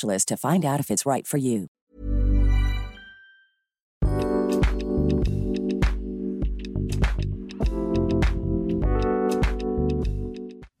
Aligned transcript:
to 0.00 0.36
find 0.36 0.64
out 0.64 0.80
if 0.80 0.90
it's 0.90 1.06
right 1.06 1.26
for 1.26 1.38
you. 1.38 1.68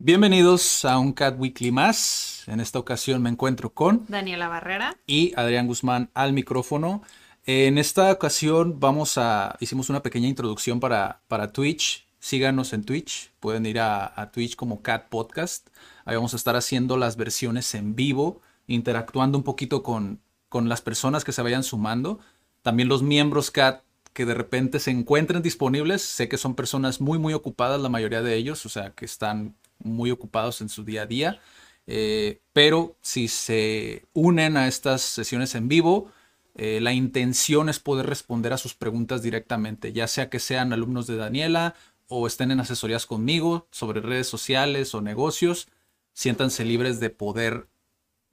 Bienvenidos 0.04 0.84
a 0.84 0.98
un 0.98 1.12
Cat 1.12 1.36
Weekly 1.38 1.70
más. 1.70 2.42
En 2.48 2.58
esta 2.58 2.80
ocasión 2.80 3.22
me 3.22 3.30
encuentro 3.30 3.72
con 3.72 4.04
Daniela 4.08 4.48
Barrera 4.48 4.96
y 5.06 5.32
Adrián 5.36 5.68
Guzmán 5.68 6.10
al 6.12 6.32
micrófono. 6.32 7.04
En 7.46 7.78
esta 7.78 8.10
ocasión 8.10 8.80
vamos 8.80 9.16
a 9.16 9.56
hicimos 9.60 9.90
una 9.90 10.02
pequeña 10.02 10.26
introducción 10.26 10.80
para, 10.80 11.22
para 11.28 11.52
Twitch. 11.52 12.08
Síganos 12.18 12.72
en 12.72 12.82
Twitch. 12.82 13.30
Pueden 13.38 13.64
ir 13.64 13.78
a, 13.78 14.20
a 14.20 14.32
Twitch 14.32 14.56
como 14.56 14.82
Cat 14.82 15.08
Podcast. 15.08 15.68
Ahí 16.04 16.16
vamos 16.16 16.32
a 16.32 16.36
estar 16.36 16.56
haciendo 16.56 16.96
las 16.96 17.16
versiones 17.16 17.72
en 17.76 17.94
vivo, 17.94 18.40
interactuando 18.66 19.38
un 19.38 19.44
poquito 19.44 19.82
con, 19.82 20.20
con 20.48 20.68
las 20.68 20.80
personas 20.80 21.24
que 21.24 21.32
se 21.32 21.42
vayan 21.42 21.64
sumando. 21.64 22.20
También 22.62 22.88
los 22.88 23.02
miembros 23.02 23.50
que 23.50 24.26
de 24.26 24.34
repente 24.34 24.78
se 24.78 24.90
encuentren 24.90 25.42
disponibles. 25.42 26.02
Sé 26.02 26.28
que 26.28 26.38
son 26.38 26.54
personas 26.54 27.00
muy, 27.00 27.18
muy 27.18 27.34
ocupadas, 27.34 27.80
la 27.80 27.88
mayoría 27.88 28.22
de 28.22 28.36
ellos, 28.36 28.64
o 28.66 28.68
sea, 28.68 28.92
que 28.92 29.04
están 29.04 29.56
muy 29.78 30.10
ocupados 30.10 30.60
en 30.60 30.68
su 30.68 30.84
día 30.84 31.02
a 31.02 31.06
día. 31.06 31.40
Eh, 31.86 32.40
pero 32.52 32.96
si 33.00 33.28
se 33.28 34.04
unen 34.12 34.56
a 34.56 34.68
estas 34.68 35.02
sesiones 35.02 35.54
en 35.54 35.68
vivo, 35.68 36.12
eh, 36.54 36.80
la 36.80 36.92
intención 36.92 37.68
es 37.68 37.78
poder 37.78 38.06
responder 38.06 38.52
a 38.52 38.58
sus 38.58 38.74
preguntas 38.74 39.22
directamente, 39.22 39.92
ya 39.92 40.06
sea 40.06 40.28
que 40.28 40.38
sean 40.38 40.72
alumnos 40.72 41.06
de 41.06 41.16
Daniela 41.16 41.74
o 42.08 42.26
estén 42.26 42.50
en 42.50 42.60
asesorías 42.60 43.06
conmigo 43.06 43.66
sobre 43.70 44.00
redes 44.00 44.26
sociales 44.26 44.94
o 44.94 45.00
negocios. 45.00 45.68
Siéntanse 46.12 46.64
libres 46.64 47.00
de 47.00 47.08
poder 47.08 47.68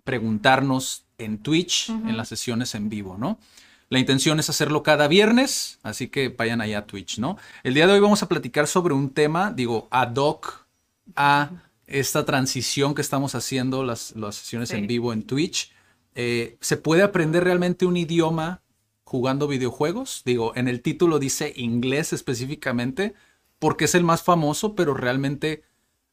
preguntarnos 0.09 1.05
en 1.19 1.37
Twitch, 1.37 1.89
en 1.89 2.17
las 2.17 2.29
sesiones 2.29 2.73
en 2.73 2.89
vivo, 2.89 3.15
¿no? 3.19 3.37
La 3.89 3.99
intención 3.99 4.39
es 4.39 4.49
hacerlo 4.49 4.81
cada 4.81 5.07
viernes, 5.07 5.77
así 5.83 6.07
que 6.07 6.29
vayan 6.29 6.61
allá 6.61 6.79
a 6.79 6.85
Twitch, 6.87 7.19
¿no? 7.19 7.37
El 7.63 7.75
día 7.75 7.85
de 7.85 7.93
hoy 7.93 7.99
vamos 7.99 8.23
a 8.23 8.27
platicar 8.27 8.65
sobre 8.65 8.95
un 8.95 9.11
tema, 9.11 9.51
digo, 9.51 9.87
ad 9.91 10.15
hoc 10.15 10.65
a 11.15 11.51
esta 11.85 12.25
transición 12.25 12.95
que 12.95 13.03
estamos 13.03 13.35
haciendo, 13.35 13.83
las, 13.83 14.15
las 14.15 14.33
sesiones 14.35 14.69
Sí. 14.69 14.77
en 14.77 14.87
vivo 14.87 15.13
en 15.13 15.21
Twitch. 15.21 15.71
Eh, 16.15 16.57
¿Se 16.59 16.75
puede 16.77 17.03
aprender 17.03 17.43
realmente 17.43 17.85
un 17.85 17.95
idioma 17.95 18.61
jugando 19.03 19.47
videojuegos? 19.47 20.23
Digo, 20.25 20.53
en 20.55 20.67
el 20.67 20.81
título 20.81 21.19
dice 21.19 21.53
inglés 21.55 22.13
específicamente, 22.13 23.13
porque 23.59 23.85
es 23.85 23.93
el 23.93 24.03
más 24.03 24.23
famoso, 24.23 24.73
pero 24.73 24.95
realmente, 24.95 25.61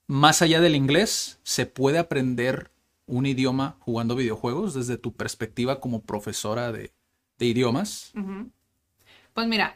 más 0.07 0.43
allá 0.43 0.61
del 0.61 0.75
inglés, 0.77 1.39
¿se 1.45 1.65
puede 1.65 1.97
aprender 1.99 2.71
un 3.07 3.27
idioma 3.27 3.77
jugando 3.81 4.17
videojuegos 4.17 4.75
desde 4.75 4.99
tu 4.99 5.15
perspectiva 5.15 5.81
como 5.81 6.03
profesora 6.03 6.73
de, 6.73 6.93
de 7.39 7.47
idiomas? 7.47 8.13
Pues 9.33 9.47
mira, 9.47 9.75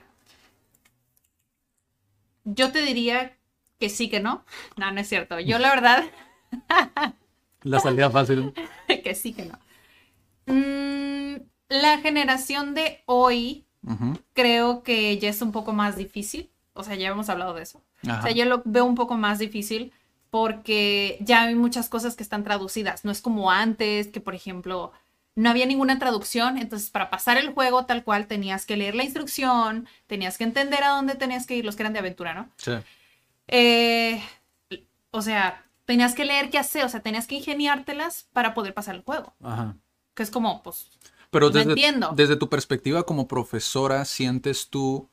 yo 2.45 2.73
te 2.73 2.83
diría 2.83 3.37
que 3.79 3.89
sí, 3.89 4.09
que 4.09 4.21
no. 4.21 4.45
No, 4.77 4.91
no 4.91 5.01
es 5.01 5.09
cierto. 5.09 5.41
Yo 5.41 5.59
la 5.59 5.71
verdad 5.71 6.05
La 7.63 7.81
salida 7.81 8.11
fácil. 8.11 8.53
que 9.05 9.15
sí, 9.15 9.33
que 9.33 9.45
no. 9.47 9.59
Mm, 10.47 11.43
la 11.69 11.99
generación 11.99 12.75
de 12.75 13.03
hoy 13.07 13.67
creo 14.33 14.83
que 14.83 15.19
ya 15.19 15.29
es 15.29 15.43
un 15.43 15.53
poco 15.53 15.73
más 15.73 15.97
difícil. 15.97 16.51
O 16.73 16.83
sea, 16.83 16.95
ya 16.95 17.09
hemos 17.09 17.29
hablado 17.29 17.55
de 17.55 17.63
eso. 17.63 17.83
O 18.03 18.23
sea, 18.23 18.31
yo 18.31 18.45
lo 18.47 18.63
veo 18.65 18.85
un 18.85 18.95
poco 18.95 19.17
más 19.17 19.39
difícil 19.39 19.93
porque 20.31 21.19
ya 21.21 21.43
hay 21.43 21.55
muchas 21.55 21.89
cosas 21.89 22.17
que 22.17 22.23
están 22.23 22.45
traducidas. 22.45 23.05
No 23.05 23.11
es 23.11 23.21
como 23.21 23.51
antes, 23.51 24.09
que 24.09 24.21
por 24.21 24.35
ejemplo, 24.35 24.93
no 25.35 25.51
había 25.51 25.67
ninguna 25.67 25.99
traducción. 25.99 26.59
Entonces, 26.59 26.91
para 26.91 27.11
pasar 27.11 27.37
el 27.37 27.53
juego 27.53 27.87
tal 27.87 28.05
cual, 28.05 28.27
tenías 28.27 28.67
que 28.67 28.77
leer 28.77 28.95
la 28.95 29.05
instrucción, 29.05 29.89
tenías 30.07 30.39
que 30.39 30.45
entender 30.45 30.83
a 30.85 30.91
dónde 30.91 31.15
tenías 31.15 31.47
que 31.47 31.57
ir, 31.57 31.65
los 31.65 31.77
que 31.77 31.83
eran 31.83 31.93
de 31.93 31.99
aventura, 31.99 32.35
¿no? 32.35 32.49
Sí. 32.57 32.73
Eh, 33.49 34.23
o 35.11 35.23
sea, 35.23 35.65
tenías 35.85 36.15
que 36.15 36.25
leer 36.25 36.51
qué 36.51 36.59
hacer, 36.59 36.85
o 36.85 36.89
sea, 36.89 37.01
tenías 37.01 37.27
que 37.27 37.35
ingeniártelas 37.37 38.29
para 38.33 38.55
poder 38.55 38.75
pasar 38.75 38.95
el 38.95 39.03
juego. 39.03 39.35
Ajá. 39.43 39.77
Que 40.15 40.23
es 40.23 40.31
como, 40.31 40.63
pues, 40.63 40.87
Pero 41.31 41.47
No 41.47 41.53
desde, 41.53 41.71
entiendo. 41.71 42.13
desde 42.15 42.37
tu 42.37 42.49
perspectiva 42.49 43.03
como 43.05 43.27
profesora, 43.27 44.05
¿sientes 44.05 44.69
tú 44.69 45.09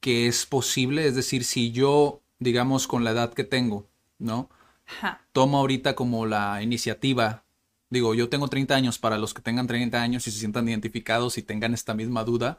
que 0.00 0.26
es 0.26 0.44
posible? 0.46 1.06
Es 1.06 1.14
decir, 1.14 1.44
si 1.44 1.72
yo, 1.72 2.20
digamos, 2.38 2.86
con 2.86 3.04
la 3.04 3.12
edad 3.12 3.32
que 3.34 3.44
tengo, 3.44 3.88
¿no? 4.18 4.50
ajá, 4.86 5.20
Tomo 5.32 5.58
ahorita 5.58 5.94
como 5.94 6.26
la 6.26 6.62
iniciativa, 6.62 7.44
digo, 7.90 8.14
yo 8.14 8.28
tengo 8.28 8.48
30 8.48 8.74
años, 8.74 8.98
para 8.98 9.18
los 9.18 9.34
que 9.34 9.42
tengan 9.42 9.66
30 9.66 10.02
años 10.02 10.26
y 10.26 10.30
se 10.30 10.38
sientan 10.40 10.68
identificados 10.68 11.38
y 11.38 11.42
tengan 11.42 11.74
esta 11.74 11.94
misma 11.94 12.24
duda, 12.24 12.58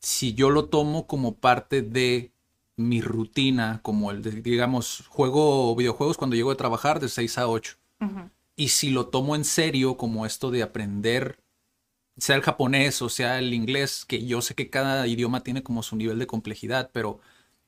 si 0.00 0.34
yo 0.34 0.50
lo 0.50 0.66
tomo 0.66 1.06
como 1.06 1.36
parte 1.36 1.82
de 1.82 2.32
mi 2.76 3.02
rutina, 3.02 3.80
como 3.82 4.10
el, 4.10 4.22
de, 4.22 4.42
digamos, 4.42 5.04
juego 5.08 5.74
videojuegos 5.76 6.16
cuando 6.18 6.36
llego 6.36 6.50
a 6.50 6.56
trabajar 6.56 7.00
de 7.00 7.08
6 7.08 7.38
a 7.38 7.48
8. 7.48 7.76
ujú, 8.00 8.30
Y 8.56 8.68
si 8.68 8.90
lo 8.90 9.08
tomo 9.08 9.36
en 9.36 9.44
serio 9.44 9.96
como 9.96 10.26
esto 10.26 10.50
de 10.50 10.62
aprender, 10.62 11.40
sea 12.16 12.36
el 12.36 12.42
japonés 12.42 13.02
o 13.02 13.08
sea 13.08 13.38
el 13.38 13.54
inglés, 13.54 14.04
que 14.06 14.24
yo 14.26 14.42
sé 14.42 14.54
que 14.54 14.70
cada 14.70 15.06
idioma 15.06 15.42
tiene 15.42 15.62
como 15.62 15.82
su 15.82 15.96
nivel 15.96 16.18
de 16.18 16.26
complejidad, 16.26 16.90
pero 16.92 17.20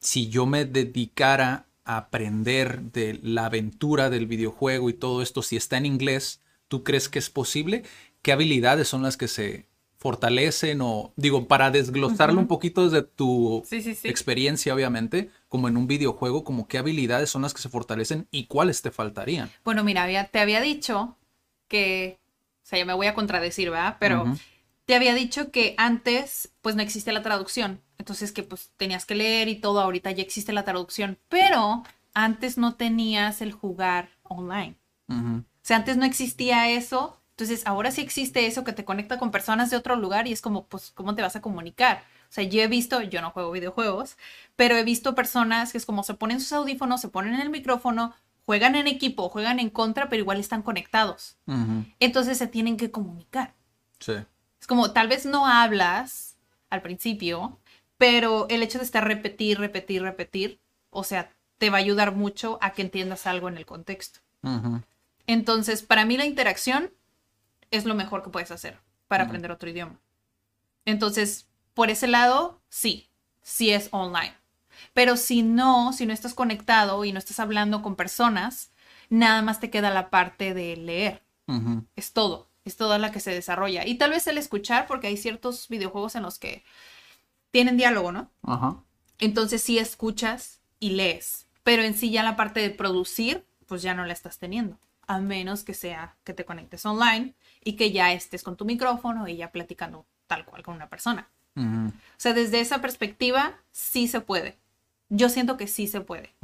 si 0.02 0.28
yo 0.28 0.44
me 0.46 0.66
dedicara 0.66 1.66
a 1.84 1.96
aprender 1.96 2.82
de 2.92 3.18
la 3.22 3.46
aventura 3.46 4.10
del 4.10 4.26
videojuego 4.26 4.90
y 4.90 4.94
todo 4.94 5.22
esto, 5.22 5.42
si 5.42 5.56
está 5.56 5.78
en 5.78 5.86
inglés, 5.86 6.40
¿tú 6.68 6.84
crees 6.84 7.08
que 7.08 7.18
es 7.18 7.30
posible? 7.30 7.84
¿Qué 8.20 8.32
habilidades 8.32 8.88
son 8.88 9.02
las 9.02 9.16
que 9.16 9.28
se 9.28 9.68
fortalecen 9.98 10.80
o 10.82 11.12
digo, 11.16 11.46
para 11.46 11.70
desglosarlo 11.70 12.40
un 12.40 12.48
poquito 12.48 12.84
desde 12.84 13.02
tu 13.06 13.62
Sí, 13.64 13.80
sí, 13.80 13.94
sí. 13.94 14.08
experiencia, 14.08 14.74
obviamente, 14.74 15.30
como 15.48 15.68
en 15.68 15.76
un 15.76 15.86
videojuego, 15.86 16.42
como 16.42 16.66
qué 16.66 16.78
habilidades 16.78 17.30
son 17.30 17.42
las 17.42 17.54
que 17.54 17.62
se 17.62 17.68
fortalecen 17.68 18.26
y 18.32 18.46
cuáles 18.46 18.82
te 18.82 18.90
faltarían? 18.90 19.50
Bueno, 19.64 19.84
mira, 19.84 20.02
había- 20.02 20.26
te 20.26 20.40
había 20.40 20.60
dicho 20.60 21.16
que, 21.68 22.18
o 22.64 22.66
sea, 22.66 22.80
ya 22.80 22.84
me 22.84 22.94
voy 22.94 23.06
a 23.06 23.14
contradecir, 23.14 23.70
¿verdad? 23.70 23.96
Pero 24.00 24.24
te 24.84 24.96
había 24.96 25.14
dicho 25.14 25.52
que 25.52 25.74
antes, 25.78 26.52
pues 26.60 26.74
no 26.74 26.82
existía 26.82 27.12
la 27.12 27.22
traducción. 27.22 27.80
Entonces 28.02 28.32
que 28.32 28.42
pues 28.42 28.72
tenías 28.76 29.06
que 29.06 29.14
leer 29.14 29.46
y 29.46 29.60
todo, 29.60 29.80
ahorita 29.80 30.10
ya 30.10 30.24
existe 30.24 30.52
la 30.52 30.64
traducción. 30.64 31.20
Pero 31.28 31.84
antes 32.14 32.58
no 32.58 32.74
tenías 32.74 33.40
el 33.42 33.52
jugar 33.52 34.08
online. 34.24 34.74
Ujú. 35.06 35.36
O 35.36 35.44
sea, 35.62 35.76
antes 35.76 35.96
no 35.96 36.04
existía 36.04 36.68
eso. 36.68 37.20
Entonces, 37.30 37.64
ahora 37.64 37.92
sí 37.92 38.00
existe 38.00 38.44
eso 38.46 38.64
que 38.64 38.72
te 38.72 38.84
conecta 38.84 39.20
con 39.20 39.30
personas 39.30 39.70
de 39.70 39.76
otro 39.76 39.94
lugar 39.94 40.26
y 40.26 40.32
es 40.32 40.42
como, 40.42 40.66
pues, 40.66 40.90
¿cómo 40.90 41.14
te 41.14 41.22
vas 41.22 41.36
a 41.36 41.42
comunicar? 41.42 42.02
O 42.28 42.32
sea, 42.32 42.42
yo 42.42 42.60
he 42.60 42.66
visto, 42.66 43.02
yo 43.02 43.22
no 43.22 43.30
juego 43.30 43.52
videojuegos, 43.52 44.16
pero 44.56 44.76
he 44.76 44.82
visto 44.82 45.14
personas 45.14 45.70
que 45.70 45.78
es 45.78 45.86
como 45.86 46.02
se 46.02 46.14
ponen 46.14 46.40
sus 46.40 46.52
audífonos, 46.54 47.00
se 47.00 47.08
ponen 47.08 47.34
el 47.40 47.50
micrófono, 47.50 48.14
juegan 48.46 48.74
en 48.74 48.88
equipo, 48.88 49.28
juegan 49.28 49.60
en 49.60 49.70
contra, 49.70 50.08
pero 50.08 50.22
igual 50.22 50.40
están 50.40 50.62
conectados. 50.62 51.36
Ujú. 51.46 51.84
Entonces 52.00 52.36
se 52.36 52.48
tienen 52.48 52.76
que 52.76 52.90
comunicar. 52.90 53.54
Sí. 54.00 54.14
Es 54.60 54.66
como, 54.66 54.90
tal 54.90 55.06
vez 55.06 55.24
no 55.24 55.46
hablas 55.46 56.36
al 56.68 56.82
principio, 56.82 57.60
pero 58.02 58.48
el 58.48 58.64
hecho 58.64 58.78
de 58.78 58.84
estar 58.84 59.06
repetir, 59.06 59.60
repetir, 59.60 60.02
repetir, 60.02 60.58
o 60.90 61.04
sea, 61.04 61.32
te 61.58 61.70
va 61.70 61.76
a 61.76 61.80
ayudar 61.80 62.16
mucho 62.16 62.58
a 62.60 62.72
que 62.72 62.82
entiendas 62.82 63.28
algo 63.28 63.48
en 63.48 63.56
el 63.56 63.64
contexto. 63.64 64.18
Entonces, 65.28 65.82
para 65.84 66.04
mí 66.04 66.16
la 66.16 66.24
interacción 66.24 66.90
es 67.70 67.84
lo 67.84 67.94
mejor 67.94 68.24
que 68.24 68.30
puedes 68.30 68.50
hacer 68.50 68.76
para 69.06 69.22
aprender 69.22 69.52
otro 69.52 69.70
idioma. 69.70 70.00
Entonces, 70.84 71.46
por 71.74 71.90
ese 71.90 72.08
lado, 72.08 72.60
sí, 72.68 73.08
sí 73.40 73.70
es 73.70 73.86
online. 73.92 74.34
Pero 74.94 75.16
si 75.16 75.44
no, 75.44 75.92
si 75.92 76.04
no 76.04 76.12
estás 76.12 76.34
conectado 76.34 77.04
y 77.04 77.12
no 77.12 77.20
estás 77.20 77.38
hablando 77.38 77.82
con 77.82 77.94
personas, 77.94 78.72
nada 79.10 79.42
más 79.42 79.60
te 79.60 79.70
queda 79.70 79.90
la 79.90 80.10
parte 80.10 80.54
de 80.54 80.76
leer. 80.76 81.22
Es 81.94 82.12
todo, 82.12 82.48
es 82.64 82.76
toda 82.76 82.98
la 82.98 83.12
que 83.12 83.20
se 83.20 83.30
desarrolla. 83.30 83.86
Y 83.86 83.94
tal 83.94 84.10
vez 84.10 84.26
el 84.26 84.38
escuchar, 84.38 84.88
porque 84.88 85.06
hay 85.06 85.16
ciertos 85.16 85.68
videojuegos 85.68 86.16
en 86.16 86.24
los 86.24 86.40
que 86.40 86.64
tienen 87.52 87.76
diálogo, 87.76 88.10
¿no? 88.10 88.30
Ajá. 88.42 88.82
Entonces 89.20 89.62
sí 89.62 89.78
escuchas 89.78 90.60
y 90.80 90.90
lees. 90.90 91.46
Pero 91.62 91.82
en 91.82 91.94
sí 91.94 92.10
ya 92.10 92.24
la 92.24 92.34
parte 92.34 92.58
de 92.58 92.70
producir, 92.70 93.46
pues 93.66 93.82
ya 93.82 93.94
no 93.94 94.04
la 94.04 94.12
estás 94.12 94.38
teniendo. 94.38 94.80
A 95.06 95.20
menos 95.20 95.62
que 95.62 95.74
sea 95.74 96.16
que 96.24 96.34
te 96.34 96.44
conectes 96.44 96.84
online 96.84 97.34
y 97.62 97.74
que 97.74 97.92
ya 97.92 98.12
estés 98.12 98.42
con 98.42 98.56
tu 98.56 98.64
micrófono 98.64 99.28
y 99.28 99.36
ya 99.36 99.52
platicando 99.52 100.06
tal 100.26 100.44
cual 100.44 100.62
con 100.62 100.74
una 100.74 100.88
persona. 100.88 101.28
Ujú. 101.54 101.88
O 101.88 101.92
sea, 102.16 102.32
desde 102.32 102.60
esa 102.60 102.80
perspectiva, 102.80 103.60
sí 103.70 104.08
se 104.08 104.20
puede. 104.20 104.58
Yo 105.08 105.28
siento 105.28 105.56
que 105.56 105.66
sí 105.66 105.86
se 105.86 106.00
puede. 106.00 106.34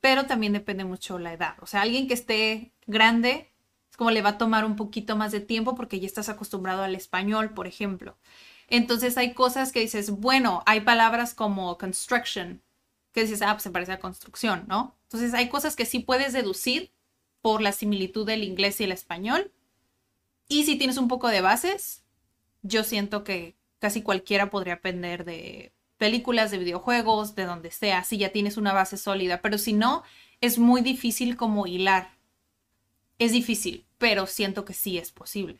Pero 0.00 0.26
también 0.26 0.52
depende 0.52 0.84
mucho 0.84 1.18
la 1.18 1.32
edad. 1.32 1.54
O 1.62 1.66
sea, 1.66 1.80
alguien 1.80 2.06
que 2.06 2.14
esté 2.14 2.70
grande, 2.86 3.50
es 3.90 3.96
como 3.96 4.10
le 4.10 4.22
va 4.22 4.30
a 4.30 4.38
tomar 4.38 4.66
un 4.66 4.76
poquito 4.76 5.16
más 5.16 5.32
de 5.32 5.40
tiempo 5.40 5.74
porque 5.74 6.00
ya 6.00 6.06
estás 6.06 6.28
acostumbrado 6.28 6.82
al 6.82 6.94
español, 6.94 7.54
por 7.54 7.66
ejemplo. 7.66 8.18
Entonces 8.70 9.18
hay 9.18 9.34
cosas 9.34 9.72
que 9.72 9.80
dices, 9.80 10.10
bueno, 10.10 10.62
hay 10.64 10.80
palabras 10.80 11.34
como 11.34 11.76
construction, 11.76 12.62
que 13.12 13.22
dices, 13.22 13.42
ah, 13.42 13.52
pues 13.52 13.64
se 13.64 13.70
parece 13.70 13.92
a 13.92 13.98
construcción, 13.98 14.64
¿no? 14.68 14.96
Entonces 15.02 15.34
hay 15.34 15.48
cosas 15.48 15.74
que 15.74 15.84
sí 15.84 15.98
puedes 15.98 16.32
deducir 16.32 16.92
por 17.42 17.62
la 17.62 17.72
similitud 17.72 18.24
del 18.24 18.44
inglés 18.44 18.80
y 18.80 18.84
el 18.84 18.92
español. 18.92 19.52
Y 20.48 20.64
si 20.64 20.76
tienes 20.76 20.98
un 20.98 21.08
poco 21.08 21.28
de 21.28 21.40
bases, 21.40 22.04
yo 22.62 22.84
siento 22.84 23.24
que 23.24 23.56
casi 23.80 24.02
cualquiera 24.02 24.50
podría 24.50 24.74
aprender 24.74 25.24
de 25.24 25.72
películas, 25.98 26.52
de 26.52 26.58
videojuegos, 26.58 27.34
de 27.34 27.46
donde 27.46 27.72
sea, 27.72 28.04
si 28.04 28.18
ya 28.18 28.30
tienes 28.30 28.56
una 28.56 28.72
base 28.72 28.96
sólida. 28.96 29.42
Pero 29.42 29.58
si 29.58 29.72
no, 29.72 30.04
es 30.40 30.58
muy 30.58 30.80
difícil 30.80 31.36
como 31.36 31.66
hilar. 31.66 32.16
Es 33.18 33.32
difícil, 33.32 33.84
pero 33.98 34.26
siento 34.26 34.64
que 34.64 34.74
sí 34.74 34.96
es 34.96 35.10
posible. 35.10 35.58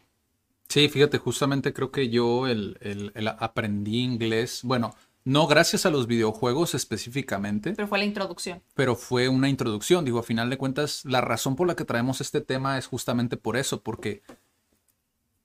Sí, 0.71 0.89
fíjate, 0.89 1.19
justamente 1.19 1.75
creo 1.75 1.91
que 1.91 2.09
yo 2.11 2.47
el, 2.47 2.79
el- 2.81 3.13
el 3.15 3.29
aprendí 3.29 3.99
inglés, 3.99 4.61
bueno, 4.65 4.95
no 5.25 5.47
gracias 5.47 5.85
a 5.85 5.91
los 5.91 6.07
videojuegos 6.07 6.75
específicamente, 6.75 7.75
Pero 7.75 7.89
fue 7.89 7.99
la 7.99 8.05
introducción. 8.07 8.63
pero 8.75 8.97
fue 8.97 9.29
una 9.29 9.51
introducción. 9.51 10.05
Digo, 10.05 10.21
a 10.21 10.23
final 10.23 10.49
de 10.49 10.57
cuentas, 10.59 11.05
la 11.05 11.21
razón 11.21 11.57
por 11.57 11.67
la 11.67 11.77
que 11.77 11.85
traemos 11.85 12.23
este 12.23 12.41
tema 12.41 12.79
es 12.79 12.87
justamente 12.87 13.37
por 13.37 13.59
eso, 13.59 13.83
porque 13.83 14.23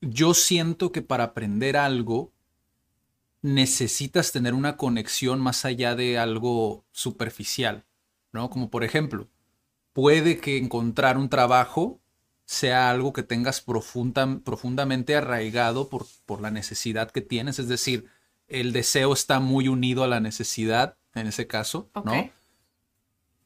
yo 0.01 0.33
siento 0.33 0.91
que 0.93 1.01
para 1.01 1.25
aprender 1.25 1.75
algo 1.75 2.31
necesitas 3.41 4.31
tener 4.31 4.53
una 4.53 4.77
conexión 4.77 5.39
más 5.39 5.65
allá 5.65 5.95
de 5.95 6.17
algo 6.17 6.85
superficial, 6.91 7.85
¿no? 8.31 8.49
Como 8.49 8.69
por 8.69 8.83
ejemplo, 8.83 9.27
puede 9.93 10.39
que 10.39 10.57
encontrar 10.57 11.17
un 11.17 11.29
trabajo 11.29 12.01
sea 12.45 12.89
algo 12.91 13.11
que 13.13 13.23
tengas 13.23 13.65
profunda- 13.65 14.41
profundamente 14.43 15.15
arraigado 15.15 15.89
por, 15.89 16.05
por 16.25 16.41
la 16.41 16.51
necesidad 16.51 17.09
que 17.11 17.21
tienes, 17.21 17.59
es 17.59 17.67
decir, 17.67 18.05
el 18.47 18.71
deseo 18.73 19.13
está 19.13 19.39
muy 19.39 19.67
unido 19.67 20.03
a 20.03 20.07
la 20.07 20.19
necesidad, 20.19 20.97
en 21.15 21.27
ese 21.27 21.47
caso. 21.47 21.89
¿no? 21.95 22.11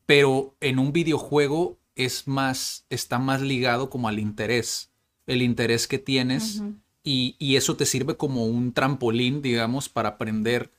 Pero 0.05 0.55
en 0.59 0.79
un 0.79 0.91
videojuego 0.91 1.77
es 1.95 2.27
más, 2.27 2.85
está 2.89 3.19
más 3.19 3.41
ligado 3.41 3.89
como 3.89 4.07
al 4.07 4.19
interés, 4.19 4.91
el 5.27 5.41
interés 5.41 5.87
que 5.87 5.99
tienes 5.99 6.61
y, 7.03 7.35
y 7.39 7.55
eso 7.55 7.75
te 7.77 7.85
sirve 7.85 8.17
como 8.17 8.45
un 8.45 8.73
trampolín, 8.73 9.41
digamos, 9.41 9.87
para 9.89 10.09
aprender 10.09 10.71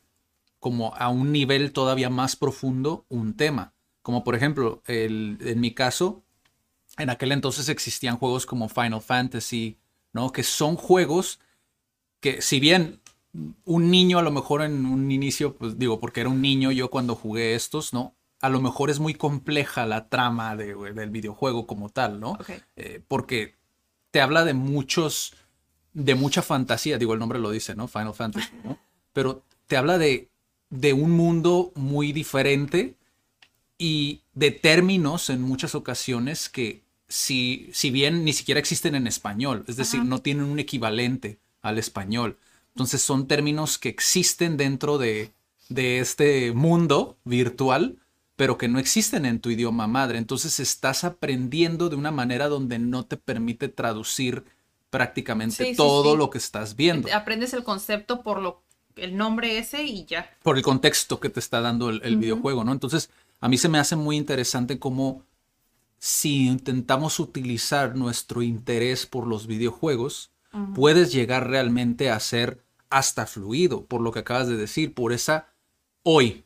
como 0.59 0.95
a 0.97 1.09
un 1.09 1.33
nivel 1.33 1.73
todavía 1.73 2.11
más 2.11 2.37
profundo 2.37 3.07
un 3.09 3.35
tema. 3.37 3.73
Como 4.03 4.25
por 4.25 4.35
ejemplo, 4.35 4.83
el- 4.87 5.39
en 5.41 5.61
mi 5.61 5.73
caso, 5.73 6.23
en 7.01 7.11
aquel 7.11 7.33
entonces 7.33 7.69
existían 7.69 8.17
juegos 8.19 8.47
como 8.47 8.69
Final 8.69 9.01
Fantasy, 9.03 9.77
¿no? 10.13 10.33
Que 10.33 10.43
son 10.43 10.77
juegos 10.77 11.41
que 12.21 12.43
si 12.43 12.61
bien 12.61 13.01
un 13.65 13.91
niño 13.91 14.19
a 14.19 14.23
lo 14.23 14.31
mejor 14.31 14.63
en 14.63 14.85
un 14.87 15.11
inicio, 15.11 15.55
pues 15.57 15.79
digo, 15.79 16.01
porque 16.01 16.21
era 16.21 16.31
un 16.31 16.43
niño 16.43 16.73
yo 16.73 16.91
cuando 16.91 17.15
jugué 17.15 17.55
estos, 17.55 17.93
¿no? 17.93 18.15
A 18.41 18.49
lo 18.49 18.61
mejor 18.61 18.91
es 18.91 18.99
muy 18.99 19.15
compleja 19.15 19.87
la 19.87 20.09
trama 20.09 20.57
de- 20.57 20.75
del 20.95 21.11
videojuego 21.11 21.67
como 21.67 21.91
tal, 21.91 22.21
¿no? 22.21 22.37
Eh, 22.77 23.03
porque 23.07 23.55
te 24.11 24.21
habla 24.21 24.45
de 24.45 24.55
muchos, 24.55 25.35
de 25.93 26.15
mucha 26.15 26.43
fantasía, 26.43 26.99
digo, 26.99 27.13
el 27.15 27.21
nombre 27.21 27.39
lo 27.39 27.51
dice, 27.51 27.75
¿no? 27.75 27.87
Final 27.87 28.15
Fantasy, 28.15 28.51
¿no? 28.65 28.79
Pero 29.13 29.45
te 29.67 29.77
habla 29.77 29.99
de, 29.99 30.29
de 30.71 30.93
un 30.93 31.13
mundo 31.13 31.73
muy 31.77 32.13
diferente 32.13 32.97
y 33.79 34.23
de 34.35 34.51
términos 34.51 35.31
en 35.31 35.41
muchas 35.43 35.75
ocasiones 35.75 36.49
que 36.49 36.83
si, 37.11 37.69
si 37.75 37.91
bien 37.91 38.25
ni 38.25 38.33
siquiera 38.33 38.59
existen 38.61 38.95
en 38.95 39.07
español, 39.07 39.65
es 39.69 39.77
decir, 39.77 40.01
Ajá. 40.01 40.09
no 40.09 40.21
tienen 40.21 40.45
un 40.45 40.59
equivalente 40.59 41.39
al 41.61 41.77
español. 41.77 42.39
Entonces 42.75 43.03
son 43.03 43.27
términos 43.27 43.77
que 43.79 43.91
existen 43.91 44.57
dentro 44.57 44.97
de, 44.97 45.33
de 45.69 45.99
este 45.99 46.53
mundo 46.53 47.19
virtual, 47.25 47.99
pero 48.37 48.57
que 48.57 48.69
no 48.69 48.79
existen 48.79 49.27
en 49.27 49.41
tu 49.41 49.51
idioma 49.51 49.87
madre. 49.89 50.17
Entonces 50.19 50.61
estás 50.61 51.05
aprendiendo 51.05 51.91
de 51.91 51.97
una 51.97 52.13
manera 52.13 52.49
donde 52.49 52.79
no 52.79 53.05
te 53.05 53.17
permite 53.19 53.69
traducir 53.69 54.45
prácticamente 54.89 55.65
Sí, 55.67 55.77
todo 55.77 56.13
sí. 56.13 56.19
lo 56.19 56.31
que 56.31 56.39
estás 56.39 56.77
viendo. 56.77 57.09
Aprendes 57.13 57.53
el 57.55 57.65
concepto 57.65 58.23
por 58.23 58.41
lo 58.41 58.63
el 58.97 59.17
nombre 59.17 59.59
ese 59.59 59.85
y 59.85 60.05
ya. 60.05 60.31
por 60.43 60.57
el 60.57 60.63
contexto 60.63 61.21
que 61.21 61.31
te 61.31 61.41
está 61.41 61.61
dando 61.61 61.91
el, 61.91 62.17
videojuego, 62.17 62.65
¿no? 62.65 62.73
Entonces, 62.73 63.11
a 63.41 63.49
mí 63.49 63.57
se 63.57 63.69
me 63.69 63.79
hace 63.79 63.97
muy 63.97 64.17
interesante 64.17 64.79
cómo 64.79 65.25
si 66.01 66.47
intentamos 66.47 67.21
utilizar 67.21 67.95
nuestro 67.95 68.43
interés 68.43 69.07
por 69.07 69.27
los 69.27 69.47
videojuegos, 69.47 70.31
puedes 70.75 71.13
llegar 71.13 71.49
realmente 71.49 72.11
a 72.11 72.19
ser 72.19 72.65
hasta 72.89 73.27
fluido, 73.27 73.85
por 73.85 74.01
lo 74.01 74.11
que 74.11 74.19
acabas 74.21 74.49
de 74.49 74.57
decir, 74.57 74.95
por 74.95 75.13
esa 75.13 75.47
hoy. 76.03 76.45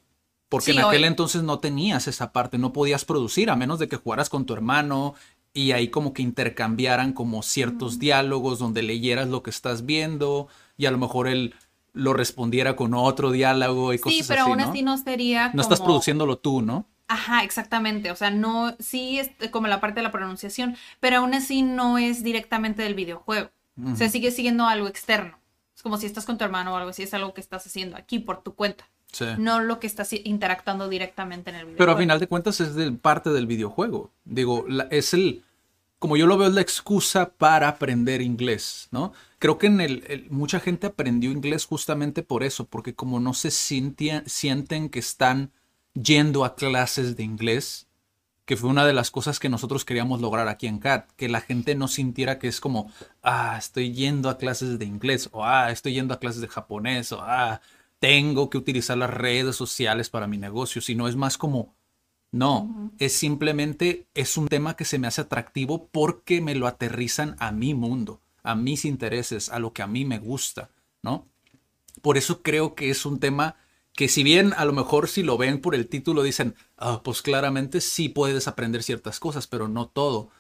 Porque 0.49 0.73
Sí, 0.73 0.79
en 0.79 0.85
aquel 0.85 1.03
hoy. 1.03 1.09
entonces 1.09 1.43
no 1.43 1.61
tenías 1.61 2.07
esa 2.09 2.33
parte, 2.33 2.59
no 2.59 2.73
podías 2.73 3.05
producir 3.05 3.49
a 3.49 3.57
menos 3.57 3.79
de 3.79 3.89
que 3.89 3.97
jugaras 3.97 4.29
con 4.29 4.45
tu 4.45 4.53
hermano 4.55 5.15
y 5.55 5.71
ahí 5.73 5.89
como 5.89 6.13
que 6.13 6.23
intercambiaran 6.23 7.13
como 7.13 7.43
ciertos 7.43 7.99
diálogos 8.01 8.59
donde 8.59 8.83
leyeras 8.83 9.29
lo 9.29 9.43
que 9.45 9.51
estás 9.51 9.87
viendo 9.87 10.49
y 10.77 10.87
a 10.87 10.91
lo 10.91 10.99
mejor 10.99 11.29
él 11.29 11.55
lo 11.93 12.13
respondiera 12.13 12.75
con 12.75 12.93
otro 12.93 13.31
diálogo 13.31 13.93
y 13.95 13.99
cosas 14.01 14.19
Sí, 14.19 14.25
pero 14.27 14.43
así, 14.43 14.51
aún 14.51 14.59
¿no? 14.61 14.69
así 14.69 14.83
no 14.83 14.99
sería 14.99 15.53
No 15.55 15.63
estás 15.63 15.81
produciéndolo 15.81 16.39
tú, 16.39 16.61
¿no? 16.61 16.87
Ajá, 17.15 17.45
exactamente. 17.45 18.11
O 18.11 18.17
sea, 18.17 18.31
no, 18.31 18.75
sí 18.81 19.19
es 19.21 19.31
como 19.51 19.67
la 19.69 19.81
parte 19.81 20.01
de 20.01 20.03
la 20.03 20.11
pronunciación, 20.13 20.77
pero 21.01 21.19
aún 21.19 21.33
así 21.35 21.63
no 21.63 21.97
es 21.99 22.23
directamente 22.25 22.83
del 22.83 22.95
videojuego. 22.95 23.51
O 23.93 23.97
sea, 23.97 24.09
sigue 24.09 24.31
siendo 24.31 24.67
algo 24.67 24.87
externo. 24.89 25.39
Es 25.77 25.83
como 25.83 25.97
si 25.97 26.07
estás 26.07 26.25
con 26.27 26.39
tu 26.39 26.45
hermano 26.45 26.73
o 26.73 26.77
algo 26.77 26.91
así, 26.91 27.03
es 27.03 27.15
algo 27.15 27.35
que 27.35 27.41
estás 27.41 27.67
haciendo 27.67 27.97
aquí 27.97 28.19
por 28.21 28.43
tu 28.43 28.55
cuenta, 28.55 28.89
Sí. 29.13 29.25
no 29.39 29.61
lo 29.61 29.81
que 29.81 29.87
estás 29.89 30.13
interactuando 30.13 30.89
directamente 30.89 31.51
en 31.51 31.57
el 31.57 31.63
videojuego. 31.67 31.79
Pero 31.79 31.93
a 31.93 31.97
final 31.99 32.21
de 32.21 32.27
cuentas 32.29 32.61
es 32.61 32.75
del- 32.75 32.97
parte 32.99 33.31
del 33.31 33.47
videojuego. 33.47 34.13
Digo, 34.25 34.65
la- 34.69 34.89
es 34.91 35.13
el, 35.15 35.43
como 35.99 36.17
yo 36.17 36.27
lo 36.27 36.37
veo, 36.39 36.49
es 36.49 36.55
la 36.55 36.61
excusa 36.61 37.31
para 37.31 37.67
aprender 37.69 38.21
inglés, 38.23 38.89
¿no? 38.93 39.13
Creo 39.41 39.59
que 39.59 39.67
en 39.67 39.81
el, 39.81 40.05
el- 40.09 40.31
mucha 40.31 40.61
gente 40.61 40.87
aprendió 40.87 41.31
inglés 41.33 41.65
justamente 41.67 42.23
por 42.23 42.43
eso, 42.45 42.67
porque 42.67 42.95
como 42.95 43.19
no 43.21 43.35
se 43.35 43.51
sienten 43.51 44.89
que 44.89 44.99
están 45.01 45.51
yendo 45.95 46.45
a 46.45 46.57
clases 46.57 47.17
de 47.17 47.23
inglés, 47.23 47.87
que 48.45 48.57
fue 48.57 48.69
una 48.69 48.85
de 48.85 48.93
las 48.93 49.11
cosas 49.11 49.39
que 49.39 49.49
nosotros 49.49 49.85
queríamos 49.85 50.21
lograr 50.21 50.49
aquí 50.49 50.67
en 50.67 50.79
CAT, 50.79 51.11
que 51.17 51.29
la 51.29 51.41
gente 51.41 51.75
no 51.75 51.89
sintiera 51.89 52.39
que 52.39 52.49
es 52.49 52.61
como, 52.61 52.91
ah, 53.23 53.57
estoy 53.59 53.93
yendo 53.93 54.29
a 54.29 54.37
clases 54.37 54.79
de 54.79 54.85
inglés, 54.85 55.31
o 55.33 55.45
ah, 55.45 55.71
estoy 55.71 55.95
yendo 55.95 56.13
a 56.13 56.21
clases 56.21 56.43
de 56.43 56.49
japonés, 56.49 57.13
o 57.13 57.23
ah, 57.23 57.61
tengo 58.01 58.51
que 58.51 58.59
utilizar 58.59 58.99
las 58.99 59.11
redes 59.11 59.57
sociales 59.57 60.11
para 60.11 60.27
mi 60.27 60.37
negocio, 60.37 60.83
sino 60.83 61.09
es 61.09 61.17
más 61.17 61.39
como, 61.39 61.75
no, 62.33 62.91
es 62.99 63.17
simplemente, 63.17 64.09
es 64.13 64.37
un 64.37 64.49
tema 64.49 64.75
que 64.75 64.85
se 64.85 64.99
me 64.99 65.07
hace 65.07 65.23
atractivo 65.23 65.87
porque 65.87 66.41
me 66.41 66.55
lo 66.55 66.67
aterrizan 66.67 67.37
a 67.39 67.53
mi 67.53 67.75
mundo, 67.75 68.21
a 68.43 68.55
mis 68.55 68.85
intereses, 68.85 69.49
a 69.49 69.59
lo 69.59 69.73
que 69.73 69.83
a 69.83 69.87
mí 69.87 70.05
me 70.05 70.19
gusta, 70.19 70.69
¿no? 71.01 71.29
Por 72.03 72.19
eso 72.19 72.43
creo 72.43 72.75
que 72.75 72.91
es 72.91 73.07
un 73.07 73.21
tema 73.21 73.57
que 73.95 74.09
si 74.09 74.23
bien 74.23 74.53
a 74.57 74.65
lo 74.65 74.73
mejor 74.73 75.09
si 75.09 75.23
lo 75.23 75.37
ven 75.39 75.61
por 75.61 75.75
el 75.75 75.89
título 75.89 76.23
dicen, 76.23 76.55
ah, 76.77 77.01
pues 77.05 77.23
claramente 77.23 77.81
sí 77.81 78.09
puedes 78.09 78.49
aprender 78.49 78.83
ciertas 78.83 79.21
cosas, 79.21 79.47
pero 79.47 79.69
no 79.69 79.87
todo. 79.87 80.31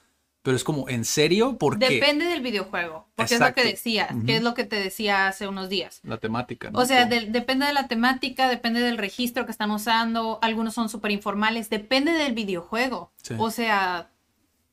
Pero 0.42 0.56
es 0.58 0.64
como, 0.64 0.90
¿en 0.90 1.06
serio? 1.06 1.56
Porque 1.56 1.88
Depende 1.88 2.26
del 2.26 2.42
videojuego, 2.42 3.08
porque 3.14 3.32
es 3.34 3.40
lo 3.40 3.46
Exacto. 3.46 3.62
que 3.62 3.68
decías, 3.68 4.10
que 4.26 4.36
es 4.36 4.42
lo 4.42 4.52
que 4.52 4.64
te 4.64 4.76
decía 4.76 5.26
hace 5.28 5.48
unos 5.48 5.70
días. 5.70 6.00
la 6.02 6.18
temática, 6.18 6.70
¿no? 6.70 6.80
O 6.80 6.84
sea, 6.84 7.06
depende 7.06 7.64
de 7.64 7.72
la 7.72 7.88
temática, 7.88 8.46
depende 8.48 8.80
del 8.80 8.98
registro 8.98 9.46
que 9.46 9.52
están 9.52 9.70
usando, 9.70 10.38
algunos 10.42 10.74
son 10.74 10.90
súper 10.90 11.12
informales, 11.12 11.70
depende 11.70 12.12
del 12.12 12.34
videojuego. 12.34 13.10
Sí. 13.22 13.34
O 13.38 13.50
sea, 13.50 14.10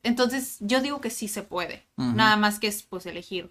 entonces 0.03 0.57
yo 0.59 0.81
digo 0.81 1.00
que 1.00 1.09
sí 1.09 1.29
se 1.29 1.43
puede, 1.43 1.85
nada 1.95 2.35
más 2.35 2.59
que 2.59 2.67
es 2.67 2.83
pues 2.83 3.05
elegir 3.05 3.50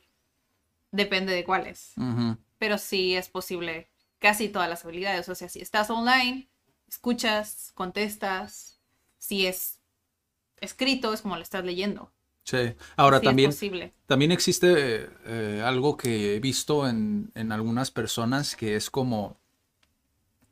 depende 0.93 1.33
de 1.33 1.45
cuáles. 1.45 1.93
Ujú. 1.97 2.37
Pero 2.59 2.77
sí 2.77 3.15
es 3.15 3.29
posible 3.29 3.89
casi 4.21 4.49
todas 4.49 4.69
las 4.69 4.85
habilidades. 4.85 5.29
O 5.29 5.35
sea, 5.35 5.49
si 5.49 5.61
estás 5.61 5.91
online, 5.91 6.49
escuchas, 6.89 7.73
contestas. 7.75 8.81
Si 9.19 9.47
es 9.47 9.81
escrito, 10.61 11.13
es 11.13 11.23
como 11.23 11.37
lo 11.37 11.43
estás 11.43 11.65
leyendo. 11.65 12.13
Sí. 12.45 12.75
Ahora 12.97 13.19
Sí 13.19 13.25
también, 13.27 13.51
también 14.07 14.33
existe 14.33 15.09
eh, 15.27 15.63
algo 15.65 15.97
que 15.97 16.37
he 16.37 16.41
visto 16.41 16.89
en, 16.89 17.33
en 17.35 17.53
algunas 17.53 17.91
personas 17.91 18.57
que 18.57 18.77
es 18.77 18.91
como 18.91 19.39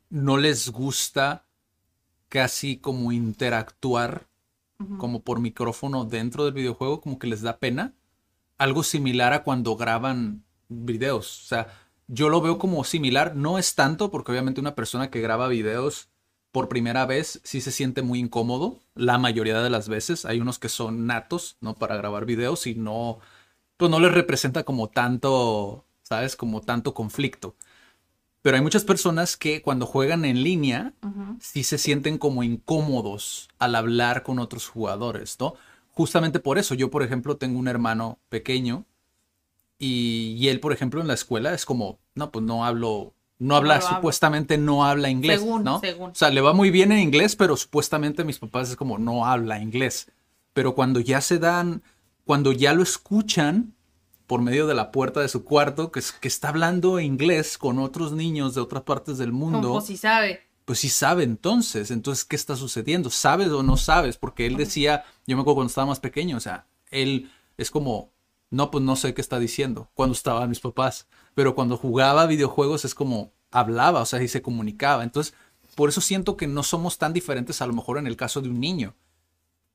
no 0.09 0.37
les 0.37 0.69
gusta 0.69 1.45
casi 2.29 2.77
como 2.77 3.11
interactuar 3.11 4.27
como 4.97 5.23
por 5.23 5.41
micrófono 5.41 6.05
dentro 6.05 6.45
del 6.45 6.53
videojuego, 6.53 7.01
como 7.01 7.19
que 7.19 7.27
les 7.27 7.41
da 7.41 7.57
pena. 7.57 7.93
Algo 8.57 8.83
similar 8.83 9.33
a 9.33 9.43
cuando 9.43 9.75
graban 9.75 10.45
videos. 10.69 11.43
O 11.43 11.47
sea, 11.47 11.88
yo 12.09 12.27
lo 12.27 12.41
veo 12.41 12.57
como 12.57 12.83
similar. 12.83 13.35
No 13.35 13.57
es 13.57 13.75
tanto, 13.75 14.11
porque 14.11 14.31
obviamente 14.31 14.59
una 14.59 14.75
persona 14.75 15.09
que 15.09 15.21
graba 15.21 15.47
videos 15.47 16.09
por 16.51 16.67
primera 16.67 17.05
vez 17.05 17.39
sí 17.43 17.61
se 17.61 17.71
siente 17.71 18.01
muy 18.01 18.19
incómodo. 18.19 18.79
La 18.95 19.17
mayoría 19.17 19.61
de 19.61 19.69
las 19.69 19.87
veces. 19.87 20.25
Hay 20.25 20.41
unos 20.41 20.59
que 20.59 20.67
son 20.67 21.05
natos, 21.05 21.57
¿no? 21.61 21.75
Para 21.75 21.95
grabar 21.95 22.25
videos 22.25 22.67
y 22.67 22.75
no. 22.75 23.19
Pues 23.77 23.89
no 23.89 23.99
les 23.99 24.11
representa 24.11 24.63
como 24.63 24.89
tanto. 24.89 25.85
¿Sabes? 26.01 26.35
Como 26.35 26.61
tanto 26.61 26.95
conflicto. 26.95 27.55
Pero 28.41 28.57
hay 28.57 28.63
muchas 28.63 28.83
personas 28.83 29.37
que 29.37 29.61
cuando 29.61 29.85
juegan 29.85 30.25
en 30.25 30.43
línea 30.43 30.93
Ujú. 31.03 31.37
sí 31.39 31.63
se 31.63 31.77
sienten 31.77 32.17
como 32.17 32.41
incómodos 32.41 33.49
al 33.59 33.75
hablar 33.75 34.23
con 34.23 34.39
otros 34.39 34.67
jugadores, 34.67 35.37
¿no? 35.39 35.53
Justamente 35.91 36.39
por 36.39 36.57
eso, 36.57 36.73
yo 36.73 36.89
por 36.89 37.03
ejemplo 37.03 37.37
tengo 37.37 37.59
un 37.59 37.67
hermano 37.67 38.17
pequeño 38.29 38.85
y, 39.79 40.35
y 40.37 40.49
él 40.49 40.59
por 40.59 40.73
ejemplo 40.73 41.01
en 41.01 41.07
la 41.07 41.13
escuela 41.15 41.53
es 41.53 41.65
como, 41.65 41.99
no, 42.15 42.31
pues 42.31 42.45
no 42.45 42.65
hablo, 42.65 43.13
no 43.39 43.55
habla, 43.55 43.79
No 43.79 43.85
hablo. 43.85 43.95
supuestamente 43.97 44.57
no 44.57 44.85
habla 44.85 45.09
inglés, 45.09 45.39
Según, 45.39 45.63
¿no? 45.63 45.79
según. 45.79 46.11
O 46.11 46.15
sea, 46.15 46.29
le 46.29 46.41
va 46.41 46.53
muy 46.53 46.69
bien 46.69 46.91
en 46.91 46.99
inglés, 46.99 47.35
pero 47.35 47.55
supuestamente 47.57 48.23
mis 48.25 48.39
papás 48.39 48.69
es 48.69 48.75
como, 48.75 48.97
no 48.99 49.25
habla 49.25 49.59
inglés. 49.59 50.11
Pero 50.53 50.75
cuando 50.75 50.99
ya 50.99 51.21
se 51.21 51.39
dan, 51.39 51.81
cuando 52.25 52.51
ya 52.51 52.73
lo 52.73 52.83
escuchan 52.83 53.73
por 54.27 54.41
medio 54.41 54.67
de 54.67 54.75
la 54.75 54.91
puerta 54.91 55.21
de 55.21 55.29
su 55.29 55.43
cuarto, 55.45 55.91
que, 55.91 55.99
es- 56.01 56.11
que 56.11 56.27
está 56.27 56.49
hablando 56.49 56.99
inglés 56.99 57.57
con 57.57 57.79
otros 57.79 58.11
niños 58.11 58.53
de 58.55 58.61
otras 58.61 58.83
partes 58.83 59.17
del 59.17 59.31
mundo 59.31 59.69
Como 59.69 59.81
si 59.81 59.95
sabe. 59.97 60.41
pues 60.65 60.79
sí 60.79 60.89
sabe 60.89 61.23
entonces. 61.23 61.89
Entonces, 61.91 62.25
¿qué 62.25 62.35
está 62.35 62.55
sucediendo? 62.55 63.09
¿Sabes 63.09 63.47
o 63.49 63.63
no 63.63 63.77
sabes? 63.77 64.17
Porque 64.17 64.45
él 64.45 64.57
decía, 64.57 65.03
yo 65.25 65.35
me 65.37 65.41
acuerdo 65.41 65.55
cuando 65.55 65.69
estaba 65.69 65.87
más 65.87 65.99
pequeño, 65.99 66.37
o 66.37 66.41
sea, 66.41 66.67
él 66.91 67.31
es 67.57 67.71
como, 67.71 68.11
no, 68.51 68.71
pues 68.71 68.83
no 68.83 68.95
sé 68.95 69.13
qué 69.13 69.21
está 69.21 69.39
diciendo 69.39 69.89
cuando 69.93 70.13
estaban 70.13 70.49
mis 70.49 70.59
papás. 70.59 71.07
Pero 71.35 71.55
cuando 71.55 71.77
jugaba 71.77 72.25
videojuegos 72.25 72.85
es 72.85 72.95
como 72.95 73.31
hablaba, 73.51 74.01
o 74.01 74.05
sea, 74.05 74.21
y 74.21 74.27
se 74.27 74.41
comunicaba. 74.41 75.03
Entonces, 75.03 75.33
por 75.75 75.89
eso 75.89 76.01
siento 76.01 76.35
que 76.35 76.47
no 76.47 76.63
somos 76.63 76.97
tan 76.97 77.13
diferentes 77.13 77.61
a 77.61 77.67
lo 77.67 77.73
mejor 77.73 77.97
en 77.97 78.07
el 78.07 78.17
caso 78.17 78.41
de 78.41 78.49
un 78.49 78.59
niño. 78.59 78.95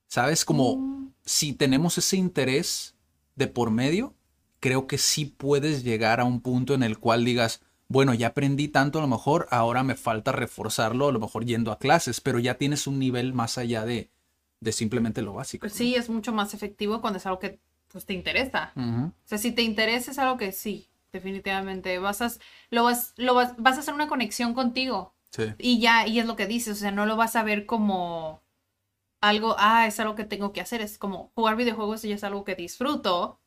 ¿Sabes? 0.07 0.45
Como 0.45 1.11
si 1.23 1.53
tenemos 1.53 1.97
ese 1.97 2.17
interés 2.17 2.95
de 3.35 3.47
por 3.47 3.71
medio, 3.71 4.13
creo 4.59 4.87
que 4.87 4.97
sí 4.97 5.25
puedes 5.25 5.83
llegar 5.83 6.19
a 6.19 6.25
un 6.25 6.41
punto 6.41 6.73
en 6.73 6.83
el 6.83 6.99
cual 6.99 7.25
digas, 7.25 7.61
bueno, 7.87 8.13
ya 8.13 8.27
aprendí 8.27 8.67
tanto 8.67 8.99
a 8.99 9.01
lo 9.01 9.07
mejor, 9.07 9.47
ahora 9.51 9.83
me 9.83 9.95
falta 9.95 10.31
reforzarlo, 10.31 11.07
a 11.07 11.11
lo 11.11 11.19
mejor 11.19 11.45
yendo 11.45 11.71
a 11.71 11.79
clases, 11.79 12.21
pero 12.21 12.39
ya 12.39 12.55
tienes 12.55 12.87
un 12.87 12.99
nivel 12.99 13.33
más 13.33 13.57
allá 13.57 13.85
de, 13.85 14.09
de 14.59 14.71
simplemente 14.71 15.21
lo 15.21 15.33
básico. 15.33 15.61
Pues 15.61 15.73
sí, 15.73 15.95
es 15.95 16.09
mucho 16.09 16.33
más 16.33 16.53
efectivo 16.53 17.01
cuando 17.01 17.17
es 17.17 17.25
algo 17.25 17.39
que 17.39 17.59
pues, 17.95 18.05
te 18.05 18.11
interesa. 18.13 18.73
O 18.75 19.11
sea, 19.23 19.37
si 19.37 19.53
te 19.53 19.61
interesa 19.61 20.11
es 20.11 20.19
algo 20.19 20.35
que 20.35 20.51
sí, 20.51 20.89
definitivamente. 21.13 21.97
Vas 21.97 22.21
a, 22.21 22.29
lo 22.69 22.83
vas, 22.83 23.13
lo 23.15 23.33
vas, 23.33 23.53
vas 23.57 23.77
a 23.77 23.79
hacer 23.79 23.93
una 23.93 24.09
conexión 24.09 24.53
contigo. 24.53 25.13
Sí. 25.31 25.53
Y 25.59 25.79
ya, 25.79 26.05
y 26.05 26.19
es 26.19 26.25
lo 26.25 26.35
que 26.35 26.45
dices, 26.45 26.73
o 26.73 26.79
sea, 26.81 26.91
no 26.91 27.05
lo 27.05 27.15
vas 27.15 27.37
a 27.37 27.43
ver 27.43 27.65
como 27.65 28.41
algo, 29.21 29.55
ah, 29.59 29.87
es 29.87 29.97
algo 30.01 30.15
que 30.15 30.25
tengo 30.25 30.51
que 30.51 30.59
hacer, 30.59 30.81
es 30.81 30.97
como 30.97 31.31
jugar 31.35 31.55
videojuegos 31.55 32.03
y 32.03 32.11
es 32.11 32.25
algo 32.25 32.43
que 32.43 32.55
disfruto, 32.55 33.39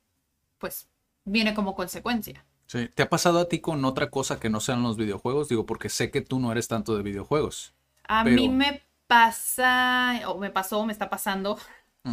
pues 0.56 0.88
viene 1.26 1.52
como 1.52 1.74
consecuencia. 1.74 2.46
Sí. 2.64 2.88
¿Te 2.94 3.02
ha 3.02 3.10
pasado 3.10 3.40
a 3.40 3.48
ti 3.50 3.60
con 3.60 3.84
otra 3.84 4.08
cosa 4.08 4.40
que 4.40 4.48
no 4.48 4.60
sean 4.60 4.82
los 4.82 4.96
videojuegos? 4.96 5.50
Digo, 5.50 5.66
porque 5.66 5.90
sé 5.90 6.10
que 6.10 6.22
tú 6.22 6.38
no 6.38 6.50
eres 6.52 6.68
tanto 6.68 6.96
de 6.96 7.02
videojuegos. 7.02 7.74
A 8.04 8.24
Pero- 8.24 8.34
mí 8.36 8.48
me 8.48 8.82
pasa, 9.06 10.22
o 10.28 10.38
me 10.38 10.48
pasó, 10.48 10.86
me 10.86 10.92
está 10.94 11.10
pasando 11.10 11.58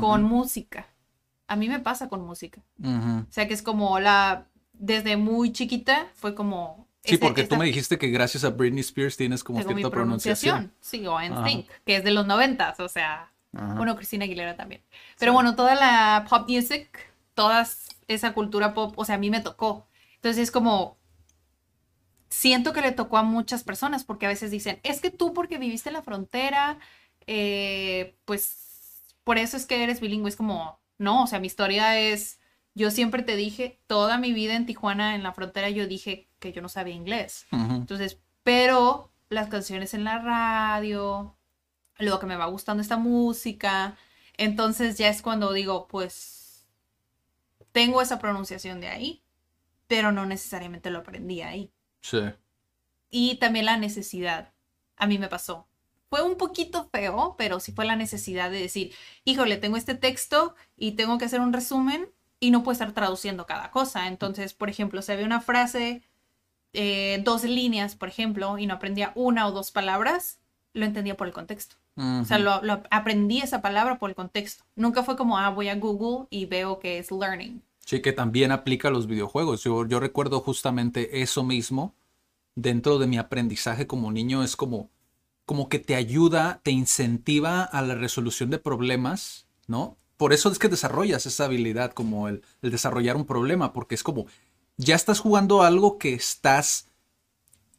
con 0.02 0.24
música. 0.24 0.90
A 1.48 1.56
mí 1.56 1.70
me 1.70 1.80
pasa 1.80 2.10
con 2.10 2.26
música. 2.26 2.62
O 2.84 3.32
sea, 3.32 3.48
que 3.48 3.54
es 3.54 3.62
como 3.62 4.00
la, 4.00 4.48
desde 4.74 5.18
muy 5.18 5.52
chiquita 5.52 6.08
fue 6.16 6.36
como... 6.36 6.88
Sí, 7.04 7.18
porque 7.18 7.44
tú 7.44 7.56
me 7.56 7.66
dijiste 7.66 8.00
que 8.00 8.10
gracias 8.10 8.44
a 8.44 8.50
Britney 8.50 8.80
Spears 8.82 9.16
tienes 9.16 9.44
como 9.44 9.60
tengo 9.60 9.72
mi 9.72 9.82
cierta 9.82 9.96
pronunciación. 9.96 10.74
Sí, 10.80 11.06
o 11.06 11.22
en 11.22 11.34
Ajá. 11.34 11.48
sync, 11.48 11.68
que 11.86 11.98
es 11.98 12.04
de 12.04 12.10
los 12.12 12.26
noventas, 12.26 12.80
o 12.80 12.90
sea, 12.90 13.32
bueno, 13.52 13.96
Cristina 13.96 14.26
Aguilera 14.26 14.56
también. 14.56 14.82
Pero 15.20 15.32
bueno, 15.32 15.56
toda 15.56 15.76
la 15.76 16.26
pop 16.30 16.50
music, 16.50 17.14
toda 17.36 17.68
esa 18.08 18.34
cultura 18.34 18.74
pop, 18.74 18.94
o 18.98 19.06
sea, 19.06 19.16
a 19.16 19.20
mí 19.20 19.30
me 19.30 19.40
tocó. 19.40 19.88
Entonces 20.16 20.44
es 20.44 20.52
como, 20.52 20.98
siento 22.30 22.74
que 22.74 22.82
le 22.82 22.92
tocó 22.92 23.18
a 23.18 23.24
muchas 23.24 23.64
personas, 23.64 24.04
porque 24.04 24.26
a 24.26 24.30
veces 24.30 24.52
dicen, 24.52 24.80
es 24.84 25.00
que 25.00 25.12
tú 25.12 25.34
porque 25.34 25.58
viviste 25.58 25.90
en 25.90 25.94
la 25.94 26.02
frontera, 26.02 26.80
eh, 27.28 28.16
pues 28.26 29.04
por 29.24 29.38
eso 29.38 29.58
es 29.58 29.66
que 29.66 29.84
eres 29.84 30.02
bilingüe. 30.02 30.30
Es 30.30 30.36
como, 30.36 30.80
no, 30.98 31.24
o 31.24 31.28
sea, 31.28 31.40
mi 31.40 31.48
historia 31.48 32.00
es, 32.00 32.40
yo 32.74 32.92
siempre 32.92 33.24
te 33.24 33.36
dije, 33.36 33.80
toda 33.88 34.18
mi 34.18 34.34
vida 34.34 34.56
en 34.56 34.66
Tijuana, 34.66 35.16
en 35.16 35.24
la 35.24 35.34
frontera, 35.34 35.70
yo 35.70 35.88
dije 35.88 36.30
que 36.40 36.52
yo 36.54 36.62
no 36.62 36.70
sabía 36.70 36.94
inglés. 36.94 37.46
Entonces, 37.52 38.20
pero 38.44 39.12
las 39.30 39.50
canciones 39.50 39.94
en 39.94 40.04
la 40.04 40.20
radio, 40.20 41.36
luego 42.00 42.20
que 42.20 42.26
me 42.26 42.36
va 42.36 42.46
gustando 42.46 42.82
esta 42.82 42.98
música, 42.98 43.98
entonces 44.38 44.98
ya 44.98 45.10
es 45.10 45.22
cuando 45.22 45.54
digo, 45.54 45.88
pues 45.88 46.68
tengo 47.72 48.02
esa 48.02 48.20
pronunciación 48.20 48.80
de 48.80 48.88
ahí, 48.88 49.24
pero 49.88 50.12
no 50.12 50.26
necesariamente 50.26 50.90
lo 50.90 51.00
aprendí 51.00 51.42
ahí. 51.42 51.72
Sí. 52.02 52.22
Y 53.10 53.36
también 53.36 53.66
la 53.66 53.78
necesidad, 53.78 54.54
a 54.98 55.08
mí 55.08 55.18
me 55.18 55.28
pasó. 55.28 55.68
Fue 56.10 56.22
un 56.22 56.36
poquito 56.36 56.90
feo, 56.92 57.36
pero 57.38 57.60
sí 57.60 57.72
fue 57.72 57.86
la 57.86 57.96
necesidad 57.96 58.52
de 58.52 58.60
decir, 58.60 58.94
híjole, 59.24 59.58
tengo 59.58 59.78
este 59.78 59.96
texto 59.96 60.56
y 60.78 60.92
tengo 60.92 61.18
que 61.18 61.26
hacer 61.26 61.42
un 61.42 61.54
resumen 61.54 62.10
y 62.40 62.52
no 62.52 62.64
puedo 62.64 62.74
estar 62.74 62.94
traduciendo 62.94 63.46
cada 63.46 63.72
cosa. 63.72 64.08
Entonces, 64.08 64.54
por 64.54 64.70
ejemplo, 64.70 65.02
se 65.02 65.16
ve 65.16 65.24
una 65.24 65.42
frase, 65.42 66.04
eh, 66.74 67.22
dos 67.24 67.44
líneas, 67.44 67.96
por 67.96 68.10
ejemplo, 68.10 68.58
y 68.58 68.68
no 68.68 68.76
aprendía 68.76 69.12
una 69.16 69.48
o 69.48 69.52
dos 69.52 69.72
palabras, 69.72 70.40
lo 70.74 70.86
entendía 70.86 71.18
por 71.18 71.28
el 71.28 71.34
contexto. 71.34 71.78
O 71.98 72.26
sea, 72.26 72.40
lo 72.40 72.52
aprendí 72.92 73.40
esa 73.40 73.62
palabra 73.62 74.00
por 74.00 74.10
el 74.10 74.18
contexto. 74.18 74.66
Nunca 74.76 75.02
fue 75.04 75.16
como, 75.16 75.38
ah, 75.38 75.50
voy 75.50 75.70
a 75.70 75.76
Google 75.76 76.28
y 76.30 76.46
veo 76.46 76.78
que 76.78 77.00
es 77.00 77.10
learning. 77.10 77.62
Sí, 77.86 78.02
que 78.02 78.12
también 78.12 78.52
aplica 78.52 78.90
a 78.90 78.92
los 78.92 79.08
videojuegos. 79.08 79.64
Yo, 79.64 79.88
yo 79.88 80.02
recuerdo 80.02 80.42
justamente 80.42 81.22
eso 81.22 81.44
mismo 81.44 81.96
dentro 82.56 82.98
de 82.98 83.08
mi 83.08 83.18
aprendizaje 83.18 83.88
como 83.88 84.12
niño. 84.12 84.44
Es 84.44 84.58
como, 84.58 84.90
como 85.46 85.70
que 85.70 85.80
te 85.80 85.96
ayuda, 85.96 86.60
te 86.64 86.72
incentiva 86.72 87.64
a 87.64 87.82
la 87.82 87.96
resolución 87.96 88.50
de 88.50 88.60
problemas, 88.60 89.48
¿no? 89.68 89.98
Por 90.18 90.34
eso 90.34 90.50
es 90.50 90.60
que 90.60 90.70
desarrollas 90.70 91.26
esa 91.26 91.46
habilidad, 91.46 91.94
como 91.94 92.28
el, 92.28 92.42
el 92.62 92.72
desarrollar 92.72 93.16
un 93.18 93.26
problema, 93.26 93.74
porque 93.74 93.96
es 93.96 94.04
como, 94.04 94.26
ya 94.78 94.96
estás 94.96 95.20
jugando 95.20 95.62
algo 95.62 95.98
que 95.98 96.14
estás, 96.14 96.88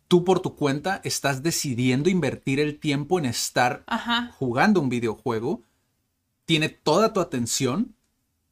tú 0.09 0.25
por 0.25 0.41
tu 0.41 0.55
cuenta, 0.55 1.01
estás 1.05 1.43
decidiendo 1.43 2.09
invertir 2.11 2.61
el 2.61 2.79
tiempo 2.79 3.19
en 3.19 3.25
estar 3.25 3.85
Ajá. 3.87 4.33
jugando 4.39 4.81
un 4.81 4.89
videojuego, 4.89 5.63
tiene 6.45 6.69
toda 6.69 7.13
tu 7.13 7.21
atención, 7.21 7.95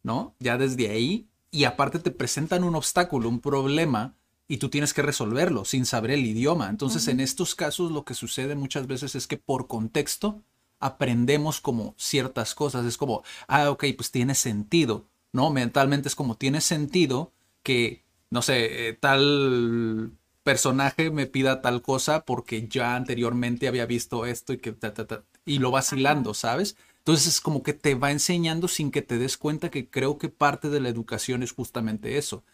¿no? 0.02 0.34
Ya 0.40 0.58
desde 0.58 0.90
ahí, 0.90 1.28
y 1.50 1.64
aparte 1.64 2.00
te 2.00 2.10
presentan 2.10 2.64
un 2.64 2.74
obstáculo, 2.74 3.28
un 3.28 3.40
problema, 3.40 4.16
y 4.46 4.58
tú 4.58 4.68
tienes 4.68 4.92
que 4.92 5.02
resolverlo 5.02 5.64
sin 5.64 5.86
saber 5.86 6.12
el 6.12 6.26
idioma. 6.26 6.68
Entonces, 6.68 7.08
en 7.08 7.20
estos 7.20 7.54
casos, 7.54 7.90
lo 7.90 8.04
que 8.04 8.14
sucede 8.14 8.54
muchas 8.54 8.86
veces 8.86 9.14
es 9.14 9.26
que 9.26 9.38
por 9.38 9.66
contexto 9.66 10.42
aprendemos 10.80 11.60
como 11.60 11.94
ciertas 11.96 12.54
cosas. 12.54 12.84
Es 12.84 12.96
como, 12.98 13.22
ah, 13.48 13.70
ok, 13.70 13.84
pues 13.96 14.10
tiene 14.10 14.34
sentido, 14.34 15.08
¿no? 15.32 15.50
Mentalmente 15.50 16.08
es 16.08 16.14
como, 16.14 16.36
tiene 16.36 16.60
sentido 16.60 17.32
que, 17.62 18.04
no 18.30 18.42
sé, 18.42 18.88
eh, 18.88 18.92
tal 18.92 20.12
personaje 20.42 21.10
me 21.10 21.26
pida 21.26 21.62
tal 21.62 21.80
cosa 21.80 22.24
porque 22.26 22.68
ya 22.68 22.96
anteriormente 22.96 23.66
había 23.66 23.86
visto 23.86 24.26
esto 24.26 24.52
y 24.52 24.58
que 24.58 24.72
ta, 24.72 24.92
ta, 24.92 25.06
ta, 25.06 25.24
y 25.46 25.58
lo 25.58 25.70
vas 25.70 25.92
hilando, 25.92 26.34
¿sabes? 26.34 26.76
Entonces 26.98 27.26
es 27.26 27.40
como 27.40 27.62
que 27.62 27.72
te 27.72 27.94
va 27.94 28.12
enseñando 28.12 28.68
sin 28.68 28.90
que 28.90 29.02
te 29.02 29.18
des 29.18 29.36
cuenta 29.38 29.70
que 29.70 29.88
creo 29.88 30.18
que 30.18 30.28
parte 30.28 30.68
de 30.70 30.80
la 30.80 30.90
educación 30.90 31.42
es 31.42 31.52
justamente 31.52 32.18
eso. 32.18 32.44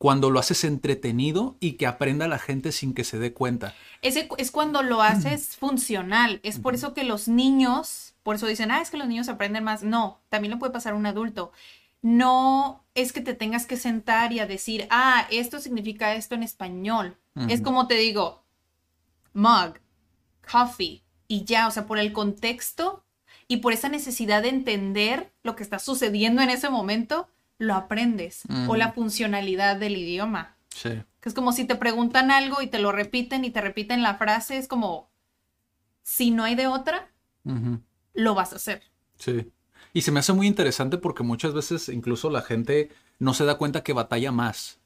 Cuando 0.00 0.30
lo 0.30 0.40
haces 0.40 0.64
entretenido 0.64 1.58
y 1.60 1.72
que 1.72 1.86
aprenda 1.86 2.26
la 2.26 2.38
gente 2.38 2.72
sin 2.72 2.94
que 2.94 3.04
se 3.04 3.18
dé 3.18 3.34
cuenta. 3.34 3.74
Ese 4.00 4.30
es 4.38 4.50
cuando 4.50 4.82
lo 4.82 5.02
haces 5.02 5.56
funcional. 5.58 6.40
Es 6.42 6.58
por 6.58 6.74
eso 6.74 6.94
que 6.94 7.04
los 7.04 7.28
niños, 7.28 8.14
por 8.22 8.36
eso 8.36 8.46
dicen, 8.46 8.70
ah, 8.70 8.80
es 8.80 8.88
que 8.88 8.96
los 8.96 9.08
niños 9.08 9.28
aprenden 9.28 9.62
más. 9.62 9.82
No, 9.82 10.18
también 10.30 10.52
le 10.52 10.56
puede 10.56 10.72
pasar 10.72 10.94
a 10.94 10.96
un 10.96 11.04
adulto. 11.04 11.52
no 12.00 12.82
es 12.94 13.12
que 13.12 13.20
te 13.20 13.34
tengas 13.34 13.66
que 13.66 13.76
sentar 13.76 14.32
y 14.32 14.38
a 14.38 14.46
decir, 14.46 14.86
ah, 14.88 15.26
esto 15.30 15.58
significa 15.60 16.14
esto 16.14 16.34
en 16.34 16.44
español. 16.44 17.18
Es 17.50 17.60
como 17.60 17.86
te 17.86 17.96
digo, 17.96 18.42
mug, 19.34 19.74
coffee, 20.50 21.02
y 21.28 21.44
ya, 21.44 21.68
o 21.68 21.70
sea, 21.70 21.86
por 21.86 21.98
el 21.98 22.14
contexto 22.14 23.04
y 23.48 23.58
por 23.58 23.74
esa 23.74 23.90
necesidad 23.90 24.42
de 24.42 24.48
entender 24.48 25.30
lo 25.42 25.56
que 25.56 25.62
está 25.62 25.78
sucediendo 25.78 26.40
en 26.40 26.48
ese 26.48 26.70
momento, 26.70 27.28
lo 27.60 27.74
aprendes. 27.74 28.42
O 28.68 28.74
la 28.74 28.92
funcionalidad 28.92 29.76
del 29.76 29.96
idioma. 29.96 30.56
Sí. 30.74 31.02
Que 31.20 31.28
es 31.28 31.34
como 31.34 31.52
si 31.52 31.66
te 31.66 31.76
preguntan 31.76 32.30
algo 32.30 32.62
y 32.62 32.66
te 32.66 32.78
lo 32.78 32.90
repiten 32.90 33.44
y 33.44 33.50
te 33.50 33.60
repiten 33.60 34.02
la 34.02 34.14
frase, 34.14 34.56
es 34.56 34.66
como, 34.66 35.10
si 36.02 36.30
no 36.30 36.42
hay 36.42 36.54
de 36.54 36.66
otra, 36.66 37.12
lo 38.14 38.34
vas 38.34 38.54
a 38.54 38.56
hacer. 38.56 38.82
Sí. 39.18 39.52
Y 39.92 40.00
se 40.02 40.10
me 40.10 40.20
hace 40.20 40.32
muy 40.32 40.46
interesante 40.46 40.96
porque 40.96 41.22
muchas 41.22 41.52
veces 41.52 41.90
incluso 41.90 42.30
la 42.30 42.40
gente 42.40 42.90
no 43.18 43.34
se 43.34 43.44
da 43.44 43.58
cuenta 43.58 43.82
que 43.82 43.92
batalla 43.92 44.32
más. 44.32 44.78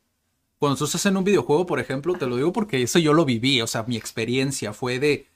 Cuando 0.58 0.76
tú 0.76 0.86
estás 0.86 1.06
en 1.06 1.16
un 1.16 1.24
videojuego, 1.24 1.66
por 1.66 1.78
ejemplo, 1.78 2.14
te 2.14 2.26
lo 2.26 2.36
digo 2.36 2.52
porque 2.52 2.82
eso 2.82 2.98
yo 2.98 3.12
lo 3.12 3.24
viví, 3.24 3.60
o 3.60 3.68
sea, 3.68 3.84
mi 3.84 3.96
experiencia 3.96 4.72
fue 4.72 4.98
de... 4.98 5.28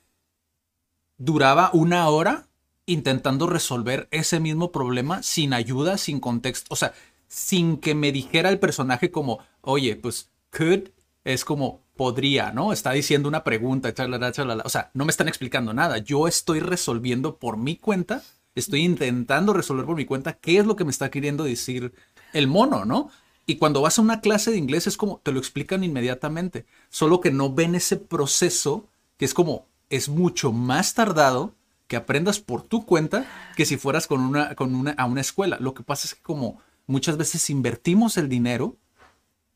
Duraba 1.19 1.71
una 1.73 2.09
hora 2.09 2.49
intentando 2.87 3.47
resolver 3.47 4.09
ese 4.11 4.41
mismo 4.41 4.73
problema 4.73 5.23
sin 5.23 5.53
ayuda, 5.53 5.99
sin 5.99 6.19
contexto, 6.19 6.67
o 6.71 6.77
sea, 6.77 6.95
sin 7.29 7.77
que 7.77 7.95
me 7.95 8.13
dijera 8.13 8.49
el 8.49 8.59
personaje 8.59 9.11
como, 9.11 9.39
oye, 9.61 9.97
pues, 9.97 10.31
could 10.51 10.89
es 11.25 11.45
como 11.45 11.83
podría, 11.97 12.53
¿no? 12.53 12.73
Está 12.73 12.93
diciendo 12.93 13.29
una 13.29 13.45
pregunta, 13.45 13.93
chalala, 13.93 14.33
chalala. 14.33 14.63
O 14.65 14.69
sea, 14.69 14.91
no 14.95 15.05
me 15.05 15.11
están 15.11 15.29
explicando 15.29 15.75
nada. 15.75 15.99
Yo 15.99 16.27
estoy 16.27 16.61
resolviendo 16.61 17.37
por 17.37 17.57
mi 17.57 17.77
cuenta 17.77 18.23
estoy 18.59 18.85
intentando 18.85 19.53
resolver 19.53 19.87
por 19.87 19.97
mi 19.97 20.05
cuenta 20.05 20.35
qué 20.35 20.59
es 20.59 20.67
lo 20.67 20.77
que 20.77 20.85
me 20.85 20.91
está 20.91 21.11
queriendo 21.11 21.45
decir 21.45 21.95
el 22.33 22.47
mono, 22.47 22.85
¿no? 22.85 23.11
Y 23.47 23.57
cuando 23.57 23.81
vas 23.81 23.99
a 23.99 24.03
una 24.03 24.21
clase 24.21 24.51
de 24.51 24.59
inglés 24.59 24.87
es 24.87 24.97
como, 24.97 25.21
te 25.23 25.33
lo 25.33 25.39
explican 25.39 25.83
inmediatamente, 25.83 26.67
solo 26.91 27.21
que 27.21 27.31
no 27.31 27.53
ven 27.53 27.75
ese 27.75 27.97
proceso 27.97 28.87
que 29.17 29.25
es 29.25 29.33
como, 29.33 29.67
es 29.89 30.09
mucho 30.09 30.53
más 30.53 30.95
tardado 30.95 31.55
que 31.87 31.97
aprendas 31.97 32.41
por 32.41 32.63
tu 32.63 32.85
cuenta 32.85 33.27
que 33.57 33.65
si 33.65 33.79
fueras 33.79 34.07
con 34.07 34.21
una, 34.21 34.55
con 34.55 34.75
una, 34.75 34.91
a 34.93 35.07
una 35.07 35.23
escuela. 35.23 35.57
Lo 35.61 35.73
que 35.73 35.83
pasa 35.83 36.07
es 36.07 36.15
que 36.15 36.23
como 36.23 36.61
muchas 36.89 37.17
veces 37.17 37.49
invertimos 37.51 38.17
el 38.17 38.29
dinero, 38.29 38.77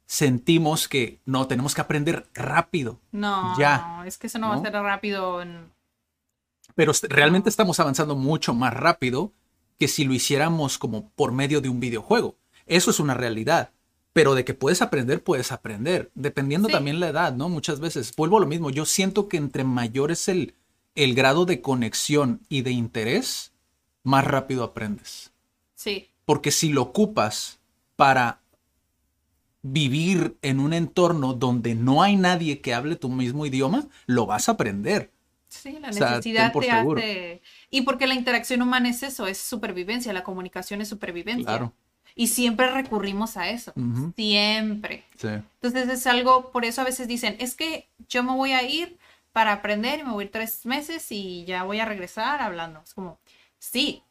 sentimos 0.06 0.86
que 0.86 1.18
no, 1.24 1.48
tenemos 1.48 1.74
que 1.74 1.80
aprender 1.80 2.28
rápido. 2.34 3.00
No, 3.10 3.58
ya, 3.58 4.04
es 4.06 4.16
que 4.18 4.28
eso 4.28 4.38
no, 4.38 4.50
va 4.50 4.54
a 4.54 4.60
ser 4.60 4.72
rápido 4.72 5.42
en 5.42 5.72
pero 6.74 6.92
realmente 7.08 7.48
estamos 7.48 7.80
avanzando 7.80 8.16
mucho 8.16 8.54
más 8.54 8.72
rápido 8.72 9.32
que 9.78 9.88
si 9.88 10.04
lo 10.04 10.14
hiciéramos 10.14 10.78
como 10.78 11.10
por 11.10 11.32
medio 11.32 11.60
de 11.60 11.68
un 11.68 11.80
videojuego. 11.80 12.36
Eso 12.66 12.90
es 12.90 13.00
una 13.00 13.14
realidad. 13.14 13.70
Pero 14.12 14.34
de 14.34 14.44
que 14.44 14.54
puedes 14.54 14.82
aprender, 14.82 15.24
puedes 15.24 15.52
aprender, 15.52 16.10
dependiendo 16.14 16.68
también 16.68 17.00
la 17.00 17.08
edad, 17.08 17.34
¿no? 17.34 17.48
Muchas 17.48 17.80
veces. 17.80 18.14
Vuelvo 18.14 18.36
a 18.36 18.40
lo 18.40 18.46
mismo, 18.46 18.70
yo 18.70 18.84
siento 18.84 19.26
que 19.26 19.38
entre 19.38 19.64
mayor 19.64 20.10
es 20.10 20.28
el, 20.28 20.54
el 20.94 21.14
grado 21.14 21.46
de 21.46 21.62
conexión 21.62 22.42
y 22.50 22.60
de 22.60 22.72
interés, 22.72 23.52
más 24.02 24.26
rápido 24.26 24.64
aprendes. 24.64 25.32
Sí. 25.74 26.10
Porque 26.24 26.50
si 26.50 26.72
lo 26.72 26.82
ocupas 26.82 27.60
para 27.96 28.40
vivir 29.62 30.36
en 30.42 30.60
un 30.60 30.72
entorno 30.72 31.34
donde 31.34 31.74
no 31.74 32.02
hay 32.02 32.16
nadie 32.16 32.60
que 32.60 32.74
hable 32.74 32.96
tu 32.96 33.08
mismo 33.08 33.46
idioma, 33.46 33.86
lo 34.06 34.26
vas 34.26 34.48
a 34.48 34.52
aprender. 34.52 35.10
Sí, 35.48 35.78
la 35.80 35.88
necesidad 35.88 36.52
te 36.52 36.70
hace. 36.70 37.42
Y 37.70 37.82
porque 37.82 38.06
la 38.06 38.14
interacción 38.14 38.62
humana 38.62 38.88
es 38.88 39.02
eso, 39.02 39.26
es 39.26 39.38
supervivencia, 39.38 40.12
la 40.12 40.24
comunicación 40.24 40.80
es 40.80 40.88
supervivencia. 40.88 41.44
Claro. 41.44 41.72
Y 42.14 42.26
siempre 42.28 42.70
recurrimos 42.70 43.36
a 43.36 43.50
eso. 43.50 43.72
Siempre. 44.16 45.04
Sí. 45.16 45.28
Entonces 45.28 45.88
es 45.88 46.06
algo, 46.06 46.50
por 46.50 46.64
eso 46.64 46.80
a 46.80 46.84
veces 46.84 47.08
dicen, 47.08 47.36
es 47.38 47.54
que 47.54 47.88
yo 48.08 48.22
me 48.22 48.34
voy 48.34 48.52
a 48.52 48.62
ir 48.62 48.98
para 49.32 49.52
aprender 49.52 50.00
y 50.00 50.04
me 50.04 50.12
voy 50.12 50.24
a 50.24 50.26
ir 50.26 50.32
tres 50.32 50.66
meses 50.66 51.10
y 51.10 51.44
ya 51.44 51.62
voy 51.64 51.80
a 51.80 51.84
regresar 51.84 52.42
hablando. 52.42 52.82
Es 52.84 52.94
como, 52.94 53.18
sí, 53.58 54.02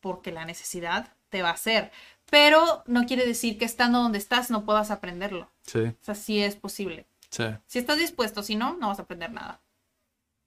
porque 0.00 0.32
la 0.32 0.44
necesidad 0.44 1.12
te 1.34 1.42
va 1.42 1.48
a 1.48 1.54
hacer. 1.54 1.90
Pero 2.30 2.84
no 2.86 3.06
quiere 3.06 3.26
decir 3.26 3.58
que 3.58 3.64
estando 3.64 4.00
donde 4.00 4.18
estás 4.18 4.52
no 4.52 4.64
puedas 4.64 4.92
aprenderlo. 4.92 5.50
Sí. 5.62 5.80
O 5.80 6.04
sea, 6.04 6.14
sí 6.14 6.40
es 6.40 6.54
posible. 6.54 7.08
Sí. 7.28 7.42
Si 7.66 7.80
estás 7.80 7.98
dispuesto, 7.98 8.44
si 8.44 8.54
no, 8.54 8.76
no 8.76 8.86
vas 8.86 9.00
a 9.00 9.02
aprender 9.02 9.32
nada. 9.32 9.60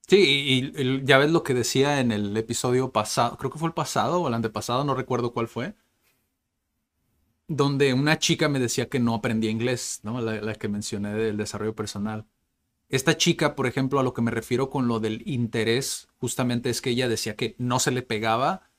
Sí, 0.08 0.72
y, 0.78 1.06
ya 1.06 1.18
ves 1.18 1.30
lo 1.30 1.44
que 1.44 1.54
decía 1.54 2.00
en 2.00 2.14
el 2.14 2.38
episodio 2.38 2.94
pasado, 2.94 3.36
creo 3.36 3.52
que 3.52 3.60
fue 3.60 3.68
el 3.68 3.74
pasado 3.74 4.22
o 4.22 4.30
el 4.30 4.34
antepasado, 4.34 4.86
no 4.86 4.96
recuerdo 4.96 5.34
cuál 5.34 5.50
fue, 5.50 5.76
donde 7.50 7.94
una 7.94 8.18
chica 8.18 8.48
me 8.48 8.60
decía 8.60 8.88
que 8.88 9.02
no 9.02 9.16
aprendía 9.16 9.52
inglés, 9.52 10.00
¿no? 10.04 10.22
La, 10.22 10.56
que 10.56 10.70
mencioné 10.70 11.14
del 11.14 11.36
desarrollo 11.36 11.76
personal. 11.76 12.26
Esta 12.88 13.18
chica, 13.18 13.56
por 13.56 13.68
ejemplo, 13.68 14.00
a 14.00 14.04
lo 14.04 14.14
que 14.14 14.22
me 14.22 14.32
refiero 14.32 14.70
con 14.70 14.88
lo 14.88 15.02
del 15.02 15.22
interés, 15.28 16.08
justamente 16.20 16.70
es 16.70 16.82
que 16.82 16.92
ella 16.92 17.10
decía 17.10 17.36
que 17.36 17.56
no 17.58 17.80
se 17.80 17.92
le 17.92 18.02
pegaba 18.02 18.70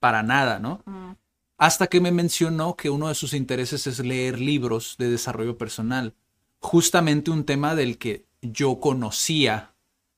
para 0.00 0.22
nada, 0.22 0.58
¿no? 0.58 0.82
Mm. 0.86 1.12
Hasta 1.56 1.86
que 1.86 2.00
me 2.00 2.10
mencionó 2.10 2.74
que 2.74 2.90
uno 2.90 3.08
de 3.08 3.14
sus 3.14 3.34
intereses 3.34 3.86
es 3.86 4.00
leer 4.00 4.40
libros 4.40 4.96
de 4.98 5.10
desarrollo 5.10 5.56
personal. 5.56 6.14
Justamente 6.58 7.30
un 7.30 7.44
tema 7.44 7.74
del 7.74 7.98
que 7.98 8.24
yo 8.40 8.80
conocía 8.80 9.70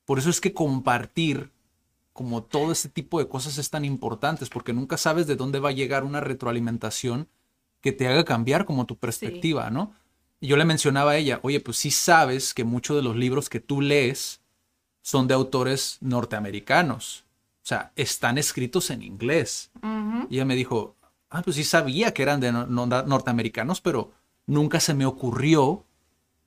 por 0.04 0.18
eso 0.18 0.30
es 0.30 0.40
que 0.40 0.52
compartir 0.52 1.50
como 2.12 2.42
todo 2.42 2.72
este 2.72 2.88
tipo 2.88 3.18
de 3.18 3.28
cosas 3.28 3.56
es 3.58 3.70
tan 3.70 3.84
importantes, 3.84 4.50
porque 4.50 4.72
nunca 4.72 4.96
sabes 4.96 5.26
de 5.26 5.36
dónde 5.36 5.60
va 5.60 5.70
a 5.70 5.72
llegar 5.72 6.04
una 6.04 6.20
retroalimentación 6.20 7.28
que 7.80 7.92
te 7.92 8.06
haga 8.06 8.24
cambiar 8.24 8.66
como 8.66 8.84
tu 8.84 8.96
perspectiva, 8.96 9.70
¿no? 9.70 9.94
Y 10.40 10.48
yo 10.48 10.56
le 10.56 10.64
mencionaba 10.64 11.12
a 11.12 11.16
ella, 11.16 11.40
oye, 11.42 11.60
pues 11.60 11.78
sí 11.78 11.90
sabes 11.90 12.52
que 12.52 12.64
muchos 12.64 12.96
de 12.96 13.02
los 13.02 13.16
libros 13.16 13.48
que 13.48 13.60
tú 13.60 13.80
lees 13.80 14.40
son 15.00 15.28
de 15.28 15.34
autores 15.34 15.98
norteamericanos. 16.00 17.24
O 17.62 17.66
sea, 17.66 17.92
están 17.94 18.38
escritos 18.38 18.90
en 18.90 19.02
inglés. 19.02 19.70
Y 20.28 20.36
ella 20.36 20.44
me 20.44 20.56
dijo, 20.56 20.96
ah, 21.30 21.42
pues 21.42 21.56
sí 21.56 21.64
sabía 21.64 22.12
que 22.12 22.22
eran 22.22 22.40
de 22.40 22.50
norteamericanos, 22.52 23.80
pero 23.80 24.12
nunca 24.46 24.80
se 24.80 24.94
me 24.94 25.06
ocurrió 25.06 25.84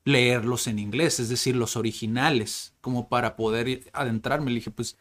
leerlos 0.04 0.68
en 0.68 0.78
inglés, 0.78 1.18
es 1.18 1.28
decir, 1.28 1.56
los 1.56 1.74
originales, 1.74 2.74
como 2.80 3.08
para 3.08 3.34
poder 3.34 3.90
adentrarme. 3.92 4.50
Le 4.50 4.56
dije, 4.56 4.70
pues 4.70 4.96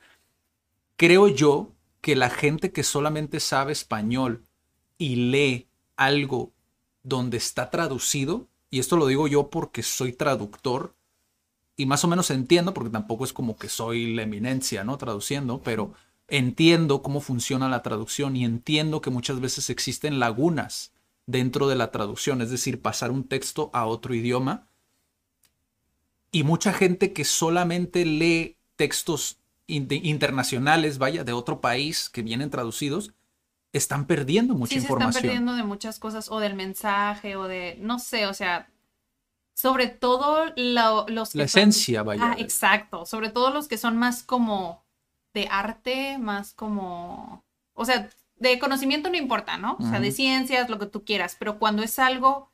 creo 0.96 1.28
yo 1.28 1.72
que 2.02 2.16
la 2.16 2.30
gente 2.30 2.72
que 2.72 2.84
solamente 2.84 3.40
sabe 3.40 3.72
español 3.72 4.44
y 4.98 5.16
lee 5.16 5.68
algo 5.96 6.54
donde 7.04 7.38
está 7.38 7.70
traducido, 7.70 8.48
y 8.72 8.80
esto 8.80 8.98
lo 8.98 9.06
digo 9.06 9.28
yo 9.28 9.50
porque 9.50 9.84
soy 9.84 10.12
traductor, 10.14 10.96
y 11.78 11.86
más 11.86 12.04
o 12.04 12.08
menos 12.08 12.32
entiendo, 12.32 12.74
porque 12.74 12.90
tampoco 12.90 13.26
es 13.26 13.34
como 13.34 13.58
que 13.58 13.70
soy 13.70 14.16
la 14.16 14.24
eminencia, 14.24 14.84
¿no? 14.84 14.98
Traduciendo, 14.98 15.62
pero 15.62 15.94
entiendo 16.28 17.02
cómo 17.02 17.22
funciona 17.22 17.70
la 17.70 17.84
traducción 17.84 18.36
y 18.36 18.46
entiendo 18.46 19.02
que 19.02 19.10
muchas 19.10 19.40
veces 19.40 19.70
existen 19.70 20.20
lagunas 20.20 20.92
dentro 21.28 21.68
de 21.68 21.76
la 21.76 21.92
traducción, 21.92 22.42
es 22.42 22.52
decir, 22.52 22.82
pasar 22.82 23.12
un 23.12 23.24
texto 23.24 23.70
a 23.74 23.86
otro 23.86 24.14
idioma 24.14 24.68
y 26.32 26.44
mucha 26.44 26.74
gente 26.74 27.14
que 27.14 27.24
solamente 27.24 28.06
lee 28.06 28.58
textos 28.76 29.40
internacionales, 29.68 30.98
vaya, 30.98 31.24
de 31.24 31.34
otro 31.34 31.62
país 31.62 32.10
que 32.10 32.22
vienen 32.22 32.50
traducidos, 32.50 33.14
están 33.74 34.06
perdiendo 34.06 34.54
mucha 34.54 34.76
información. 34.76 35.14
Se 35.14 35.20
están 35.20 35.30
perdiendo 35.30 35.56
de 35.56 35.64
muchas 35.64 35.98
cosas, 35.98 36.30
o 36.30 36.40
del 36.40 36.56
mensaje, 36.56 37.36
o 37.36 37.48
de, 37.48 37.78
no 37.82 38.00
sé, 38.00 38.28
o 38.28 38.34
sea, 38.34 38.70
sobre 39.54 39.88
todo 39.88 40.46
los... 40.56 41.34
La 41.36 41.46
esencia, 41.46 42.04
vaya. 42.04 42.32
Ah, 42.32 42.36
exacto, 42.38 43.06
sobre 43.06 43.30
todo 43.30 43.50
los 43.52 43.68
que 43.68 43.78
son 43.78 43.98
más 43.98 44.22
como 44.22 44.85
de 45.36 45.48
arte, 45.52 46.18
más 46.18 46.54
como... 46.54 47.44
O 47.74 47.86
sea, 47.86 48.10
de 48.38 48.58
conocimiento 48.58 49.10
no 49.10 49.18
importa, 49.18 49.58
¿no? 49.58 49.78
O 49.80 49.84
sea, 49.84 50.00
de 50.00 50.12
ciencias, 50.12 50.70
lo 50.70 50.80
que 50.80 50.88
tú 50.88 51.04
quieras, 51.04 51.36
pero 51.38 51.60
cuando 51.60 51.84
es 51.84 52.00
algo 52.00 52.50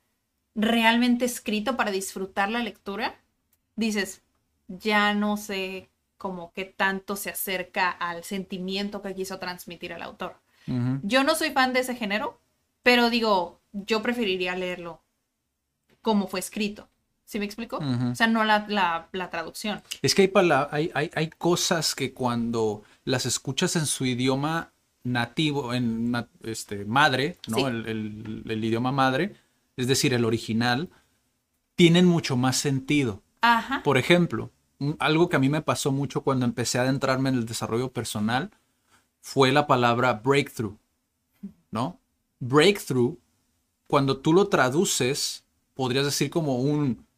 realmente 0.56 1.26
escrito 1.26 1.78
para 1.78 1.92
disfrutar 1.92 2.50
la 2.50 2.60
lectura, 2.60 3.16
dices, 3.76 4.24
ya 4.68 5.14
no 5.14 5.38
sé 5.38 5.90
como 6.18 6.52
qué 6.54 6.66
tanto 6.66 7.16
se 7.16 7.30
acerca 7.30 7.90
al 7.90 8.24
sentimiento 8.24 9.02
que 9.02 9.16
quiso 9.16 9.40
transmitir 9.40 9.92
el 9.92 10.02
autor. 10.02 10.42
Yo 11.04 11.24
no 11.24 11.36
soy 11.36 11.52
fan 11.52 11.74
de 11.74 11.80
ese 11.80 11.96
género, 11.96 12.40
pero 12.84 13.10
digo, 13.10 13.60
yo 13.72 14.02
preferiría 14.02 14.56
leerlo 14.56 15.02
como 16.02 16.28
fue 16.28 16.40
escrito. 16.40 16.88
¿Sí 17.32 17.40
me 17.40 17.46
explico? 17.46 17.78
O 17.78 18.14
sea, 18.14 18.28
no 18.28 18.44
la, 18.44 18.66
la, 19.14 19.30
traducción. 19.30 19.82
Es 20.02 20.16
que 20.16 20.30
hay, 20.70 20.92
hay, 20.94 21.12
hay, 21.14 21.30
cosas 21.30 21.96
que 21.96 22.14
cuando 22.14 22.84
las 23.06 23.26
escuchas 23.26 23.78
en 23.78 23.86
su 23.86 24.06
idioma 24.06 24.74
nativo, 25.04 25.74
en 25.74 26.14
este, 26.44 26.84
madre, 26.84 27.38
¿no? 27.48 27.70
El, 27.70 28.44
el, 28.46 28.66
idioma 28.66 28.92
madre, 28.92 29.38
es 29.78 29.88
decir, 29.88 30.14
el 30.14 30.26
original, 30.26 30.90
tienen 31.78 32.06
mucho 32.06 32.36
más 32.36 32.58
sentido. 32.58 33.24
Por 33.86 33.98
ejemplo, 33.98 34.52
algo 35.00 35.30
que 35.30 35.38
a 35.38 35.40
mí 35.40 35.48
me 35.48 35.62
pasó 35.62 35.94
mucho 35.94 36.24
cuando 36.24 36.44
empecé 36.44 36.80
a 36.80 36.82
adentrarme 36.82 37.30
en 37.30 37.36
el 37.36 37.46
desarrollo 37.46 37.94
personal 37.94 38.52
fue 39.22 39.54
la 39.54 39.68
palabra 39.68 40.16
breakthrough, 40.22 40.76
¿no? 41.72 41.98
breakthrough, 42.42 43.18
cuando 43.88 44.18
tú 44.18 44.34
lo 44.34 44.50
traduces, 44.50 45.46
podrías 45.76 46.04
decir 46.04 46.30
como 46.30 46.58
un 46.58 47.10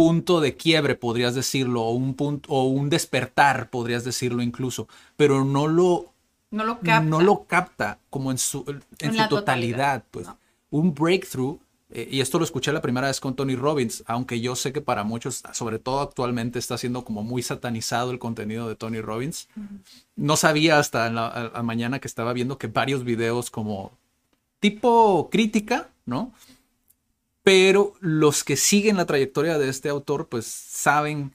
punto 0.00 0.40
de 0.40 0.56
quiebre, 0.56 0.94
podrías 0.94 1.34
decirlo, 1.34 1.82
o 1.82 1.90
un 1.90 2.14
punto, 2.14 2.48
o 2.50 2.68
un 2.68 2.88
despertar, 2.88 3.68
podrías 3.68 4.02
decirlo 4.02 4.42
incluso, 4.42 4.88
pero 5.14 5.44
no 5.44 5.68
lo, 5.68 6.06
no 6.50 6.64
lo 6.64 6.76
capta, 6.76 7.00
no 7.02 7.20
lo 7.20 7.44
capta 7.44 7.98
como 8.08 8.30
en 8.30 8.38
su, 8.38 8.64
en, 8.98 9.14
su 9.14 9.28
totalidad, 9.28 10.02
pues. 10.10 10.26
Un 10.70 10.94
breakthrough, 10.94 11.58
eh, 11.90 12.08
y 12.10 12.22
esto 12.22 12.38
lo 12.38 12.44
escuché 12.44 12.72
la 12.72 12.80
primera 12.80 13.08
vez 13.08 13.20
con 13.20 13.36
Tony 13.36 13.56
Robbins, 13.56 14.02
aunque 14.06 14.40
yo 14.40 14.56
sé 14.56 14.72
que 14.72 14.80
para 14.80 15.04
muchos, 15.04 15.42
sobre 15.52 15.78
todo 15.78 16.00
actualmente, 16.00 16.58
está 16.58 16.78
siendo 16.78 17.04
como 17.04 17.22
muy 17.22 17.42
satanizado 17.42 18.10
el 18.10 18.18
contenido 18.18 18.70
de 18.70 18.76
Tony 18.76 19.02
Robbins. 19.02 19.48
No 20.16 20.36
sabía 20.36 20.78
hasta 20.78 21.10
la 21.10 21.62
mañana 21.62 21.98
que 21.98 22.08
estaba 22.08 22.32
viendo 22.32 22.56
que 22.56 22.68
varios 22.68 23.04
videos 23.04 23.50
como 23.50 23.92
tipo 24.60 25.28
crítica, 25.30 25.90
¿no? 26.06 26.32
Pero 27.50 27.94
los 27.98 28.44
que 28.44 28.54
siguen 28.54 28.96
la 28.96 29.06
trayectoria 29.06 29.58
de 29.58 29.68
este 29.68 29.88
autor, 29.88 30.28
pues 30.28 30.46
saben 30.46 31.34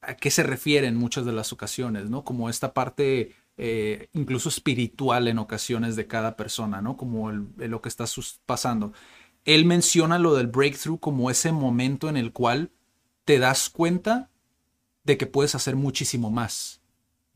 a 0.00 0.16
qué 0.16 0.32
se 0.32 0.42
refiere 0.42 0.88
en 0.88 0.96
muchas 0.96 1.24
de 1.26 1.30
las 1.30 1.52
ocasiones, 1.52 2.10
¿no? 2.10 2.24
Como 2.24 2.50
esta 2.50 2.74
parte 2.74 3.36
eh, 3.56 4.08
incluso 4.14 4.48
espiritual 4.48 5.28
en 5.28 5.38
ocasiones 5.38 5.94
de 5.94 6.08
cada 6.08 6.34
persona, 6.34 6.82
¿no? 6.82 6.96
Como 6.96 7.30
lo 7.30 7.80
que 7.80 7.88
está 7.88 8.04
pasando. 8.46 8.94
Él 9.44 9.64
menciona 9.64 10.18
lo 10.18 10.34
del 10.34 10.48
breakthrough 10.48 10.98
como 10.98 11.30
ese 11.30 11.52
momento 11.52 12.08
en 12.08 12.16
el 12.16 12.32
cual 12.32 12.72
te 13.24 13.38
das 13.38 13.70
cuenta 13.70 14.30
de 15.04 15.16
que 15.16 15.26
puedes 15.26 15.54
hacer 15.54 15.76
muchísimo 15.76 16.32
más, 16.32 16.80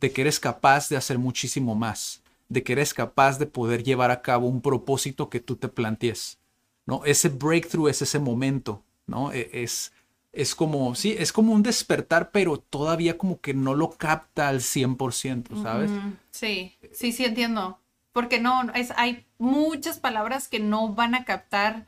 de 0.01 0.11
que 0.11 0.23
eres 0.23 0.41
capaz 0.41 0.89
de 0.89 0.97
hacer 0.97 1.19
muchísimo 1.19 1.77
más, 1.77 2.25
de 2.49 2.65
que 2.65 2.73
eres 2.73 2.95
capaz 2.95 3.39
de 3.39 3.47
poder 3.47 3.85
llevar 3.85 4.11
a 4.11 4.23
cabo 4.23 4.49
un 4.49 4.61
propósito 4.61 5.31
que 5.31 5.39
tú 5.39 5.55
te 5.55 5.69
plantees. 5.69 6.41
¿No? 6.89 7.05
Ese 7.05 7.29
breakthrough 7.29 7.89
es 7.89 8.01
ese 8.01 8.19
momento, 8.19 8.83
¿no? 9.07 9.31
E, 9.31 9.51
es, 9.53 9.93
es 10.33 10.55
como, 10.55 10.95
sí, 10.95 11.15
es 11.19 11.35
como 11.35 11.53
un 11.53 11.63
despertar, 11.63 12.31
pero 12.31 12.59
todavía 12.59 13.19
como 13.19 13.43
que 13.43 13.53
no 13.53 13.75
lo 13.75 13.91
capta 13.91 14.49
al 14.49 14.61
100%, 14.61 15.63
¿sabes? 15.63 15.91
Sí, 16.31 16.79
sí, 16.93 17.13
sí 17.13 17.27
entiendo. 17.27 17.79
Porque 18.13 18.41
no, 18.41 18.73
es, 18.75 18.95
hay 18.97 19.27
muchas 19.37 20.01
palabras 20.01 20.49
que 20.49 20.61
no 20.61 20.95
van 20.95 21.15
a 21.15 21.27
captar 21.27 21.87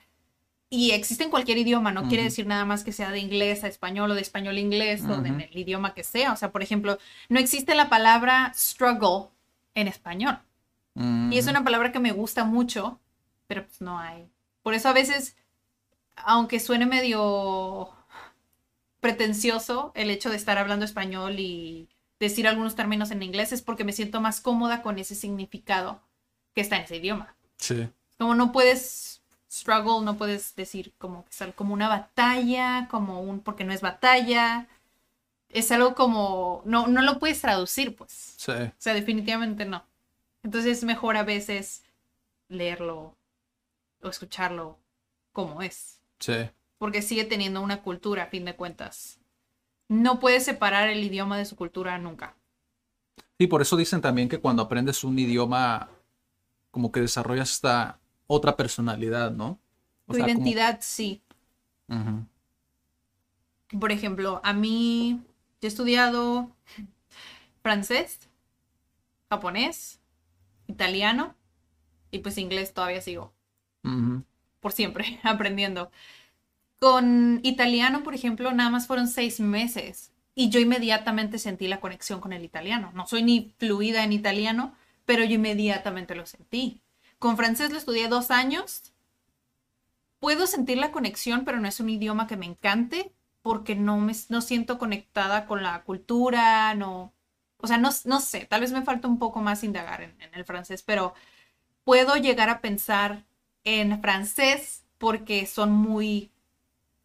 y 0.69 0.91
existe 0.91 1.25
en 1.25 1.31
cualquier 1.31 1.57
idioma, 1.57 1.93
no 1.93 2.07
quiere 2.07 2.23
decir 2.23 2.47
nada 2.47 2.67
más 2.67 2.85
que 2.85 2.93
sea 2.93 3.11
de 3.11 3.19
inglés 3.19 3.65
a 3.65 3.69
español 3.69 4.11
o 4.11 4.15
de 4.15 4.21
español 4.21 4.57
a 4.57 4.61
inglés 4.61 5.03
o 5.09 5.15
en 5.15 5.41
el 5.41 5.59
idioma 5.59 5.95
que 5.95 6.05
sea. 6.05 6.33
O 6.33 6.37
sea, 6.37 6.53
por 6.53 6.63
ejemplo, 6.63 6.99
no 7.31 7.41
existe 7.41 7.75
la 7.75 7.89
palabra 7.89 8.53
struggle 8.55 9.31
en 9.75 9.89
español. 9.89 10.39
Y 10.95 11.39
es 11.39 11.47
una 11.47 11.65
palabra 11.65 11.91
que 11.91 11.99
me 11.99 12.13
gusta 12.13 12.45
mucho, 12.45 13.01
pero 13.47 13.65
pues 13.65 13.81
no 13.81 13.99
hay 13.99 14.29
por 14.63 14.75
eso 14.75 14.89
a 14.89 14.93
veces, 14.93 15.37
aunque 16.17 16.61
suene 16.61 16.87
medio 16.87 17.91
pretencioso 19.01 19.93
el 19.95 20.11
hecho 20.11 20.31
de 20.31 20.37
estar 20.37 20.59
hablando 20.59 20.85
español 20.85 21.39
y 21.39 21.89
decir 22.19 22.47
algunos 22.47 22.77
términos 22.77 23.11
en 23.11 23.23
inglés, 23.23 23.53
es 23.53 23.63
porque 23.63 23.85
me 23.85 23.93
siento 23.93 24.21
más 24.21 24.41
cómoda 24.41 24.83
con 24.83 24.99
ese 24.99 25.15
significado 25.15 26.03
que 26.55 26.61
está 26.61 26.77
en 26.77 26.85
ese 26.85 26.97
idioma. 26.97 27.35
Sí. 27.57 27.89
Como 28.19 28.35
no 28.35 28.53
puedes 28.53 29.23
struggle, 29.51 30.05
no 30.05 30.17
puedes 30.17 30.55
decir 30.55 30.93
como 30.99 31.25
como 31.57 31.75
una 31.75 31.89
batalla, 31.89 32.87
como 32.91 33.21
un 33.21 33.41
porque 33.41 33.65
no 33.65 33.73
es 33.73 33.81
batalla. 33.81 34.69
Es 35.49 35.73
algo 35.73 35.95
como 35.95 36.63
no 36.65 36.87
no 36.87 37.03
lo 37.03 37.19
puedes 37.19 37.41
traducir, 37.41 37.97
pues. 37.97 38.35
Sí. 38.37 38.53
O 38.53 38.73
sea, 38.79 38.95
definitivamente 38.95 39.65
no. 39.65 39.85
Entonces 40.43 40.79
es 40.79 40.85
mejor 40.85 41.17
a 41.17 41.25
veces 41.25 41.83
leerlo 42.49 43.17
o 44.03 44.09
escucharlo 44.09 44.79
como 45.33 45.63
es. 45.63 46.01
Sí. 46.19 46.35
Porque 46.79 47.03
sigue 47.03 47.25
teniendo 47.25 47.61
una 47.61 47.83
cultura, 47.83 48.25
a 48.25 48.27
fin 48.27 48.45
de 48.45 48.57
cuentas. 48.57 49.19
No 49.89 50.21
puedes 50.21 50.45
separar 50.45 50.89
el 50.89 51.03
idioma 51.03 51.37
de 51.37 51.45
su 51.45 51.57
cultura 51.57 51.99
nunca. 51.99 52.37
Sí, 53.39 53.47
por 53.47 53.63
eso 53.63 53.77
dicen 53.77 54.01
también 54.01 54.29
que 54.29 54.39
cuando 54.39 54.63
aprendes 54.63 55.03
un 55.03 55.19
idioma, 55.19 55.89
como 56.71 56.93
que 56.93 57.01
desarrollas 57.01 57.53
esta 57.53 57.99
otra 58.27 58.57
personalidad, 58.57 59.31
¿no? 59.33 59.59
tu 60.07 60.19
identidad, 60.19 60.79
sí. 60.83 61.23
Por 63.79 63.93
ejemplo, 63.93 64.41
a 64.43 64.53
mí, 64.53 65.21
yo 65.61 65.67
he 65.67 65.69
estudiado 65.69 66.51
francés, 67.63 68.29
japonés, 69.29 70.01
italiano 70.67 71.35
y 72.11 72.21
pues 72.21 72.39
inglés 72.39 72.75
todavía 72.75 73.01
sigo 73.01 73.33
por 74.61 74.73
siempre, 74.73 75.21
aprendiendo. 75.25 75.91
Con 76.79 77.41
italiano, 77.43 78.03
por 78.03 78.15
ejemplo, 78.15 78.53
nada 78.53 78.71
más 78.71 78.87
fueron 78.87 79.09
seis 79.09 79.41
meses 79.41 80.13
y 80.35 80.49
yo 80.49 80.61
inmediatamente 80.61 81.39
sentí 81.39 81.69
la 81.69 81.81
conexión 81.81 82.21
con 82.21 82.33
el 82.33 82.45
italiano. 82.45 82.91
No 82.95 83.07
soy 83.07 83.23
ni 83.23 83.55
fluida 83.59 84.05
en 84.05 84.13
italiano, 84.13 84.75
pero 85.05 85.25
yo 85.25 85.35
inmediatamente 85.35 86.15
lo 86.15 86.27
sentí. 86.27 86.81
Con 87.19 87.37
francés 87.37 87.71
lo 87.73 87.79
estudié 87.79 88.09
dos 88.09 88.31
años. 88.31 88.93
Puedo 90.19 90.47
sentir 90.47 90.79
la 90.79 90.93
conexión, 90.93 91.45
pero 91.45 91.61
no 91.61 91.69
es 91.69 91.81
un 91.81 91.91
idioma 91.91 92.27
que 92.27 92.37
me 92.37 92.47
encante 92.47 93.13
porque 93.43 93.75
no 93.75 93.99
me 93.99 94.15
no 94.29 94.41
siento 94.43 94.79
conectada 94.79 95.47
con 95.47 95.63
la 95.63 95.83
cultura, 95.83 96.75
no. 96.75 97.13
O 97.59 97.67
sea, 97.67 97.79
no, 97.79 97.91
no 98.05 98.21
sé, 98.21 98.47
tal 98.47 98.63
vez 98.63 98.73
me 98.73 98.83
falta 98.83 99.09
un 99.09 99.19
poco 99.19 99.41
más 99.41 99.65
indagar 99.65 100.03
en 100.03 100.35
el 100.35 100.45
francés, 100.45 100.83
pero 100.83 101.15
puedo 101.85 102.17
llegar 102.17 102.49
a 102.49 102.61
pensar 102.61 103.25
en 103.65 104.01
francés 104.01 104.85
porque 104.99 105.47
son 105.47 105.73
muy 105.73 106.31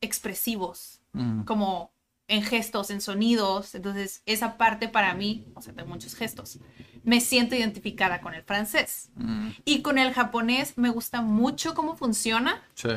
expresivos, 0.02 1.02
mm. 1.13 1.44
como 1.44 1.91
en 2.28 2.44
gestos, 2.44 2.89
en 2.89 3.02
sonidos. 3.02 3.76
Entonces, 3.76 4.22
esa 4.26 4.58
parte 4.58 4.88
para 4.88 5.13
mí, 5.13 5.46
o 5.54 5.62
sea, 5.62 5.74
de 5.74 5.84
muchos 5.84 6.15
gestos, 6.15 6.60
me 7.04 7.22
siento 7.22 7.56
identificada 7.56 8.22
con 8.22 8.34
el 8.34 8.44
francés. 8.44 9.10
Mm. 9.15 9.50
Y 9.63 9.82
con 9.82 9.98
el 9.98 10.13
japonés 10.13 10.78
me 10.78 10.89
gusta 10.89 11.22
mucho 11.22 11.74
cómo 11.74 11.96
funciona, 11.96 12.63
sí. 12.74 12.89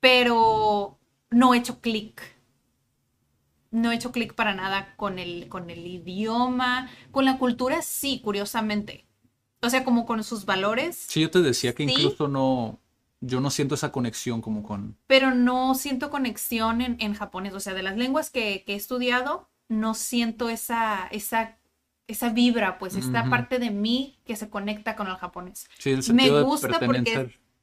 pero 0.00 0.98
no 1.30 1.54
he 1.54 1.58
hecho 1.58 1.80
clic. 1.80 2.22
No 3.70 3.92
he 3.92 3.96
hecho 3.96 4.12
clic 4.12 4.34
para 4.34 4.54
nada 4.54 4.94
con 4.96 5.18
el, 5.18 5.48
con 5.48 5.70
el 5.70 5.86
idioma. 5.86 6.88
Con 7.10 7.24
la 7.24 7.38
cultura, 7.38 7.82
sí, 7.82 8.20
curiosamente. 8.22 9.04
O 9.62 9.70
sea, 9.70 9.84
como 9.84 10.06
con 10.06 10.22
sus 10.24 10.44
valores. 10.44 10.96
Sí, 11.08 11.20
yo 11.20 11.30
te 11.30 11.42
decía 11.42 11.74
que 11.74 11.82
incluso 11.82 12.28
no, 12.28 12.78
yo 13.20 13.40
no 13.40 13.50
siento 13.50 13.74
esa 13.74 13.92
conexión 13.92 14.40
como 14.40 14.62
con... 14.62 14.96
Pero 15.06 15.34
no 15.34 15.74
siento 15.74 16.10
conexión 16.10 16.80
en, 16.80 17.14
japonés, 17.14 17.54
o 17.54 17.60
sea, 17.60 17.74
de 17.74 17.82
las 17.82 17.96
lenguas 17.96 18.30
que, 18.30 18.64
he 18.66 18.74
estudiado, 18.74 19.48
no 19.68 19.94
siento 19.94 20.48
esa, 20.48 21.08
esa, 21.10 21.58
esa 22.06 22.30
vibra, 22.30 22.78
pues 22.78 22.94
esta 22.94 23.28
parte 23.28 23.58
de 23.58 23.70
mí 23.70 24.18
que 24.24 24.36
se 24.36 24.50
conecta 24.50 24.96
con 24.96 25.08
el 25.08 25.16
japonés. 25.16 25.68
Sí, 25.78 25.90
el 25.90 26.02
sentido 26.02 26.36
me 26.36 26.42
gusta 26.42 26.80
porque 26.80 27.12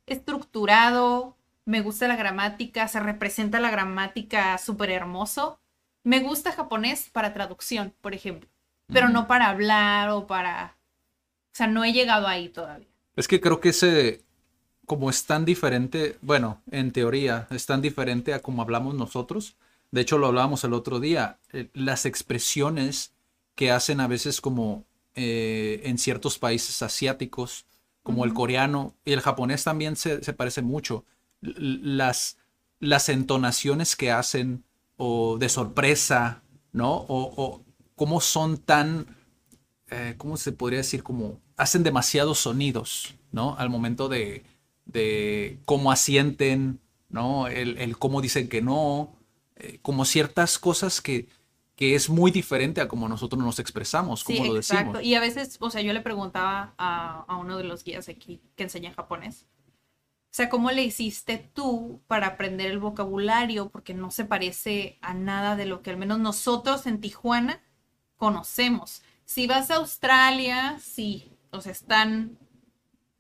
es 0.06 0.18
estructurado, 0.18 1.38
me 1.66 1.82
gusta 1.82 2.08
la 2.08 2.16
gramática, 2.16 2.88
se 2.88 3.00
representa 3.00 3.60
la 3.60 3.72
gramática 3.72 4.58
súper 4.58 4.90
hermoso. 4.90 5.60
Me 6.04 6.20
gusta 6.20 6.52
japonés 6.52 7.10
para 7.10 7.34
traducción, 7.34 7.94
por 8.02 8.14
ejemplo, 8.14 8.50
pero 8.88 9.08
no 9.10 9.28
para 9.28 9.48
hablar 9.48 10.10
o 10.10 10.28
para... 10.28 10.76
O 11.54 11.56
sea, 11.56 11.68
no 11.68 11.84
he 11.84 11.94
llegado 11.94 12.28
ahí 12.28 12.50
todavía. 12.50 12.88
Es 13.16 13.28
que 13.28 13.40
creo 13.40 13.60
que 13.60 13.70
ese, 13.70 14.26
como 14.86 15.10
es 15.10 15.26
tan 15.26 15.46
diferente, 15.46 16.18
bueno, 16.22 16.62
en 16.72 16.92
teoría, 16.92 17.48
es 17.52 17.66
tan 17.66 17.82
diferente 17.82 18.34
a 18.34 18.42
como 18.42 18.62
hablamos 18.62 18.96
nosotros. 18.96 19.56
De 19.92 20.02
hecho, 20.02 20.18
lo 20.18 20.28
hablábamos 20.28 20.64
el 20.64 20.74
otro 20.74 21.00
día. 21.00 21.40
Eh, 21.52 21.70
las 21.74 22.06
expresiones 22.06 23.14
que 23.56 23.72
hacen 23.72 24.00
a 24.00 24.08
veces 24.08 24.42
como 24.42 24.86
eh, 25.16 25.82
en 25.86 25.98
ciertos 25.98 26.40
países 26.40 26.82
asiáticos, 26.82 27.66
como 28.02 28.26
el 28.26 28.34
coreano 28.34 28.96
y 29.06 29.14
el 29.14 29.22
japonés 29.22 29.64
también 29.64 29.96
se, 29.96 30.20
parece 30.34 30.62
mucho. 30.62 31.06
Las, 31.42 32.38
las 32.80 33.08
entonaciones 33.10 33.96
que 33.96 34.12
hacen 34.12 34.64
o 34.98 35.38
de 35.38 35.48
sorpresa, 35.48 36.42
¿no? 36.74 36.94
O, 36.94 37.34
o 37.38 37.64
cómo 37.96 38.20
son 38.20 38.58
tan, 38.58 39.16
eh, 39.90 40.16
¿cómo 40.18 40.36
se 40.36 40.52
podría 40.52 40.80
decir? 40.80 41.04
Como 41.04 41.40
hacen 41.56 41.84
demasiados 41.84 42.40
sonidos, 42.40 43.16
¿no? 43.32 43.56
Al 43.58 43.70
momento 43.70 44.10
de, 44.10 44.44
de 44.86 45.60
cómo 45.66 45.92
asienten, 45.92 46.80
¿no? 47.10 47.48
El, 47.48 47.98
cómo 47.98 48.22
dicen 48.22 48.50
que 48.50 48.62
no, 48.62 49.16
eh, 49.56 49.80
como 49.82 50.06
ciertas 50.06 50.60
cosas 50.60 51.02
que, 51.02 51.28
que 51.76 51.96
es 51.96 52.10
muy 52.10 52.32
diferente 52.32 52.82
a 52.82 52.88
como 52.88 53.08
nosotros 53.08 53.42
nos 53.42 53.60
expresamos, 53.60 54.24
como 54.24 54.46
lo 54.46 54.54
decimos. 54.56 54.82
Exacto. 54.82 55.02
Y 55.02 55.16
a 55.16 55.20
veces, 55.20 55.58
o 55.60 55.70
sea, 55.70 55.82
yo 55.82 55.94
le 55.94 56.02
preguntaba 56.02 56.74
a, 56.78 57.26
a 57.28 57.38
uno 57.38 57.58
de 57.58 57.64
los 57.64 57.84
guías 57.84 58.10
aquí 58.10 58.42
que 58.56 58.64
enseña 58.64 58.94
japonés, 58.94 59.46
o 60.34 60.36
sea, 60.36 60.50
¿cómo 60.50 60.72
le 60.72 60.82
hiciste 60.82 61.38
tú 61.54 62.02
para 62.08 62.26
aprender 62.26 62.72
el 62.72 62.80
vocabulario? 62.80 63.70
Porque 63.70 63.94
no 63.94 64.10
se 64.10 64.26
parece 64.26 64.98
a 65.02 65.14
nada 65.14 65.56
de 65.56 65.68
lo 65.68 65.84
que 65.84 65.92
al 65.92 65.98
menos 65.98 66.18
nosotros 66.18 66.88
en 66.88 67.00
Tijuana 67.00 67.62
conocemos. 68.18 69.04
Si 69.26 69.46
vas 69.46 69.70
a 69.70 69.76
Australia, 69.76 70.80
sí, 70.82 71.32
o 71.52 71.62
sea, 71.62 71.72
están 71.72 72.40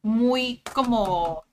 muy 0.01 0.63
como 0.73 1.43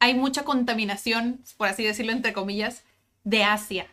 hay 0.00 0.14
mucha 0.14 0.44
contaminación, 0.44 1.42
por 1.56 1.68
así 1.68 1.84
decirlo, 1.84 2.12
entre 2.12 2.32
comillas, 2.32 2.84
de 3.24 3.44
Asia. 3.44 3.86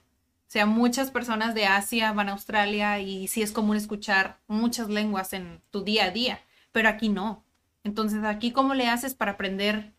O 0.48 0.52
sea, 0.56 0.66
muchas 0.66 1.12
personas 1.12 1.56
de 1.56 1.66
Asia 1.66 2.14
van 2.14 2.30
a 2.30 2.34
Australia 2.34 3.00
y 3.00 3.28
sí 3.28 3.42
es 3.42 3.52
común 3.52 3.78
escuchar 3.78 4.40
muchas 4.48 4.90
lenguas 4.90 5.34
en 5.34 5.62
tu 5.72 5.84
día 5.84 6.06
a 6.06 6.12
día, 6.12 6.40
pero 6.72 6.88
aquí 6.88 7.10
no. 7.10 7.44
Entonces, 7.84 8.24
aquí, 8.24 8.52
¿cómo 8.52 8.74
le 8.74 8.88
haces 8.88 9.16
para 9.16 9.34
aprender 9.34 9.94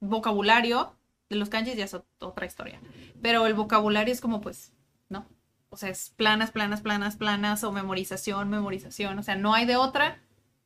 vocabulario? 0.00 0.94
De 1.28 1.36
los 1.36 1.48
kanjis 1.48 1.76
ya 1.76 1.84
es 1.84 1.96
otra 2.20 2.46
historia. 2.46 2.80
Pero 3.22 3.46
el 3.46 3.54
vocabulario 3.54 4.12
es 4.12 4.20
como, 4.20 4.40
pues, 4.40 4.72
¿no? 5.08 5.26
O 5.70 5.76
sea, 5.76 5.88
es 5.88 6.10
planas, 6.10 6.50
planas, 6.50 6.80
planas, 6.80 7.16
planas, 7.16 7.64
o 7.64 7.72
memorización, 7.72 8.48
memorización. 8.48 9.18
O 9.18 9.22
sea, 9.22 9.34
no 9.34 9.54
hay 9.54 9.66
de 9.66 9.76
otra 9.76 10.20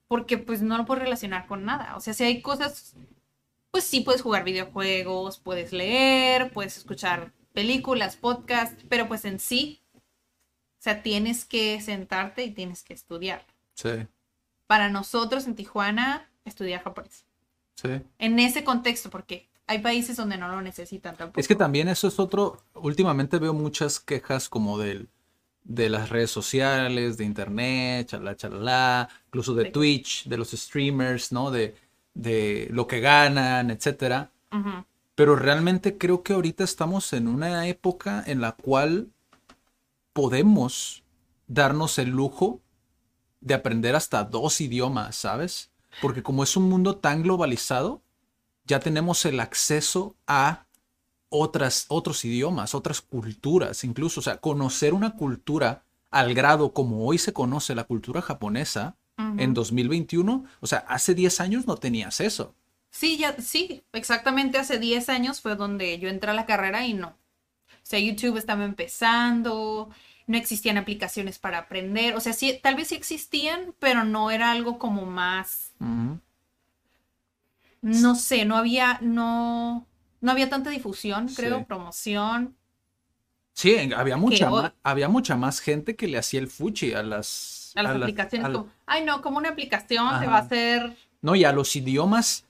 porque 0.08 0.38
pues 0.38 0.60
no 0.60 0.76
lo 0.76 0.84
puedes 0.86 1.04
relacionar 1.04 1.46
con 1.46 1.64
nada. 1.64 1.96
O 1.96 2.00
sea, 2.00 2.14
si 2.14 2.24
hay 2.24 2.42
cosas, 2.42 2.94
pues 3.70 3.84
sí 3.84 4.00
puedes 4.00 4.22
jugar 4.22 4.44
videojuegos, 4.44 5.38
puedes 5.38 5.72
leer, 5.72 6.52
puedes 6.52 6.76
escuchar 6.76 7.32
películas, 7.52 8.16
podcasts, 8.16 8.84
pero 8.88 9.08
pues 9.08 9.24
en 9.24 9.38
sí, 9.38 9.82
o 9.94 10.82
sea, 10.82 11.02
tienes 11.02 11.44
que 11.44 11.80
sentarte 11.80 12.44
y 12.44 12.50
tienes 12.50 12.82
que 12.82 12.94
estudiar. 12.94 13.44
Sí. 13.74 14.06
Para 14.66 14.88
nosotros 14.88 15.46
en 15.46 15.54
Tijuana, 15.54 16.30
estudiar 16.44 16.82
japonés. 16.82 17.24
Sí. 17.74 18.00
En 18.18 18.38
ese 18.38 18.64
contexto, 18.64 19.10
porque 19.10 19.48
hay 19.66 19.78
países 19.78 20.16
donde 20.16 20.36
no 20.36 20.48
lo 20.48 20.62
necesitan 20.62 21.16
tampoco. 21.16 21.40
Es 21.40 21.48
que 21.48 21.54
también 21.54 21.88
eso 21.88 22.08
es 22.08 22.18
otro, 22.18 22.62
últimamente 22.74 23.38
veo 23.38 23.54
muchas 23.54 24.00
quejas 24.00 24.48
como 24.48 24.78
del, 24.78 25.08
de 25.62 25.88
las 25.88 26.08
redes 26.08 26.30
sociales, 26.30 27.16
de 27.16 27.24
internet, 27.24 28.08
chalala, 28.08 28.36
chalala, 28.36 29.08
incluso 29.26 29.54
de 29.54 29.70
Twitch, 29.70 30.26
de 30.26 30.36
los 30.36 30.50
streamers, 30.50 31.30
¿no? 31.30 31.50
De, 31.50 31.76
de 32.14 32.68
lo 32.70 32.86
que 32.86 33.00
ganan, 33.00 33.70
etcétera. 33.70 34.30
Pero 35.14 35.36
realmente 35.36 35.98
creo 35.98 36.22
que 36.22 36.32
ahorita 36.32 36.64
estamos 36.64 37.12
en 37.12 37.28
una 37.28 37.66
época 37.68 38.22
en 38.26 38.40
la 38.40 38.52
cual 38.52 39.08
podemos 40.12 41.04
darnos 41.46 41.98
el 41.98 42.10
lujo 42.10 42.60
de 43.40 43.54
aprender 43.54 43.96
hasta 43.96 44.24
dos 44.24 44.60
idiomas, 44.60 45.16
¿sabes? 45.16 45.70
Porque 46.00 46.22
como 46.22 46.42
es 46.42 46.56
un 46.56 46.68
mundo 46.68 46.96
tan 46.96 47.22
globalizado, 47.22 48.02
ya 48.64 48.80
tenemos 48.80 49.24
el 49.24 49.40
acceso 49.40 50.14
a 50.26 50.66
otras, 51.28 51.86
otros 51.88 52.24
idiomas, 52.24 52.74
otras 52.74 53.00
culturas, 53.00 53.84
incluso, 53.84 54.20
o 54.20 54.22
sea, 54.22 54.38
conocer 54.38 54.94
una 54.94 55.16
cultura 55.16 55.84
al 56.10 56.34
grado 56.34 56.72
como 56.72 57.06
hoy 57.06 57.18
se 57.18 57.32
conoce 57.32 57.74
la 57.74 57.84
cultura 57.84 58.20
japonesa 58.20 58.96
en 59.38 59.54
2021, 59.54 60.44
o 60.60 60.66
sea, 60.66 60.78
hace 60.88 61.14
10 61.14 61.40
años 61.40 61.66
no 61.66 61.76
tenías 61.76 62.20
eso. 62.20 62.54
Sí, 62.90 63.18
ya, 63.18 63.36
sí, 63.40 63.82
exactamente 63.92 64.58
hace 64.58 64.78
10 64.78 65.08
años 65.08 65.40
fue 65.40 65.54
donde 65.56 65.98
yo 65.98 66.08
entré 66.08 66.30
a 66.30 66.34
la 66.34 66.46
carrera 66.46 66.86
y 66.86 66.94
no. 66.94 67.08
O 67.08 67.84
sea, 67.84 67.98
YouTube 67.98 68.36
estaba 68.36 68.64
empezando, 68.64 69.90
no 70.26 70.36
existían 70.36 70.76
aplicaciones 70.76 71.38
para 71.38 71.58
aprender, 71.58 72.14
o 72.14 72.20
sea, 72.20 72.32
sí, 72.32 72.58
tal 72.62 72.74
vez 72.74 72.88
sí 72.88 72.94
existían, 72.94 73.74
pero 73.78 74.04
no 74.04 74.30
era 74.30 74.50
algo 74.50 74.78
como 74.78 75.06
más... 75.06 75.72
No 77.82 78.14
sé, 78.14 78.44
no 78.44 78.58
había, 78.58 78.98
no, 79.00 79.86
no 80.20 80.30
había 80.30 80.50
tanta 80.50 80.68
difusión, 80.68 81.28
creo, 81.28 81.64
promoción. 81.64 82.54
Sí, 83.54 83.76
había 83.96 84.16
mucha, 84.18 84.50
más, 84.50 84.72
había 84.82 85.08
mucha 85.08 85.36
más 85.36 85.60
gente 85.60 85.96
que 85.96 86.06
le 86.06 86.18
hacía 86.18 86.40
el 86.40 86.48
fuchi 86.48 86.92
a 86.92 87.02
las... 87.02 87.59
A 87.74 87.82
las 87.82 87.96
aplicaciones, 87.96 88.48
como, 88.50 88.68
ay 88.86 89.04
no, 89.04 89.22
como 89.22 89.38
una 89.38 89.50
aplicación 89.50 90.18
se 90.18 90.26
va 90.26 90.36
a 90.36 90.40
hacer... 90.40 90.96
No, 91.22 91.34
y 91.34 91.44
a 91.44 91.52
los 91.52 91.74
idiomas 91.76 92.44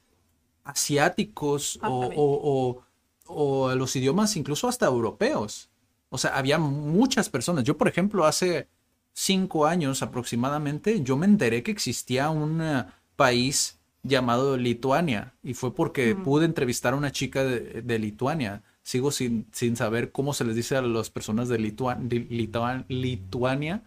asiáticos 0.64 1.78
o, 1.82 2.82
o, 3.26 3.68
a 3.68 3.74
los 3.74 3.94
idiomas 3.96 4.36
incluso 4.36 4.68
hasta 4.68 4.86
europeos. 4.86 5.68
O 6.08 6.18
sea, 6.18 6.36
había 6.36 6.58
muchas 6.58 7.28
personas. 7.28 7.64
Yo, 7.64 7.76
por 7.76 7.88
ejemplo, 7.88 8.24
hace 8.26 8.68
cinco 9.12 9.66
años 9.66 10.02
aproximadamente, 10.02 11.02
yo 11.02 11.16
me 11.16 11.26
enteré 11.26 11.62
que 11.62 11.70
existía 11.70 12.30
un 12.30 12.60
eh, 12.60 12.84
país 13.16 13.78
llamado 14.02 14.56
Lituania 14.56 15.34
y 15.42 15.54
fue 15.54 15.74
porque 15.74 16.14
pude 16.14 16.46
entrevistar 16.46 16.94
a 16.94 16.96
una 16.96 17.12
chica 17.12 17.44
de, 17.44 17.98
Lituania. 17.98 18.62
Sigo 18.82 19.10
sin, 19.10 19.46
sin, 19.52 19.76
saber 19.76 20.10
cómo 20.10 20.34
se 20.34 20.44
les 20.44 20.56
dice 20.56 20.76
a 20.76 20.82
las 20.82 21.10
personas 21.10 21.48
de 21.48 21.58
Lituania. 21.58 23.82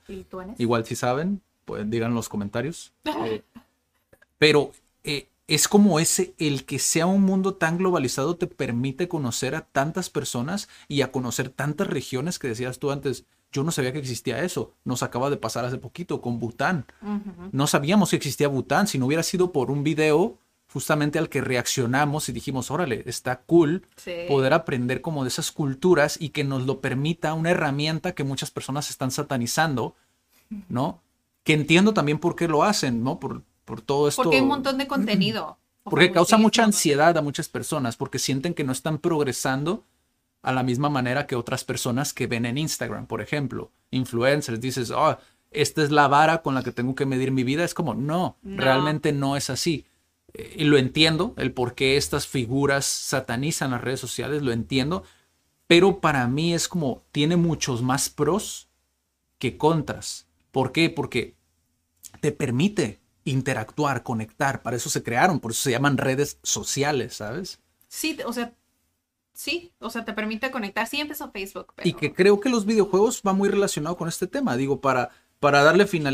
Igual 0.58 0.86
si 0.86 0.96
saben, 0.96 1.42
pues 1.66 1.90
digan 1.90 2.12
en 2.12 2.16
los 2.16 2.30
comentarios. 2.30 2.94
Eh, 3.26 3.42
pero 4.38 4.72
eh, 5.06 5.30
es 5.48 5.68
como 5.68 6.00
ese, 6.00 6.34
el 6.38 6.66
que 6.66 6.80
sea 6.80 7.06
un 7.06 7.22
mundo 7.22 7.56
tan 7.56 7.78
globalizado 7.78 8.36
te 8.36 8.48
permite 8.48 9.08
conocer 9.08 9.56
a 9.56 9.62
tantas 9.62 10.10
personas 10.10 10.68
y 10.88 11.02
a 11.02 11.12
conocer 11.12 11.50
tantas 11.50 11.88
regiones 11.88 12.40
que 12.40 12.50
decías 12.50 12.80
tú 12.80 12.92
antes, 12.92 13.26
yo 13.54 13.64
no 13.64 13.72
sabía 13.72 13.94
que 13.94 14.00
existía 14.00 14.44
eso. 14.44 14.74
Nos 14.84 15.04
acaba 15.04 15.30
de 15.30 15.38
pasar 15.38 15.64
hace 15.64 15.78
poquito 15.78 16.22
con 16.22 16.40
Bután. 16.40 16.86
No 17.52 17.68
sabíamos 17.68 18.10
que 18.10 18.16
existía 18.16 18.48
Bután. 18.48 18.88
Si 18.88 18.98
no 18.98 19.06
hubiera 19.06 19.22
sido 19.22 19.52
por 19.52 19.70
un 19.70 19.84
video 19.84 20.40
justamente 20.74 21.20
al 21.20 21.30
que 21.30 21.40
reaccionamos 21.40 22.30
y 22.30 22.32
dijimos, 22.32 22.72
órale, 22.72 23.04
está 23.06 23.42
cool 23.42 23.86
poder 24.28 24.54
aprender 24.54 25.02
como 25.02 25.24
de 25.24 25.28
esas 25.28 25.52
culturas 25.52 26.18
y 26.20 26.30
que 26.30 26.44
nos 26.44 26.64
lo 26.64 26.82
permita 26.82 27.36
una 27.36 27.52
herramienta 27.52 28.14
que 28.14 28.24
muchas 28.24 28.50
personas 28.50 28.90
están 28.90 29.12
satanizando, 29.12 29.96
¿no? 30.70 31.00
Que 31.44 31.54
entiendo 31.54 31.94
también 31.94 32.18
por 32.18 32.36
qué 32.36 32.48
lo 32.48 32.64
hacen, 32.64 33.04
¿no? 33.04 33.20
Por, 33.20 33.44
por 33.66 33.82
todo 33.82 34.08
esto. 34.08 34.24
Porque 34.24 34.38
hay 34.38 34.42
un 34.42 34.48
montón 34.48 34.80
de 34.80 34.88
contenido. 34.88 35.60
Porque 35.84 36.12
causa 36.12 36.38
mucha 36.38 36.64
ansiedad 36.64 37.16
a 37.16 37.22
muchas 37.22 37.50
personas, 37.50 37.96
porque 37.96 38.18
sienten 38.18 38.56
que 38.56 38.64
no 38.64 38.72
están 38.72 38.98
progresando 38.98 39.84
a 40.42 40.52
la 40.54 40.64
misma 40.64 40.90
manera 40.90 41.28
que 41.28 41.36
otras 41.36 41.64
personas 41.64 42.14
que 42.14 42.26
ven 42.26 42.48
en 42.48 42.58
Instagram, 42.58 43.06
por 43.06 43.22
ejemplo, 43.22 43.70
influencers, 43.92 44.60
dices, 44.60 44.90
oh, 44.90 45.20
esta 45.52 45.84
es 45.84 45.92
la 45.92 46.08
vara 46.08 46.42
con 46.42 46.56
la 46.56 46.64
que 46.64 46.72
tengo 46.72 46.96
que 46.96 47.06
medir 47.06 47.32
mi 47.32 47.44
vida, 47.44 47.64
es 47.64 47.76
como, 47.76 47.94
no, 47.94 48.38
realmente 48.44 49.12
no 49.12 49.38
es 49.38 49.52
así. 49.52 49.86
Y 50.34 50.64
lo 50.64 50.78
entiendo, 50.78 51.36
el 51.38 51.54
por 51.54 51.76
qué 51.76 51.96
estas 51.96 52.28
figuras 52.28 52.86
satanizan 52.86 53.72
las 53.72 53.82
redes 53.82 54.00
sociales, 54.00 54.42
lo 54.42 54.52
entiendo, 54.52 55.04
pero 55.68 56.00
para 56.00 56.28
mí 56.28 56.54
es 56.54 56.68
como, 56.68 57.04
tiene 57.12 57.36
muchos 57.36 57.84
más 57.84 58.10
pros 58.10 58.68
que 59.38 59.58
contras. 59.58 60.28
¿Por 60.52 60.72
qué? 60.72 60.90
Porque 60.90 61.36
te 62.20 62.32
permite 62.32 63.00
interactuar, 63.26 64.04
conectar, 64.04 64.62
para 64.64 64.76
eso 64.76 64.90
se 64.90 65.04
crearon, 65.04 65.40
por 65.40 65.52
eso 65.52 65.64
se 65.64 65.72
llaman 65.72 65.98
redes 65.98 66.40
sociales, 66.44 67.16
¿sabes? 67.16 67.60
Sí, 67.88 68.18
o 68.26 68.34
sea, 68.34 68.54
sí, 69.34 69.72
o 69.80 69.90
sea, 69.90 70.04
te 70.04 70.14
permite 70.14 70.52
conectar. 70.52 70.88
Sí 70.88 71.00
empezó 71.00 71.32
Facebook. 71.32 71.74
Y 71.84 71.94
que 71.94 72.14
creo 72.14 72.40
que 72.40 72.50
los 72.50 72.66
videojuegos 72.66 73.22
va 73.26 73.34
muy 73.34 73.50
relacionado 73.50 73.98
con 73.98 74.08
este 74.08 74.28
tema. 74.28 74.58
Digo, 74.58 74.82
para, 74.82 75.12
para 75.44 75.62
darle 75.62 75.88
fin, 75.88 76.08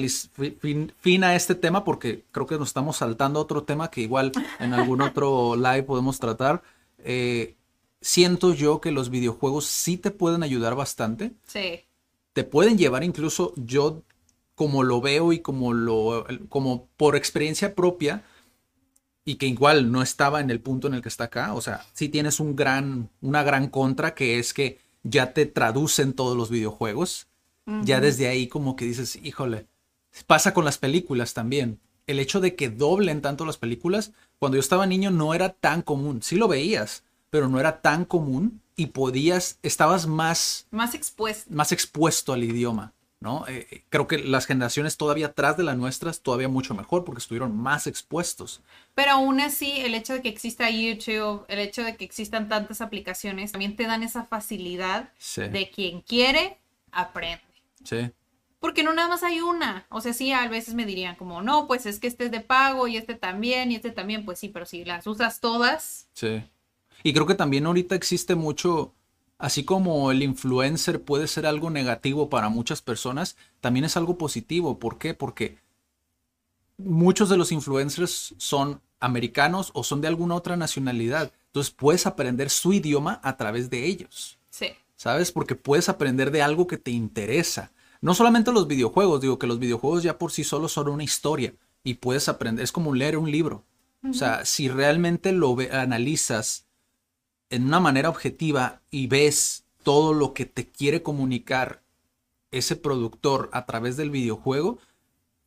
a 1.24 1.36
este 1.36 1.54
tema, 1.54 1.84
porque 1.84 2.26
creo 2.32 2.48
que 2.48 2.58
nos 2.58 2.70
estamos 2.70 2.98
saltando 2.98 3.38
a 3.40 3.44
otro 3.44 3.62
tema 3.62 3.92
que 3.92 4.02
igual 4.02 4.32
en 4.60 4.74
algún 4.74 5.04
otro 5.04 5.56
live 5.56 5.84
podemos 5.84 6.18
tratar. 6.18 6.64
Eh, 6.98 7.54
siento 8.02 8.56
yo 8.56 8.82
que 8.82 8.90
los 8.90 9.12
videojuegos 9.12 9.68
sí 9.68 9.98
te 9.98 10.10
pueden 10.10 10.42
ayudar 10.42 10.74
bastante. 10.74 11.34
Sí. 11.46 11.82
Te 12.34 12.44
pueden 12.44 12.80
llevar 12.80 13.04
incluso, 13.04 13.54
yo 13.56 14.02
como 14.56 14.82
lo 14.82 15.00
veo 15.00 15.32
y 15.32 15.42
como 15.42 15.74
lo, 15.74 16.26
como 16.50 16.88
por 16.98 17.16
experiencia 17.16 17.76
propia, 17.76 18.24
y 19.26 19.36
que 19.36 19.46
igual 19.46 19.92
no 19.92 20.02
estaba 20.02 20.40
en 20.40 20.50
el 20.50 20.60
punto 20.60 20.88
en 20.88 20.96
el 20.96 21.04
que 21.04 21.10
está 21.10 21.26
acá. 21.26 21.54
O 21.54 21.62
sea, 21.62 21.86
sí 21.94 22.10
tienes 22.10 22.40
un 22.40 22.56
gran, 22.56 23.12
una 23.22 23.44
gran 23.44 23.68
contra 23.68 24.16
que 24.16 24.40
es 24.40 24.56
que 24.56 24.80
ya 25.04 25.34
te 25.34 25.46
traducen 25.46 26.14
todos 26.14 26.36
los 26.36 26.50
videojuegos. 26.50 27.28
Ya 27.84 28.00
desde 28.00 28.28
ahí 28.28 28.48
como 28.48 28.76
que 28.76 28.86
dices, 28.86 29.20
híjole, 29.24 29.68
pasa 30.28 30.54
con 30.54 30.66
las 30.66 30.78
películas 30.78 31.34
también. 31.34 31.80
El 32.08 32.20
hecho 32.20 32.40
de 32.40 32.56
que 32.56 32.70
doblen 32.70 33.22
tanto 33.22 33.46
las 33.46 33.58
películas, 33.58 34.12
cuando 34.40 34.56
yo 34.56 34.62
estaba 34.62 34.86
niño 34.86 35.12
no 35.12 35.34
era 35.34 35.50
tan 35.50 35.82
común. 35.82 36.22
Sí 36.24 36.36
lo 36.36 36.48
veías, 36.48 37.04
pero 37.30 37.48
no 37.48 37.60
era 37.60 37.82
tan 37.82 38.06
común 38.06 38.62
y 38.76 38.88
podías, 38.88 39.60
estabas 39.62 40.08
más... 40.08 40.68
Más 40.72 40.96
expuesto. 40.96 41.54
Más 41.54 41.72
expuesto 41.72 42.34
al 42.34 42.44
idioma. 42.44 42.94
¿no? 43.20 43.46
Eh, 43.48 43.68
eh, 43.70 43.84
creo 43.90 44.08
que 44.08 44.18
las 44.18 44.46
generaciones 44.46 44.96
todavía 44.98 45.28
atrás 45.28 45.58
de 45.58 45.64
las 45.64 45.78
nuestras, 45.78 46.22
todavía 46.22 46.48
mucho 46.48 46.74
mejor, 46.74 47.04
porque 47.04 47.20
estuvieron 47.20 47.56
más 47.56 47.86
expuestos. 47.88 48.62
Pero 48.96 49.12
aún 49.12 49.42
así, 49.42 49.82
el 49.82 49.94
hecho 49.94 50.14
de 50.14 50.22
que 50.22 50.30
exista 50.30 50.70
YouTube, 50.70 51.44
el 51.50 51.60
hecho 51.60 51.84
de 51.84 51.98
que 51.98 52.06
existan 52.06 52.48
tantas 52.48 52.82
aplicaciones, 52.82 53.52
también 53.52 53.76
te 53.76 53.84
dan 53.84 54.04
esa 54.04 54.24
facilidad 54.24 55.12
de 55.36 55.70
quien 55.70 56.02
quiere, 56.02 56.58
aprende. 56.92 57.44
Sí. 57.90 58.12
Porque 58.60 58.84
no 58.84 58.94
nada 58.94 59.08
más 59.08 59.24
hay 59.24 59.40
una. 59.42 59.86
O 59.90 60.02
sea, 60.02 60.14
sí, 60.14 60.32
a 60.32 60.48
veces 60.48 60.74
me 60.74 60.86
dirían 60.86 61.16
como, 61.16 61.42
no, 61.42 61.68
pues 61.68 61.86
es 61.86 62.00
que 62.00 62.08
este 62.08 62.26
es 62.26 62.32
de 62.32 62.42
pago 62.42 62.88
y 62.88 62.98
este 62.98 63.16
también 63.16 63.72
y 63.72 63.76
este 63.76 63.92
también. 63.92 64.26
Pues 64.26 64.40
sí, 64.40 64.50
pero 64.50 64.66
si 64.66 64.84
las 64.84 65.08
usas 65.08 65.40
todas. 65.40 66.10
Sí. 66.14 66.44
Y 67.04 67.14
creo 67.14 67.26
que 67.26 67.36
también 67.36 67.66
ahorita 67.66 67.96
existe 67.96 68.36
mucho 68.36 68.94
Así 69.40 69.64
como 69.64 70.12
el 70.12 70.22
influencer 70.22 71.02
puede 71.02 71.26
ser 71.28 71.46
algo 71.46 71.70
negativo 71.70 72.30
para 72.30 72.50
muchas 72.50 72.82
personas, 72.82 73.38
también 73.62 73.86
es 73.86 73.96
algo 73.96 74.18
positivo. 74.18 74.80
¿Por 74.80 74.98
qué? 74.98 75.14
Porque 75.14 75.58
muchos 76.78 77.30
de 77.30 77.38
los 77.38 77.54
influencers 77.54 78.36
son 78.38 78.82
americanos 79.00 79.72
o 79.74 79.86
son 79.86 80.02
de 80.02 80.10
alguna 80.10 80.36
otra 80.36 80.58
nacionalidad. 80.58 81.32
Entonces 81.46 81.74
puedes 81.74 82.06
aprender 82.06 82.50
su 82.50 82.74
idioma 82.74 83.22
a 83.24 83.38
través 83.38 83.70
de 83.70 83.86
ellos. 83.86 84.38
Sí. 84.50 84.68
¿Sabes? 84.98 85.32
Porque 85.32 85.56
puedes 85.56 85.88
aprender 85.88 86.32
de 86.32 86.42
algo 86.42 86.68
que 86.68 86.78
te 86.78 86.92
interesa. 86.92 87.72
No 88.02 88.14
solamente 88.14 88.52
los 88.52 88.68
videojuegos, 88.68 89.22
digo 89.22 89.40
que 89.40 89.48
los 89.48 89.60
videojuegos 89.60 90.04
ya 90.04 90.18
por 90.18 90.32
sí 90.32 90.44
solos 90.44 90.72
son 90.72 90.88
una 90.88 91.04
historia 91.04 91.54
y 91.84 91.96
puedes 91.96 92.30
aprender, 92.30 92.64
es 92.64 92.72
como 92.72 92.94
leer 92.94 93.18
un 93.18 93.30
libro. 93.30 93.64
O 94.10 94.14
sea, 94.14 94.46
si 94.46 94.70
realmente 94.70 95.34
lo 95.34 95.58
analizas 95.74 96.66
en 97.50 97.66
una 97.66 97.82
manera 97.82 98.10
objetiva 98.10 98.82
y 98.90 99.08
ves 99.08 99.66
todo 99.84 100.14
lo 100.14 100.34
que 100.34 100.46
te 100.46 100.70
quiere 100.70 101.04
comunicar 101.04 101.82
ese 102.52 102.76
productor 102.76 103.50
a 103.52 103.66
través 103.66 103.98
del 103.98 104.10
videojuego, 104.10 104.80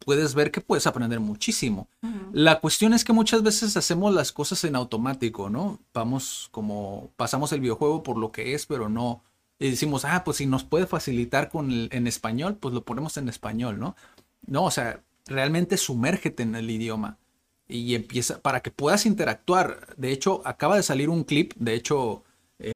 puedes 0.05 0.35
ver 0.35 0.51
que 0.51 0.61
puedes 0.61 0.87
aprender 0.87 1.21
muchísimo. 1.21 1.89
La 2.33 2.61
cuestión 2.61 2.93
es 2.93 3.05
que 3.05 3.13
muchas 3.13 3.43
veces 3.43 3.77
hacemos 3.77 4.13
las 4.13 4.33
cosas 4.33 4.63
en 4.65 4.77
automático, 4.77 5.49
¿no? 5.49 5.79
Vamos 5.95 6.49
como 6.51 7.11
pasamos 7.17 7.53
el 7.53 7.61
videojuego 7.61 8.03
por 8.03 8.19
lo 8.19 8.33
que 8.33 8.55
es, 8.55 8.67
pero 8.67 8.89
no 8.89 9.23
y 9.63 9.71
decimos, 9.71 10.05
ah, 10.05 10.25
pues 10.25 10.39
si 10.39 10.47
nos 10.47 10.65
puede 10.65 10.87
facilitar 10.87 11.49
con 11.49 11.71
el, 11.71 11.89
en 11.93 12.09
español, 12.09 12.57
pues 12.57 12.75
lo 12.75 12.85
ponemos 12.85 13.17
en 13.17 13.29
español, 13.29 13.79
¿no? 13.79 13.95
No, 14.45 14.65
o 14.65 14.71
sea, 14.73 15.05
realmente 15.27 15.77
sumérgete 15.77 16.43
en 16.43 16.57
el 16.57 16.69
idioma 16.69 17.19
y 17.69 17.95
empieza 17.95 18.43
para 18.43 18.61
que 18.61 18.73
puedas 18.73 19.07
interactuar. 19.07 19.95
De 19.97 20.11
hecho, 20.11 20.43
acaba 20.45 20.77
de 20.77 20.83
salir 20.83 21.09
un 21.09 21.23
clip, 21.23 21.55
de 21.55 21.75
hecho. 21.75 22.25
Eh... 22.59 22.73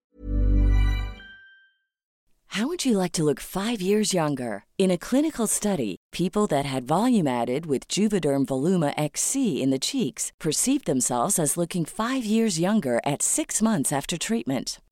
How 2.51 2.68
would 2.68 2.85
you 2.85 2.96
like 2.96 3.12
to 3.14 3.25
look 3.25 3.40
five 3.40 3.83
years 3.83 4.14
younger? 4.14 4.64
In 4.79 4.92
a 4.92 4.96
clinical 4.96 5.49
study, 5.49 5.96
people 6.12 6.46
that 6.46 6.66
had 6.66 6.87
volume 6.87 7.27
added 7.27 7.66
with 7.66 7.88
Juvederm 7.88 8.46
Voluma 8.46 8.94
XC 8.96 9.61
in 9.61 9.70
the 9.70 9.81
cheeks 9.81 10.31
perceived 10.38 10.87
themselves 10.87 11.38
as 11.40 11.57
looking 11.57 11.85
five 11.85 12.25
years 12.25 12.61
younger 12.61 13.01
at 13.05 13.22
six 13.22 13.61
months 13.61 13.92
after 13.92 14.16
treatment. 14.16 14.79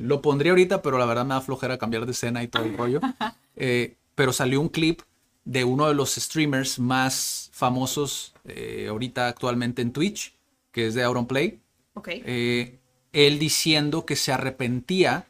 Lo 0.00 0.22
pondría 0.22 0.52
ahorita, 0.52 0.82
pero 0.82 0.98
la 0.98 1.06
verdad 1.06 1.24
me 1.24 1.34
da 1.34 1.40
flojera 1.40 1.78
cambiar 1.78 2.06
de 2.06 2.12
escena 2.12 2.42
y 2.42 2.48
todo 2.48 2.64
el 2.64 2.76
rollo. 2.76 3.00
Eh, 3.60 3.96
pero 4.14 4.32
salió 4.32 4.60
un 4.60 4.68
clip 4.68 5.00
de 5.44 5.64
uno 5.64 5.88
de 5.88 5.94
los 5.94 6.14
streamers 6.14 6.78
más 6.78 7.50
famosos 7.52 8.34
eh, 8.44 8.86
ahorita 8.88 9.26
actualmente 9.26 9.82
en 9.82 9.92
Twitch, 9.92 10.32
que 10.70 10.86
es 10.86 10.94
de 10.94 11.02
Auronplay. 11.02 11.58
Ok. 11.94 12.08
Eh, 12.12 12.78
él 13.12 13.40
diciendo 13.40 14.06
que 14.06 14.14
se 14.14 14.30
arrepentía, 14.30 15.26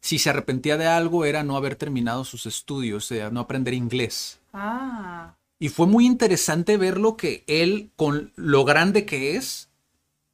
si 0.00 0.18
se 0.18 0.30
arrepentía 0.30 0.76
de 0.76 0.86
algo 0.86 1.24
era 1.24 1.44
no 1.44 1.56
haber 1.56 1.76
terminado 1.76 2.24
sus 2.24 2.46
estudios, 2.46 3.04
o 3.04 3.14
sea, 3.14 3.30
no 3.30 3.38
aprender 3.38 3.74
inglés. 3.74 4.40
Ah. 4.52 5.36
Y 5.60 5.68
fue 5.68 5.86
muy 5.86 6.06
interesante 6.06 6.76
verlo 6.76 7.16
que 7.16 7.44
él, 7.46 7.90
con 7.96 8.32
lo 8.34 8.64
grande 8.64 9.04
que 9.06 9.36
es, 9.36 9.68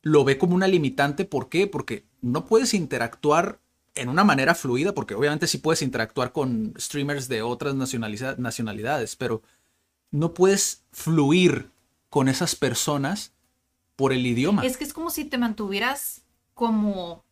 lo 0.03 0.25
ve 0.25 0.38
como 0.38 0.55
una 0.55 0.68
limitante. 0.68 1.25
¿Por 1.25 1.49
qué? 1.49 1.66
Porque 1.66 2.05
no 2.25 2.47
puedes 2.47 2.73
interactuar 2.75 3.59
en 3.95 4.09
una 4.09 4.25
manera 4.25 4.55
fluida, 4.55 4.93
porque 4.93 5.15
obviamente 5.15 5.47
sí 5.47 5.59
puedes 5.59 5.83
interactuar 5.83 6.33
con 6.33 6.75
streamers 6.79 7.29
de 7.29 7.43
otras 7.43 7.75
nacionaliza- 7.75 8.37
nacionalidades, 8.39 9.15
pero 9.15 9.43
no 10.11 10.33
puedes 10.35 10.83
fluir 10.91 11.71
con 12.09 12.29
esas 12.29 12.57
personas 12.57 13.33
por 13.97 14.13
el 14.13 14.27
idioma. 14.27 14.65
Es 14.65 14.77
que 14.77 14.85
es 14.85 14.93
como 14.93 15.11
si 15.11 15.25
te 15.25 15.39
mantuvieras 15.39 16.23
como, 16.55 17.25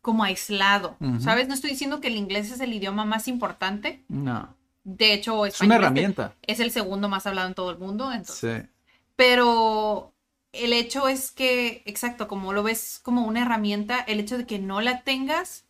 como 0.00 0.24
aislado. 0.24 0.96
¿sabes? 1.20 1.48
No 1.48 1.54
estoy 1.54 1.70
diciendo 1.70 2.00
que 2.00 2.08
el 2.08 2.16
inglés 2.16 2.50
es 2.50 2.60
el 2.60 2.72
idioma 2.72 3.04
más 3.04 3.28
importante. 3.28 4.02
No, 4.08 4.54
De 4.84 5.12
hecho, 5.12 5.44
es 5.44 5.60
una 5.60 5.76
herramienta. 5.76 6.34
Es 6.46 6.60
el 6.60 6.70
segundo 6.70 7.08
más 7.08 7.26
hablado 7.26 7.48
en 7.48 7.54
todo 7.54 7.70
el 7.70 7.78
mundo. 7.78 8.10
Entonces, 8.12 8.62
Sí. 8.62 8.68
Pero 9.16 10.14
el 10.52 10.72
hecho 10.72 11.08
es 11.08 11.30
que, 11.30 11.82
exacto, 11.86 12.28
como 12.28 12.52
lo 12.52 12.62
ves 12.62 13.00
como 13.02 13.26
una 13.26 13.42
herramienta, 13.42 14.00
el 14.00 14.20
hecho 14.20 14.36
de 14.38 14.46
que 14.46 14.58
no 14.58 14.80
la 14.80 15.02
tengas 15.04 15.64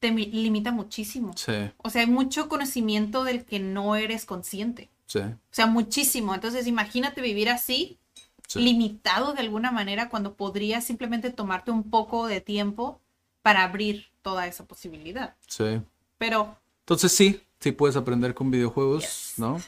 te 0.00 0.10
mi- 0.10 0.26
limita 0.26 0.70
muchísimo. 0.72 1.32
Sí, 1.36 1.52
O 1.78 1.88
sea, 1.90 2.02
hay 2.02 2.06
mucho 2.08 2.48
conocimiento 2.48 3.24
del 3.24 3.44
que 3.44 3.58
no 3.60 3.96
eres 3.96 4.26
consciente. 4.26 4.90
sí, 5.06 5.20
O 5.20 5.34
sea, 5.54 5.66
muchísimo. 5.66 6.34
Entonces, 6.34 6.66
imagínate 6.66 7.20
vivir 7.22 7.48
así, 7.48 7.98
sí. 8.48 8.60
limitado 8.60 9.32
de 9.32 9.40
alguna 9.40 9.70
manera, 9.70 10.08
cuando 10.08 10.34
podrías 10.36 10.84
simplemente 10.84 11.30
tomarte 11.30 11.70
un 11.70 11.88
poco 11.90 12.26
de 12.26 12.40
tiempo 12.40 13.00
para 13.42 13.62
abrir 13.64 14.06
toda 14.22 14.46
esa 14.46 14.66
posibilidad. 14.66 15.36
sí. 15.46 15.80
Pero, 16.18 16.56
Entonces 16.80 17.12
sí, 17.12 17.40
sí 17.60 17.72
puedes 17.72 17.96
aprender 17.96 18.34
con 18.34 18.50
videojuegos, 18.50 19.02
Yes. 19.02 19.34
¿no? 19.38 19.58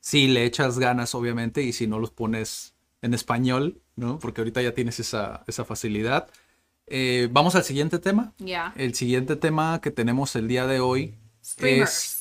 Si 0.00 0.26
le 0.28 0.44
echas 0.44 0.78
ganas, 0.78 1.14
obviamente, 1.14 1.62
y 1.62 1.72
si 1.72 1.86
no 1.86 1.98
los 1.98 2.10
pones 2.10 2.73
en 3.04 3.12
español, 3.14 3.80
¿no? 3.96 4.18
Porque 4.18 4.40
ahorita 4.40 4.62
ya 4.62 4.72
tienes 4.74 4.98
esa, 4.98 5.44
esa 5.46 5.64
facilidad. 5.64 6.28
Eh, 6.86 7.28
Vamos 7.30 7.54
al 7.54 7.64
siguiente 7.64 7.98
tema. 7.98 8.32
ya. 8.38 8.72
El 8.76 8.94
siguiente 8.94 9.36
tema 9.36 9.80
que 9.82 9.90
tenemos 9.90 10.34
el 10.36 10.48
día 10.48 10.66
de 10.66 10.80
hoy 10.80 11.14
Streamers. 11.44 11.90
es... 11.90 12.18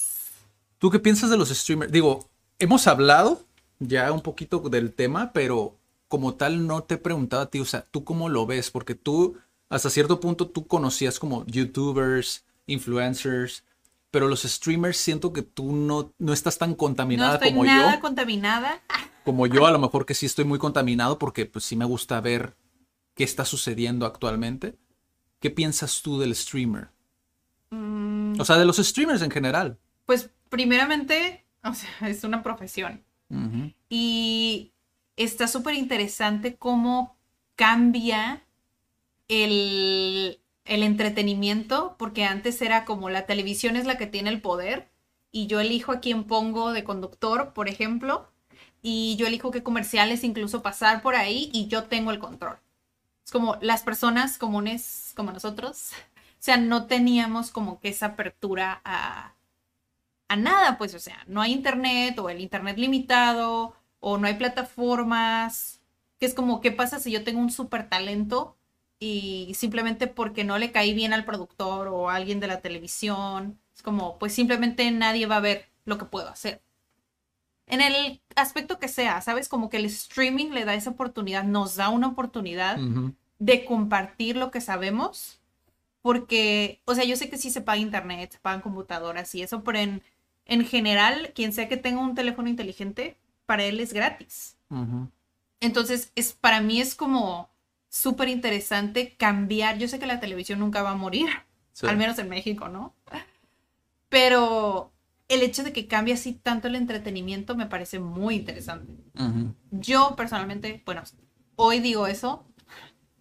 ¿Tú 0.78 0.89
qué 0.91 1.00
piensas 1.00 1.30
de 1.30 1.38
los 1.38 1.50
streamers? 1.50 1.91
Digo, 1.91 2.30
hemos 2.60 2.88
hablado 2.88 3.41
ya 3.80 4.12
un 4.12 4.22
poquito 4.22 4.60
del 4.60 4.93
tema, 4.93 5.32
pero 5.34 5.78
como 6.10 6.34
tal 6.36 6.67
no 6.67 6.84
te 6.84 6.96
he 6.96 6.98
preguntado 6.98 7.41
a 7.43 7.50
ti, 7.50 7.60
o 7.60 7.65
sea, 7.65 7.86
¿tú 7.89 8.04
cómo 8.04 8.28
lo 8.30 8.46
ves? 8.46 8.69
Porque 8.69 8.93
tú, 8.96 9.38
hasta 9.69 9.89
cierto 9.89 10.19
punto, 10.19 10.48
tú 10.48 10.67
conocías 10.67 11.17
como 11.19 11.46
youtubers, 11.46 12.43
influencers, 12.67 13.63
pero 14.12 14.28
los 14.28 14.43
streamers 14.43 14.98
siento 14.98 15.32
que 15.34 15.41
tú 15.41 15.72
no, 15.74 16.12
no 16.19 16.34
estás 16.34 16.58
tan 16.58 16.72
No 16.72 16.78
contaminada 16.78 17.36
estoy 17.36 17.52
como 17.52 17.63
nada 17.65 17.96
yo. 17.96 18.02
contaminada. 18.02 18.81
Como 19.24 19.48
yo, 19.48 19.65
a 19.65 19.71
lo 19.71 19.80
mejor 19.80 20.06
que 20.06 20.13
sí 20.13 20.26
estoy 20.26 20.46
muy 20.46 20.60
contaminado 20.60 21.17
porque 21.17 21.46
pues 21.46 21.65
sí 21.65 21.76
me 21.76 21.86
gusta 21.86 22.19
ver 22.21 22.56
qué 23.15 23.24
está 23.24 23.46
sucediendo 23.46 24.06
actualmente. 24.06 24.78
¿Qué 25.40 25.50
piensas 25.50 26.02
tú 26.02 26.19
del 26.19 26.36
streamer? 26.36 26.90
Mm, 27.71 28.40
O 28.40 28.46
sea, 28.46 28.58
de 28.58 28.65
los 28.65 28.78
streamers 28.78 29.21
en 29.21 29.32
general. 29.32 29.78
Pues 30.06 30.30
primeramente, 30.50 31.46
o 31.63 31.74
sea, 31.74 32.10
es 32.10 32.24
una 32.24 32.44
profesión. 32.44 33.04
Y 33.90 34.74
está 35.15 35.48
súper 35.48 35.74
interesante 35.74 36.56
cómo 36.56 37.17
cambia 37.56 38.44
el, 39.28 40.40
el 40.65 40.84
entretenimiento, 40.84 41.96
porque 41.98 42.26
antes 42.26 42.62
era 42.62 42.86
como 42.86 43.10
la 43.10 43.26
televisión 43.26 43.76
es 43.76 43.86
la 43.86 43.98
que 43.98 44.06
tiene 44.08 44.30
el 44.30 44.42
poder 44.42 44.92
y 45.32 45.48
yo 45.48 45.60
elijo 45.60 45.92
a 45.92 46.00
quién 46.00 46.26
pongo 46.26 46.74
de 46.74 46.84
conductor, 46.84 47.54
por 47.54 47.69
ejemplo, 47.69 48.30
y 48.84 49.15
yo 49.17 49.27
elijo 49.27 49.52
qué 49.52 49.63
comerciales 49.63 50.23
incluso 50.23 50.62
pasar 50.62 51.02
por 51.02 51.15
ahí 51.15 51.50
y 51.54 51.67
yo 51.67 51.86
tengo 51.86 52.12
el 52.12 52.19
control. 52.19 52.58
Es 53.25 53.31
como 53.31 53.58
las 53.62 53.84
personas 53.84 54.38
comunes 54.38 55.13
como 55.15 55.31
nosotros, 55.31 55.92
o 56.13 56.38
sea, 56.40 56.58
no 56.58 56.88
teníamos 56.88 57.52
como 57.52 57.79
que 57.79 57.90
esa 57.90 58.08
apertura 58.08 58.81
a, 58.86 59.36
a 60.27 60.36
nada, 60.36 60.77
pues, 60.77 60.94
o 60.96 61.00
sea, 61.00 61.23
no 61.27 61.42
hay 61.42 61.54
internet 61.54 62.19
o 62.19 62.29
el 62.29 62.42
internet 62.42 62.77
limitado 62.77 63.75
o 64.00 64.17
no 64.17 64.27
hay 64.27 64.36
plataformas, 64.36 65.81
que 66.19 66.25
es 66.25 66.34
como, 66.34 66.62
¿qué 66.62 66.71
pasa 66.71 67.00
si 67.00 67.12
yo 67.12 67.23
tengo 67.23 67.40
un 67.42 67.52
súper 67.52 67.90
talento 67.90 68.58
y 69.00 69.54
simplemente 69.56 70.08
porque 70.08 70.44
no 70.44 70.58
le 70.58 70.71
caí 70.71 70.94
bien 70.94 71.13
al 71.13 71.25
productor 71.25 71.88
o 71.90 72.10
a 72.10 72.15
alguien 72.15 72.40
de 72.40 72.48
la 72.48 72.62
televisión, 72.62 73.60
es 73.75 73.81
como, 73.81 74.17
pues 74.19 74.34
simplemente 74.34 74.90
nadie 74.92 75.25
va 75.27 75.38
a 75.38 75.42
ver 75.42 75.69
lo 75.86 75.98
que 75.98 76.06
puedo 76.06 76.29
hacer. 76.29 76.62
En 77.74 77.82
el 77.82 78.21
aspecto 78.36 78.78
que 78.78 78.88
sea, 78.88 79.19
¿sabes? 79.21 79.50
Como 79.50 79.67
que 79.71 79.78
el 79.78 79.86
streaming 79.86 80.52
le 80.52 80.63
da 80.63 80.76
esa 80.76 80.92
oportunidad, 80.92 81.44
nos 81.44 81.76
da 81.76 81.90
una 81.90 82.08
oportunidad 82.08 82.80
Ujú. 82.80 83.15
de 83.40 83.65
compartir 83.65 84.36
lo 84.36 84.52
que 84.52 84.62
sabemos, 84.62 85.42
porque, 86.04 86.82
o 86.86 86.94
sea, 86.94 87.04
yo 87.04 87.15
sé 87.15 87.32
que 87.32 87.38
sí 87.40 87.50
se 87.50 87.62
paga 87.62 87.80
internet, 87.80 88.34
se 88.34 88.38
pagan 88.40 88.62
computadoras 88.62 89.34
y 89.34 89.42
eso, 89.42 89.63
pero 89.63 89.80
en, 89.80 90.04
en 90.46 90.63
general, 90.65 91.32
quien 91.34 91.52
sea 91.52 91.67
que 91.67 91.78
tenga 91.78 92.00
un 92.00 92.13
teléfono 92.13 92.48
inteligente, 92.48 93.17
para 93.48 93.63
él 93.63 93.80
es 93.80 93.92
gratis. 93.92 94.56
Ujú. 94.69 95.10
Entonces, 95.60 96.12
es, 96.15 96.34
para 96.34 96.62
mí 96.62 96.80
es 96.80 96.94
como 96.94 97.50
súper 97.90 98.30
interesante 98.30 99.15
cambiar. 99.17 99.80
Yo 99.80 99.88
sé 99.88 99.98
que 99.98 100.06
la 100.06 100.19
televisión 100.19 100.60
nunca 100.60 100.84
va 100.84 100.92
a 100.92 100.96
morir, 100.96 101.28
Sí. 101.71 101.88
al 101.88 101.98
menos 101.98 102.19
en 102.19 102.30
México, 102.30 102.69
¿no? 102.69 102.94
Pero 104.10 104.92
el 105.28 105.42
hecho 105.42 105.63
de 105.63 105.74
que 105.74 105.88
cambie 105.88 106.13
así 106.13 106.34
tanto 106.34 106.67
el 106.67 106.76
entretenimiento 106.76 107.56
me 107.56 107.65
parece 107.67 108.00
muy 108.00 108.36
interesante. 108.36 108.94
Yo 109.71 110.15
personalmente, 110.15 110.84
bueno, 110.86 111.04
hoy 111.56 111.80
digo 111.80 112.08
eso, 112.08 112.46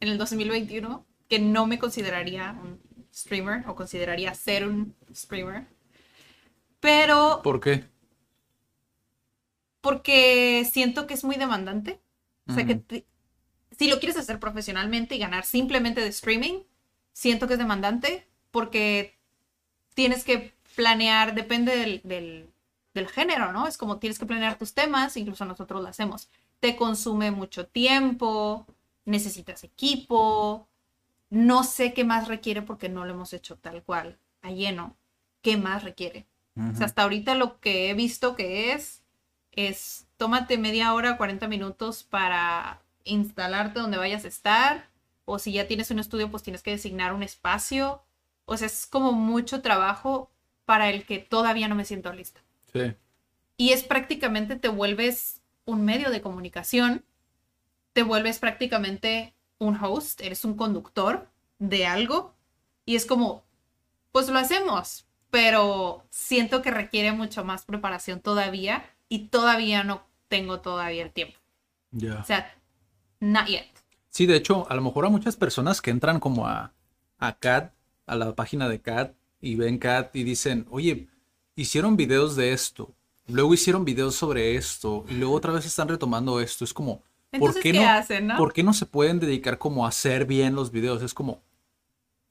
en 0.01 0.09
el 0.09 0.19
2021, 0.19 1.07
que 1.29 1.39
no 1.39 1.67
me 1.67 1.79
consideraría 1.79 2.53
un 2.63 2.81
streamer 3.15 3.65
o 3.69 3.75
consideraría 3.75 4.35
ser 4.35 4.67
un 4.69 4.95
streamer. 5.15 5.67
Pero 6.81 7.41
¿Por 7.43 7.61
qué? 7.61 7.85
porque 9.81 10.69
siento 10.71 11.07
que 11.07 11.15
es 11.15 11.25
muy 11.25 11.37
demandante. 11.37 12.01
O 12.49 12.55
sea, 12.55 12.67
que 12.67 12.75
te- 12.77 13.07
si 13.79 13.89
lo 13.89 13.99
quieres 13.99 14.17
hacer 14.17 14.39
profesionalmente 14.41 15.15
y 15.15 15.19
ganar 15.19 15.45
simplemente 15.45 16.01
de 16.01 16.09
streaming, 16.09 16.61
siento 17.13 17.47
que 17.47 17.55
es 17.55 17.59
demandante 17.59 18.29
porque 18.51 19.19
tienes 19.95 20.25
que 20.25 20.55
planear, 20.77 21.35
depende 21.35 21.77
del, 21.77 22.01
del, 22.05 22.53
del 22.95 23.09
género, 23.09 23.53
¿no? 23.53 23.67
Es 23.67 23.77
como 23.79 23.99
tienes 23.99 24.19
que 24.19 24.27
planear 24.27 24.59
tus 24.59 24.75
temas, 24.75 25.17
incluso 25.17 25.45
nosotros 25.45 25.83
lo 25.83 25.89
hacemos. 25.89 26.29
Te 26.61 26.77
consume 26.77 27.31
mucho 27.31 27.67
tiempo, 27.67 28.67
necesitas 29.05 29.65
equipo, 29.65 30.69
no 31.31 31.65
sé 31.65 31.95
qué 31.95 32.05
más 32.05 32.29
requiere 32.29 32.63
porque 32.63 32.89
no 32.89 33.05
lo 33.05 33.13
hemos 33.13 33.33
hecho 33.33 33.57
tal 33.57 33.83
cual, 33.83 34.19
a 34.43 34.51
lleno. 34.51 34.97
¿Qué 35.41 35.57
más 35.57 35.83
requiere? 35.83 36.27
O 36.55 36.77
sea, 36.77 36.85
hasta 36.85 37.03
ahorita 37.03 37.35
lo 37.35 37.59
que 37.61 37.89
he 37.89 37.95
visto 37.95 38.37
que 38.37 38.75
es, 38.75 39.03
es 39.53 40.07
tómate 40.19 40.59
media 40.59 40.93
hora, 40.93 41.17
40 41.17 41.49
minutos 41.49 42.05
para 42.05 42.83
instalarte 43.05 43.81
donde 43.81 43.97
vayas 43.97 44.27
a 44.27 44.29
estar. 44.29 44.91
O 45.25 45.39
si 45.39 45.53
ya 45.53 45.67
tienes 45.67 45.91
un 45.91 45.99
estudio, 45.99 46.31
pues 46.31 46.43
tienes 46.43 46.63
que 46.63 46.73
designar 46.73 47.15
un 47.15 47.23
espacio. 47.23 48.03
O 48.45 48.57
sea, 48.57 48.67
es 48.67 48.87
como 48.87 49.13
mucho 49.13 49.63
trabajo 49.63 50.31
para 50.65 50.91
el 50.91 51.05
que 51.05 51.19
todavía 51.19 51.69
no 51.69 51.75
me 51.75 51.85
siento 51.85 52.13
lista. 52.13 52.41
Sí. 52.73 52.95
Y 53.57 53.71
es 53.71 53.83
prácticamente, 53.83 54.57
te 54.57 54.69
vuelves 54.69 55.41
un 55.65 55.85
medio 55.85 56.11
de 56.11 56.21
comunicación, 56.21 57.05
te 57.93 58.03
vuelves 58.03 58.39
prácticamente 58.39 59.35
un 59.59 59.77
host, 59.77 60.21
eres 60.21 60.45
un 60.45 60.57
conductor 60.57 61.29
de 61.59 61.87
algo. 61.87 62.35
Y 62.85 62.97
es 62.97 63.07
como, 63.07 63.45
pues 64.11 64.29
lo 64.29 64.39
hacemos, 64.39 65.07
pero 65.31 66.05
siento 66.11 66.63
que 66.63 66.71
requiere 66.71 67.13
mucho 67.13 67.45
más 67.45 67.65
preparación 67.65 68.21
todavía 68.21 68.85
y 69.09 69.29
todavía 69.29 69.85
no 69.85 70.07
tengo 70.29 70.61
todavía 70.61 71.03
el 71.03 71.13
tiempo. 71.13 71.39
Ya. 71.91 72.21
O 72.21 72.25
sea, 72.25 72.55
not 73.21 73.47
yet. 73.47 73.69
Sí, 74.09 74.27
de 74.27 74.37
hecho, 74.37 74.67
a 74.71 74.75
lo 74.75 74.83
mejor 74.83 75.07
a 75.07 75.11
muchas 75.11 75.37
personas 75.37 75.81
que 75.81 75.91
entran 75.91 76.21
como 76.21 76.47
a, 76.47 76.73
a 77.19 77.39
CAD, 77.39 77.71
a 78.07 78.17
la 78.17 78.35
página 78.35 78.69
de 78.69 78.81
CAD, 78.81 79.13
y 79.43 79.57
ven 79.57 79.77
CAD 79.79 80.07
y 80.15 80.23
dicen, 80.25 80.67
oye, 80.71 81.09
hicieron 81.57 81.97
videos 81.99 82.35
de 82.37 82.53
esto, 82.55 82.95
luego 83.27 83.53
hicieron 83.53 83.85
videos 83.85 84.15
sobre 84.15 84.57
esto, 84.57 85.05
y 85.11 85.15
luego 85.15 85.35
otra 85.35 85.53
vez 85.53 85.67
están 85.67 85.89
retomando 85.89 86.41
esto. 86.41 86.65
Es 86.65 86.73
como, 86.73 87.03
¿por 87.39 87.53
qué 87.55 87.61
¿qué 87.61 87.73
no, 87.75 87.89
hacen, 87.89 88.27
no? 88.29 88.39
¿por 88.39 88.55
qué 88.55 88.63
no 88.63 88.73
se 88.73 88.87
pueden 88.87 89.21
dedicar 89.21 89.59
como 89.59 89.85
a 89.85 89.89
hacer 89.91 90.25
bien 90.25 90.55
los 90.55 90.71
videos? 90.71 91.03
Es 91.03 91.13
como, 91.13 91.43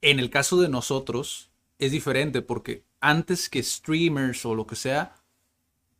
en 0.00 0.18
el 0.18 0.30
caso 0.30 0.60
de 0.60 0.68
nosotros, 0.68 1.50
es 1.78 1.92
diferente 1.92 2.42
porque 2.42 2.82
antes 3.00 3.48
que 3.48 3.62
streamers 3.62 4.44
o 4.46 4.54
lo 4.54 4.66
que 4.66 4.76
sea, 4.76 5.14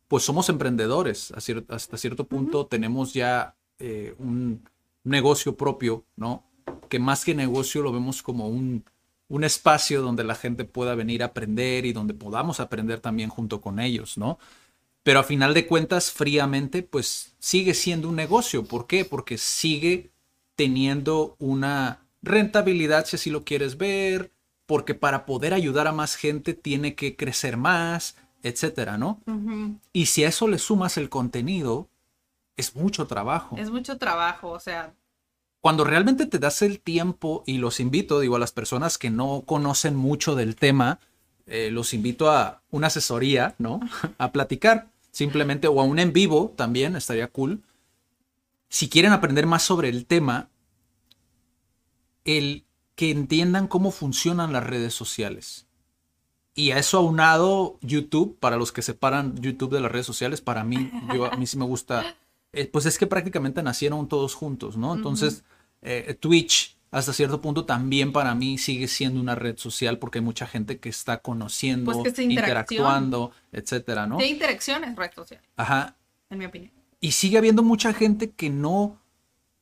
pues 0.07 0.23
somos 0.23 0.49
emprendedores. 0.49 1.31
A 1.31 1.37
cier- 1.37 1.65
hasta 1.69 1.97
cierto 1.97 2.25
punto 2.27 2.65
tenemos 2.65 3.13
ya 3.13 3.55
eh, 3.79 4.15
un 4.19 4.67
negocio 5.03 5.55
propio, 5.55 6.05
¿no? 6.15 6.43
Que 6.89 6.99
más 6.99 7.25
que 7.25 7.33
negocio 7.35 7.81
lo 7.81 7.91
vemos 7.91 8.21
como 8.21 8.47
un, 8.47 8.83
un 9.33 9.43
espacio 9.43 10.03
donde 10.03 10.23
la 10.23 10.35
gente 10.35 10.63
pueda 10.63 10.93
venir 10.93 11.23
a 11.23 11.27
aprender 11.27 11.87
y 11.87 11.91
donde 11.91 12.13
podamos 12.13 12.59
aprender 12.59 12.99
también 12.99 13.31
junto 13.31 13.61
con 13.61 13.79
ellos, 13.79 14.15
¿no? 14.15 14.37
Pero 15.01 15.19
a 15.19 15.23
final 15.23 15.55
de 15.55 15.65
cuentas, 15.65 16.11
fríamente, 16.11 16.83
pues 16.83 17.33
sigue 17.39 17.73
siendo 17.73 18.09
un 18.09 18.15
negocio. 18.15 18.63
¿Por 18.63 18.85
qué? 18.85 19.05
Porque 19.05 19.39
sigue 19.39 20.11
teniendo 20.55 21.35
una 21.39 22.01
rentabilidad, 22.21 23.07
si 23.07 23.15
así 23.15 23.31
lo 23.31 23.43
quieres 23.43 23.79
ver, 23.79 24.29
porque 24.67 24.93
para 24.93 25.25
poder 25.25 25.55
ayudar 25.55 25.87
a 25.87 25.93
más 25.93 26.15
gente 26.15 26.53
tiene 26.53 26.93
que 26.93 27.15
crecer 27.15 27.57
más, 27.57 28.15
etcétera, 28.43 28.99
¿no? 28.99 29.19
Y 29.93 30.05
si 30.05 30.23
a 30.23 30.27
eso 30.27 30.47
le 30.47 30.59
sumas 30.59 30.95
el 30.97 31.09
contenido, 31.09 31.87
es 32.55 32.75
mucho 32.75 33.07
trabajo. 33.07 33.57
Es 33.57 33.71
mucho 33.71 33.97
trabajo, 33.97 34.51
o 34.51 34.59
sea, 34.59 34.93
Cuando 35.63 35.85
realmente 35.85 36.25
te 36.25 36.39
das 36.39 36.61
el 36.61 36.81
tiempo, 36.81 37.41
y 37.45 37.57
los 37.57 37.79
invito, 37.79 38.19
digo, 38.19 38.35
a 38.35 38.39
las 38.39 38.51
personas 38.51 38.97
que 38.97 39.09
no 39.09 39.43
conocen 39.45 39.95
mucho 39.95 40.35
del 40.35 40.57
tema, 40.57 40.99
eh, 41.45 41.69
los 41.71 41.93
invito 41.93 42.29
a 42.29 42.61
una 42.69 42.87
asesoría, 42.87 43.55
¿no? 43.59 43.79
A 44.17 44.33
platicar, 44.33 44.89
simplemente, 45.11 45.69
o 45.69 45.79
a 45.79 45.85
un 45.85 45.99
en 45.99 46.11
vivo 46.11 46.53
también, 46.57 46.97
estaría 46.97 47.29
cool. 47.29 47.63
Si 48.67 48.89
quieren 48.89 49.13
aprender 49.13 49.47
más 49.47 49.63
sobre 49.63 49.87
el 49.87 50.05
tema, 50.05 50.49
el 52.25 52.65
que 52.95 53.11
entiendan 53.11 53.69
cómo 53.69 53.91
funcionan 53.91 54.51
las 54.51 54.65
redes 54.65 54.93
sociales. 54.93 55.65
Y 56.53 56.71
a 56.71 56.77
eso 56.77 56.97
aunado 56.97 57.77
YouTube, 57.79 58.37
para 58.37 58.57
los 58.57 58.73
que 58.73 58.81
separan 58.81 59.41
YouTube 59.41 59.71
de 59.71 59.79
las 59.79 59.93
redes 59.93 60.07
sociales, 60.07 60.41
para 60.41 60.65
mí, 60.65 60.91
yo, 61.13 61.31
a 61.31 61.37
mí 61.37 61.47
sí 61.47 61.57
me 61.57 61.63
gusta, 61.63 62.17
eh, 62.51 62.67
pues 62.67 62.85
es 62.85 62.97
que 62.97 63.07
prácticamente 63.07 63.63
nacieron 63.63 64.09
todos 64.09 64.35
juntos, 64.35 64.75
¿no? 64.75 64.93
Entonces, 64.93 65.45
eh, 65.83 66.15
Twitch, 66.19 66.77
hasta 66.91 67.11
cierto 67.13 67.41
punto, 67.41 67.65
también 67.65 68.11
para 68.11 68.35
mí 68.35 68.57
sigue 68.57 68.87
siendo 68.87 69.19
una 69.19 69.35
red 69.35 69.57
social 69.57 69.97
porque 69.99 70.19
hay 70.19 70.25
mucha 70.25 70.45
gente 70.47 70.79
que 70.79 70.89
está 70.89 71.17
conociendo, 71.19 71.91
Pues 71.91 72.03
que 72.03 72.09
es 72.09 72.19
interacción. 72.19 72.31
interactuando, 72.79 73.31
etcétera, 73.51 74.05
¿no? 74.07 74.17
de 74.17 74.27
interacciones 74.27 74.95
red 74.95 75.11
social, 75.15 75.41
Ajá. 75.55 75.95
en 76.29 76.37
mi 76.37 76.45
opinión. 76.45 76.71
Y 76.99 77.11
sigue 77.11 77.37
habiendo 77.37 77.63
mucha 77.63 77.93
gente 77.93 78.31
que 78.31 78.49
no 78.49 78.99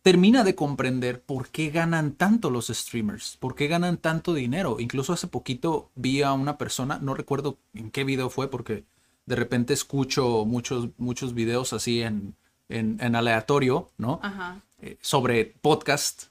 termina 0.03 0.43
de 0.43 0.55
comprender 0.55 1.22
por 1.22 1.49
qué 1.49 1.69
ganan 1.69 2.13
tanto 2.13 2.49
los 2.49 2.67
streamers, 2.67 3.38
por 3.38 3.55
qué 3.55 3.67
ganan 3.67 3.97
tanto 3.97 4.34
dinero. 4.34 4.78
Incluso 4.80 5.13
hace 5.13 5.28
poquito 5.28 5.91
vi 5.95 6.24
a 6.24 6.34
una 6.34 6.57
persona, 6.57 6.99
no 7.01 7.13
recuerdo 7.13 7.57
en 7.74 7.91
qué 7.91 8.03
video 8.03 8.30
fue, 8.30 8.49
porque 8.49 8.84
de 9.26 9.36
repente 9.36 9.74
escucho 9.74 10.43
muchos, 10.45 10.89
muchos 10.97 11.34
videos 11.34 11.72
así 11.74 12.01
en, 12.01 12.36
en, 12.67 12.97
en 12.99 13.15
aleatorio, 13.15 13.89
¿no? 13.97 14.19
Ajá. 14.24 14.61
Eh, 14.82 14.97
sobre 15.01 15.45
podcast 15.45 16.25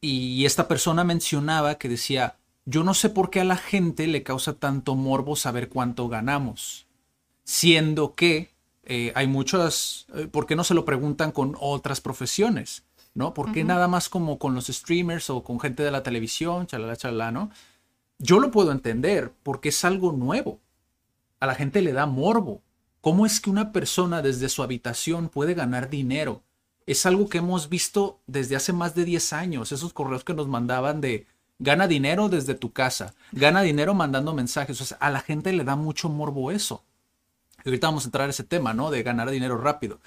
y 0.00 0.44
esta 0.44 0.68
persona 0.68 1.04
mencionaba 1.04 1.76
que 1.76 1.88
decía, 1.88 2.36
yo 2.66 2.84
no 2.84 2.92
sé 2.92 3.08
por 3.08 3.30
qué 3.30 3.40
a 3.40 3.44
la 3.44 3.56
gente 3.56 4.06
le 4.06 4.22
causa 4.22 4.52
tanto 4.52 4.94
morbo 4.94 5.36
saber 5.36 5.70
cuánto 5.70 6.08
ganamos, 6.08 6.86
siendo 7.44 8.14
que 8.14 8.50
eh, 8.84 9.12
hay 9.14 9.26
muchas, 9.26 10.06
eh, 10.14 10.26
¿por 10.26 10.46
qué 10.46 10.54
no 10.54 10.64
se 10.64 10.74
lo 10.74 10.84
preguntan 10.84 11.32
con 11.32 11.56
otras 11.60 12.00
profesiones? 12.00 12.84
¿No? 13.14 13.34
¿Por 13.34 13.52
qué 13.52 13.64
nada 13.64 13.88
más 13.88 14.08
como 14.08 14.38
con 14.38 14.54
los 14.54 14.66
streamers 14.66 15.28
o 15.30 15.42
con 15.42 15.58
gente 15.58 15.82
de 15.82 15.90
la 15.90 16.04
televisión, 16.04 16.68
chalala, 16.68 16.94
chalala, 16.94 17.32
¿no? 17.32 17.50
Yo 18.18 18.38
lo 18.38 18.52
puedo 18.52 18.70
entender 18.70 19.32
porque 19.42 19.70
es 19.70 19.84
algo 19.84 20.12
nuevo. 20.12 20.60
A 21.40 21.46
la 21.46 21.56
gente 21.56 21.82
le 21.82 21.92
da 21.92 22.06
morbo. 22.06 22.62
¿Cómo 23.00 23.26
es 23.26 23.40
que 23.40 23.50
una 23.50 23.72
persona 23.72 24.22
desde 24.22 24.48
su 24.48 24.62
habitación 24.62 25.30
puede 25.30 25.54
ganar 25.54 25.90
dinero? 25.90 26.42
Es 26.88 27.04
algo 27.04 27.28
que 27.28 27.38
hemos 27.38 27.68
visto 27.68 28.18
desde 28.26 28.56
hace 28.56 28.72
más 28.72 28.94
de 28.94 29.04
10 29.04 29.34
años. 29.34 29.72
Esos 29.72 29.92
correos 29.92 30.24
que 30.24 30.32
nos 30.32 30.48
mandaban 30.48 31.02
de 31.02 31.26
gana 31.58 31.86
dinero 31.86 32.30
desde 32.30 32.54
tu 32.54 32.72
casa, 32.72 33.14
gana 33.32 33.60
dinero 33.60 33.92
mandando 33.92 34.32
mensajes. 34.32 34.80
O 34.80 34.84
sea, 34.86 34.96
a 34.98 35.10
la 35.10 35.20
gente 35.20 35.52
le 35.52 35.64
da 35.64 35.76
mucho 35.76 36.08
morbo 36.08 36.50
eso. 36.50 36.82
Y 37.62 37.68
ahorita 37.68 37.88
vamos 37.88 38.04
a 38.04 38.08
entrar 38.08 38.28
a 38.28 38.30
ese 38.30 38.42
tema, 38.42 38.72
¿no? 38.72 38.90
De 38.90 39.02
ganar 39.02 39.30
dinero 39.30 39.58
rápido. 39.58 40.00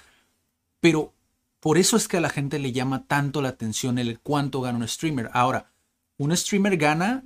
Pero 0.80 1.12
por 1.60 1.78
eso 1.78 1.96
es 1.96 2.08
que 2.08 2.16
a 2.16 2.20
la 2.20 2.30
gente 2.30 2.58
le 2.58 2.72
llama 2.72 3.04
tanto 3.06 3.42
la 3.42 3.50
atención 3.50 3.98
el 4.00 4.18
cuánto 4.18 4.60
gana 4.60 4.78
un 4.78 4.88
streamer. 4.88 5.30
Ahora, 5.34 5.70
un 6.16 6.36
streamer 6.36 6.76
gana 6.78 7.22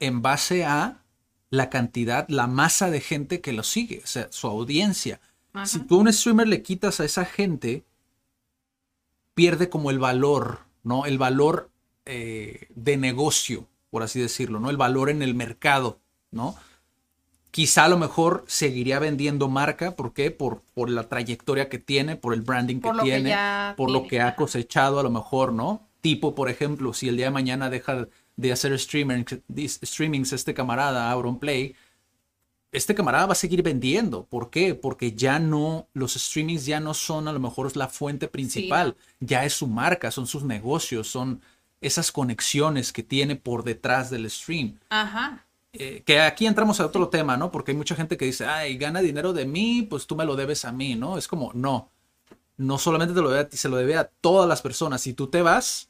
en 0.00 0.22
base 0.22 0.64
a 0.64 1.04
la 1.50 1.70
cantidad, 1.70 2.26
la 2.28 2.48
masa 2.48 2.90
de 2.90 3.00
gente 3.00 3.40
que 3.40 3.52
lo 3.52 3.62
sigue, 3.62 4.00
o 4.02 4.06
sea, 4.08 4.26
su 4.30 4.48
audiencia. 4.48 5.20
Si 5.64 5.78
tú 5.78 5.96
a 5.96 5.98
un 6.00 6.12
streamer 6.12 6.48
le 6.48 6.62
quitas 6.62 6.98
a 6.98 7.04
esa 7.04 7.24
gente 7.24 7.84
pierde 9.38 9.68
como 9.68 9.92
el 9.92 10.00
valor, 10.00 10.62
¿no? 10.82 11.06
El 11.06 11.16
valor 11.16 11.70
eh, 12.06 12.66
de 12.74 12.96
negocio, 12.96 13.68
por 13.88 14.02
así 14.02 14.18
decirlo, 14.18 14.58
¿no? 14.58 14.68
El 14.68 14.76
valor 14.76 15.10
en 15.10 15.22
el 15.22 15.36
mercado, 15.36 16.00
¿no? 16.32 16.56
Quizá 17.52 17.84
a 17.84 17.88
lo 17.88 17.98
mejor 17.98 18.44
seguiría 18.48 18.98
vendiendo 18.98 19.46
marca, 19.48 19.94
¿por 19.94 20.12
qué? 20.12 20.32
Por, 20.32 20.62
por 20.74 20.90
la 20.90 21.08
trayectoria 21.08 21.68
que 21.68 21.78
tiene, 21.78 22.16
por 22.16 22.34
el 22.34 22.40
branding 22.40 22.78
que 22.78 22.88
Por 22.88 22.96
lo 22.96 23.04
que 23.04 23.10
tiene, 23.10 23.36
por 23.76 23.92
lo 23.92 24.08
que 24.08 24.20
ha 24.20 24.34
cosechado 24.34 24.98
a 24.98 25.04
lo 25.04 25.10
mejor, 25.10 25.52
¿no? 25.52 25.86
Tipo, 26.00 26.34
por 26.34 26.50
ejemplo, 26.50 26.92
si 26.92 27.08
el 27.08 27.16
día 27.16 27.26
de 27.26 27.30
mañana 27.30 27.70
deja 27.70 28.08
de 28.34 28.52
hacer 28.52 28.72
streaming, 28.72 29.22
streamings 29.56 30.32
este 30.32 30.52
camarada, 30.52 31.12
Auron 31.12 31.38
Play, 31.38 31.76
este 32.72 32.94
camarada 32.94 33.26
va 33.26 33.32
a 33.32 33.36
seguir 33.36 33.62
vendiendo. 33.62 34.24
¿Por 34.24 34.50
qué? 34.50 34.74
Porque 34.74 35.12
ya 35.12 35.38
no, 35.38 35.88
los 35.94 36.14
streamings 36.14 36.66
ya 36.66 36.80
no 36.80 36.94
son 36.94 37.28
a 37.28 37.32
lo 37.32 37.40
mejor 37.40 37.74
la 37.76 37.88
fuente 37.88 38.28
principal, 38.28 38.96
ya 39.20 39.44
es 39.44 39.54
su 39.54 39.66
marca, 39.66 40.10
son 40.10 40.26
sus 40.26 40.44
negocios, 40.44 41.08
son 41.08 41.40
esas 41.80 42.12
conexiones 42.12 42.92
que 42.92 43.02
tiene 43.02 43.36
por 43.36 43.64
detrás 43.64 44.10
del 44.10 44.30
stream. 44.30 44.78
Ajá. 44.90 45.44
Eh, 45.72 46.02
que 46.04 46.20
aquí 46.20 46.46
entramos 46.46 46.80
a 46.80 46.86
otro 46.86 47.08
tema, 47.08 47.36
¿no? 47.36 47.50
Porque 47.50 47.72
hay 47.72 47.76
mucha 47.76 47.94
gente 47.94 48.16
que 48.16 48.24
dice, 48.24 48.46
ay, 48.46 48.76
gana 48.76 49.00
dinero 49.00 49.32
de 49.32 49.44
mí, 49.44 49.86
pues 49.88 50.06
tú 50.06 50.16
me 50.16 50.24
lo 50.24 50.34
debes 50.34 50.64
a 50.64 50.72
mí, 50.72 50.94
¿no? 50.94 51.18
Es 51.18 51.28
como, 51.28 51.52
no, 51.54 51.90
no 52.56 52.78
solamente 52.78 53.14
te 53.14 53.20
lo 53.20 53.30
debe 53.30 53.42
a 53.42 53.48
ti, 53.48 53.56
se 53.56 53.68
lo 53.68 53.76
debe 53.76 53.96
a 53.96 54.04
todas 54.04 54.48
las 54.48 54.60
personas. 54.60 55.02
Si 55.02 55.12
tú 55.12 55.28
te 55.28 55.42
vas, 55.42 55.88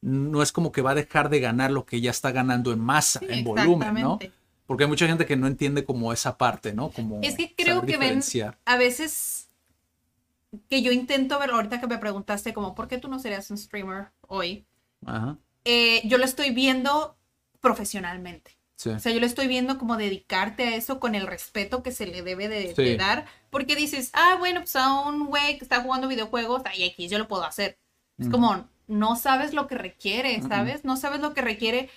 no 0.00 0.42
es 0.42 0.52
como 0.52 0.72
que 0.72 0.82
va 0.82 0.90
a 0.90 0.94
dejar 0.96 1.30
de 1.30 1.40
ganar 1.40 1.70
lo 1.70 1.86
que 1.86 2.00
ya 2.00 2.10
está 2.10 2.32
ganando 2.32 2.72
en 2.72 2.80
masa, 2.80 3.20
Sí, 3.20 3.26
en 3.28 3.44
volumen, 3.44 3.94
¿no? 3.94 4.18
Porque 4.66 4.84
hay 4.84 4.88
mucha 4.88 5.06
gente 5.06 5.26
que 5.26 5.36
no 5.36 5.46
entiende 5.46 5.84
como 5.84 6.12
esa 6.12 6.38
parte, 6.38 6.72
¿no? 6.72 6.90
Como 6.90 7.20
Es 7.22 7.36
que 7.36 7.54
creo 7.54 7.82
que 7.82 7.98
ven 7.98 8.20
a 8.64 8.76
veces 8.76 9.48
que 10.70 10.82
yo 10.82 10.92
intento 10.92 11.38
ver, 11.38 11.50
ahorita 11.50 11.80
que 11.80 11.86
me 11.86 11.98
preguntaste 11.98 12.54
como, 12.54 12.74
¿por 12.74 12.88
qué 12.88 12.98
tú 12.98 13.08
no 13.08 13.18
serías 13.18 13.50
un 13.50 13.58
streamer 13.58 14.08
hoy? 14.28 14.66
Ajá, 15.04 15.36
Eh, 15.64 16.02
yo 16.06 16.18
lo 16.18 16.24
estoy 16.24 16.50
viendo 16.50 17.16
profesionalmente. 17.60 18.58
sí. 18.76 18.90
O 18.90 18.98
sea, 18.98 19.12
yo 19.12 19.20
lo 19.20 19.26
estoy 19.26 19.46
viendo 19.48 19.78
como 19.78 19.96
dedicarte 19.96 20.64
a 20.64 20.76
eso 20.76 21.00
con 21.00 21.14
el 21.14 21.26
respeto 21.26 21.82
que 21.82 21.90
se 21.92 22.06
le 22.06 22.22
debe 22.22 22.48
de, 22.48 22.74
Sí. 22.74 22.82
de 22.82 22.96
dar. 22.96 23.26
Porque 23.50 23.76
dices, 23.76 24.10
ah, 24.14 24.36
bueno, 24.38 24.60
pues 24.60 24.76
a 24.76 25.00
un 25.00 25.26
güey 25.26 25.58
que 25.58 25.64
está 25.64 25.80
jugando 25.82 26.08
videojuegos, 26.08 26.62
ay, 26.66 26.84
X, 26.84 27.10
yo 27.10 27.18
lo 27.18 27.28
puedo 27.28 27.44
hacer. 27.44 27.78
Es 28.18 28.28
como, 28.28 28.68
no 28.86 29.16
sabes 29.16 29.54
lo 29.54 29.66
que 29.66 29.74
requiere, 29.76 30.40
¿sabes? 30.42 30.84
No 30.84 30.96
sabes 30.96 31.20
lo 31.20 31.34
que 31.34 31.40
requiere 31.42 31.88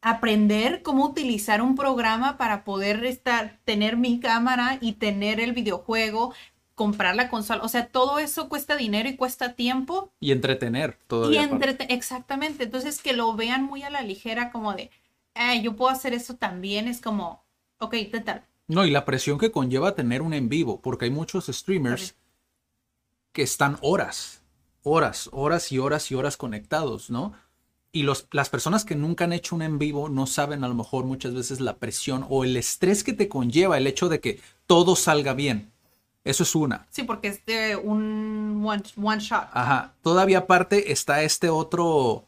aprender 0.00 0.82
cómo 0.82 1.04
utilizar 1.06 1.60
un 1.62 1.74
programa 1.74 2.36
para 2.38 2.64
poder 2.64 3.04
estar, 3.04 3.58
tener 3.64 3.96
mi 3.96 4.20
cámara 4.20 4.78
y 4.80 4.92
tener 4.92 5.40
el 5.40 5.52
videojuego, 5.52 6.32
comprar 6.74 7.16
la 7.16 7.28
consola. 7.28 7.62
O 7.64 7.68
sea, 7.68 7.88
todo 7.88 8.18
eso 8.20 8.48
cuesta 8.48 8.76
dinero 8.76 9.08
y 9.08 9.16
cuesta 9.16 9.54
tiempo. 9.54 10.12
Y 10.20 10.30
entretener 10.32 10.98
Y 11.02 11.06
todavía. 11.08 11.44
aparte. 11.44 11.66
entrete- 11.78 11.86
exactamente. 11.94 12.64
Entonces, 12.64 13.02
que 13.02 13.12
lo 13.12 13.34
vean 13.34 13.64
muy 13.64 13.82
a 13.82 13.90
la 13.90 14.02
ligera, 14.02 14.52
como 14.52 14.74
de, 14.74 14.90
"Ay, 15.34 15.62
yo 15.62 15.74
puedo 15.74 15.90
hacer 15.90 16.14
eso 16.14 16.36
también, 16.36 16.86
es 16.86 17.00
como, 17.00 17.44
ok, 17.78 17.90
¿qué 18.12 18.20
tal? 18.24 18.44
No, 18.68 18.84
y 18.84 18.90
la 18.90 19.04
presión 19.04 19.38
que 19.38 19.50
conlleva 19.50 19.94
tener 19.96 20.22
un 20.22 20.34
en 20.34 20.48
vivo, 20.48 20.80
porque 20.80 21.06
hay 21.06 21.10
muchos 21.10 21.46
streamers 21.46 22.14
que 23.32 23.42
están 23.42 23.78
horas, 23.82 24.42
horas, 24.82 25.28
horas 25.32 25.72
y 25.72 25.78
horas 25.78 26.10
y 26.10 26.14
horas 26.14 26.36
conectados, 26.36 27.10
¿no? 27.10 27.32
Y 27.98 28.04
los, 28.04 28.28
las 28.30 28.48
personas 28.48 28.84
que 28.84 28.94
nunca 28.94 29.24
han 29.24 29.32
hecho 29.32 29.56
un 29.56 29.62
en 29.62 29.76
vivo 29.76 30.08
no 30.08 30.28
saben 30.28 30.62
a 30.62 30.68
lo 30.68 30.74
mejor 30.74 31.04
muchas 31.04 31.34
veces 31.34 31.58
la 31.58 31.78
presión 31.78 32.24
o 32.28 32.44
el 32.44 32.56
estrés 32.56 33.02
que 33.02 33.12
te 33.12 33.28
conlleva 33.28 33.76
el 33.76 33.88
hecho 33.88 34.08
de 34.08 34.20
que 34.20 34.40
todo 34.68 34.94
salga 34.94 35.34
bien. 35.34 35.72
Eso 36.22 36.44
es 36.44 36.54
una. 36.54 36.86
Sí, 36.90 37.02
porque 37.02 37.26
es 37.26 37.44
de 37.44 37.74
un 37.74 38.62
one, 38.64 38.84
one 39.02 39.20
shot. 39.20 39.48
Ajá. 39.52 39.94
Todavía 40.00 40.38
aparte 40.38 40.92
está 40.92 41.24
este 41.24 41.48
otro 41.48 42.24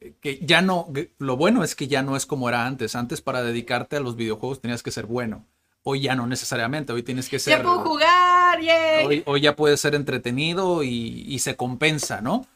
eh, 0.00 0.14
que 0.22 0.38
ya 0.38 0.62
no, 0.62 0.88
lo 1.18 1.36
bueno 1.36 1.64
es 1.64 1.74
que 1.74 1.86
ya 1.86 2.02
no 2.02 2.16
es 2.16 2.24
como 2.24 2.48
era 2.48 2.64
antes. 2.64 2.96
Antes 2.96 3.20
para 3.20 3.42
dedicarte 3.42 3.96
a 3.96 4.00
los 4.00 4.16
videojuegos 4.16 4.62
tenías 4.62 4.82
que 4.82 4.90
ser 4.90 5.04
bueno. 5.04 5.44
Hoy 5.82 6.00
ya 6.00 6.14
no 6.14 6.26
necesariamente, 6.26 6.94
hoy 6.94 7.02
tienes 7.02 7.28
que 7.28 7.38
ser... 7.38 7.58
¡Ya 7.58 7.62
puedo 7.62 7.80
jugar! 7.80 8.58
¡Yay! 8.62 9.06
Hoy, 9.06 9.22
hoy 9.26 9.42
ya 9.42 9.54
puede 9.54 9.76
ser 9.76 9.94
entretenido 9.94 10.82
y, 10.82 11.26
y 11.28 11.40
se 11.40 11.56
compensa, 11.56 12.22
¿no? 12.22 12.46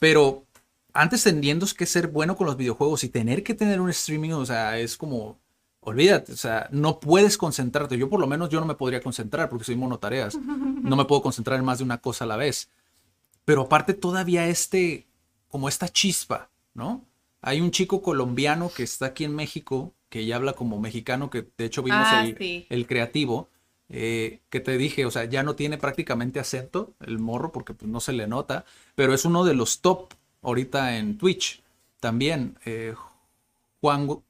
Pero 0.00 0.44
antes 0.92 1.22
teniendo 1.24 1.66
que 1.76 1.86
ser 1.86 2.08
bueno 2.08 2.36
con 2.36 2.46
los 2.46 2.56
videojuegos 2.56 3.04
y 3.04 3.08
tener 3.08 3.42
que 3.42 3.54
tener 3.54 3.80
un 3.80 3.90
streaming, 3.90 4.30
o 4.30 4.46
sea, 4.46 4.78
es 4.78 4.96
como, 4.96 5.38
olvídate, 5.80 6.32
o 6.32 6.36
sea, 6.36 6.68
no 6.72 7.00
puedes 7.00 7.38
concentrarte. 7.38 7.96
Yo 7.98 8.08
por 8.08 8.20
lo 8.20 8.26
menos 8.26 8.48
yo 8.50 8.60
no 8.60 8.66
me 8.66 8.74
podría 8.74 9.00
concentrar 9.00 9.48
porque 9.48 9.64
soy 9.64 9.76
monotareas. 9.76 10.36
No 10.36 10.96
me 10.96 11.04
puedo 11.04 11.22
concentrar 11.22 11.58
en 11.58 11.64
más 11.64 11.78
de 11.78 11.84
una 11.84 11.98
cosa 11.98 12.24
a 12.24 12.28
la 12.28 12.36
vez. 12.36 12.70
Pero 13.44 13.62
aparte 13.62 13.94
todavía 13.94 14.46
este, 14.48 15.06
como 15.48 15.68
esta 15.68 15.88
chispa, 15.88 16.50
¿no? 16.74 17.04
Hay 17.40 17.60
un 17.60 17.70
chico 17.70 18.02
colombiano 18.02 18.70
que 18.74 18.82
está 18.82 19.06
aquí 19.06 19.24
en 19.24 19.34
México, 19.34 19.94
que 20.08 20.26
ya 20.26 20.36
habla 20.36 20.54
como 20.54 20.80
mexicano, 20.80 21.30
que 21.30 21.46
de 21.56 21.64
hecho 21.64 21.82
vimos 21.82 22.06
Ah, 22.10 22.24
el, 22.26 22.36
sí. 22.36 22.66
el 22.68 22.86
creativo, 22.86 23.48
eh, 23.88 24.40
que 24.50 24.60
te 24.60 24.76
dije, 24.76 25.06
o 25.06 25.10
sea, 25.10 25.24
ya 25.24 25.42
no 25.42 25.54
tiene 25.54 25.78
prácticamente 25.78 26.40
acento 26.40 26.94
el 27.00 27.18
morro 27.18 27.52
porque 27.52 27.72
pues, 27.74 27.90
no 27.90 28.00
se 28.00 28.12
le 28.12 28.26
nota, 28.26 28.64
pero 28.94 29.14
es 29.14 29.24
uno 29.24 29.44
de 29.44 29.54
los 29.54 29.80
top 29.80 30.12
ahorita 30.42 30.96
en 30.96 31.18
Twitch 31.18 31.62
también. 32.00 32.58
eh, 32.64 32.94
Juan 33.80 34.06
Gu- 34.08 34.22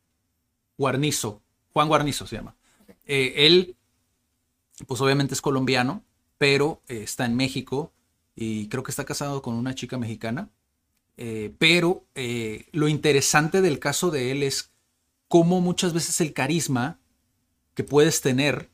Guarnizo, 0.76 1.40
Juan 1.72 1.88
Guarnizo 1.88 2.26
se 2.26 2.36
llama. 2.36 2.54
Eh, 3.06 3.46
él, 3.46 3.76
pues 4.86 5.00
obviamente 5.00 5.34
es 5.34 5.40
colombiano, 5.40 6.02
pero 6.38 6.80
eh, 6.88 7.02
está 7.02 7.24
en 7.24 7.36
México 7.36 7.92
y 8.36 8.68
creo 8.68 8.82
que 8.82 8.90
está 8.92 9.04
casado 9.04 9.42
con 9.42 9.54
una 9.54 9.74
chica 9.74 9.98
mexicana. 9.98 10.50
Pero 11.58 12.04
lo 12.70 12.86
interesante 12.86 13.60
del 13.60 13.80
caso 13.80 14.12
de 14.12 14.30
él 14.30 14.44
es 14.44 14.70
cómo 15.26 15.60
muchas 15.60 15.92
veces 15.92 16.20
el 16.20 16.32
carisma 16.32 17.00
que 17.74 17.82
puedes 17.82 18.20
tener 18.20 18.70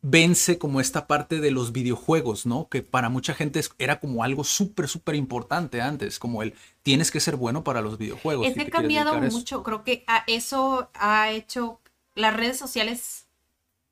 vence 0.00 0.58
como 0.58 0.80
esta 0.80 1.06
parte 1.06 1.40
de 1.40 1.50
los 1.50 1.72
videojuegos, 1.72 2.46
¿no? 2.46 2.68
Que 2.68 2.82
para 2.82 3.08
mucha 3.08 3.34
gente 3.34 3.60
era 3.78 4.00
como 4.00 4.22
algo 4.22 4.44
súper, 4.44 4.88
súper 4.88 5.14
importante 5.16 5.80
antes, 5.80 6.18
como 6.18 6.42
el 6.42 6.54
tienes 6.82 7.10
que 7.10 7.20
ser 7.20 7.36
bueno 7.36 7.64
para 7.64 7.80
los 7.80 7.98
videojuegos. 7.98 8.46
Es 8.46 8.54
que 8.54 8.62
ha 8.62 8.70
cambiado 8.70 9.20
mucho. 9.20 9.62
Creo 9.62 9.84
que 9.84 10.04
a 10.06 10.24
eso 10.26 10.90
ha 10.94 11.30
hecho, 11.30 11.80
las 12.14 12.34
redes 12.34 12.56
sociales 12.56 13.26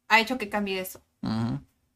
ha 0.09 0.21
hecho 0.21 0.39
que 0.39 0.49
cambie 0.49 0.81
eso. 0.81 1.01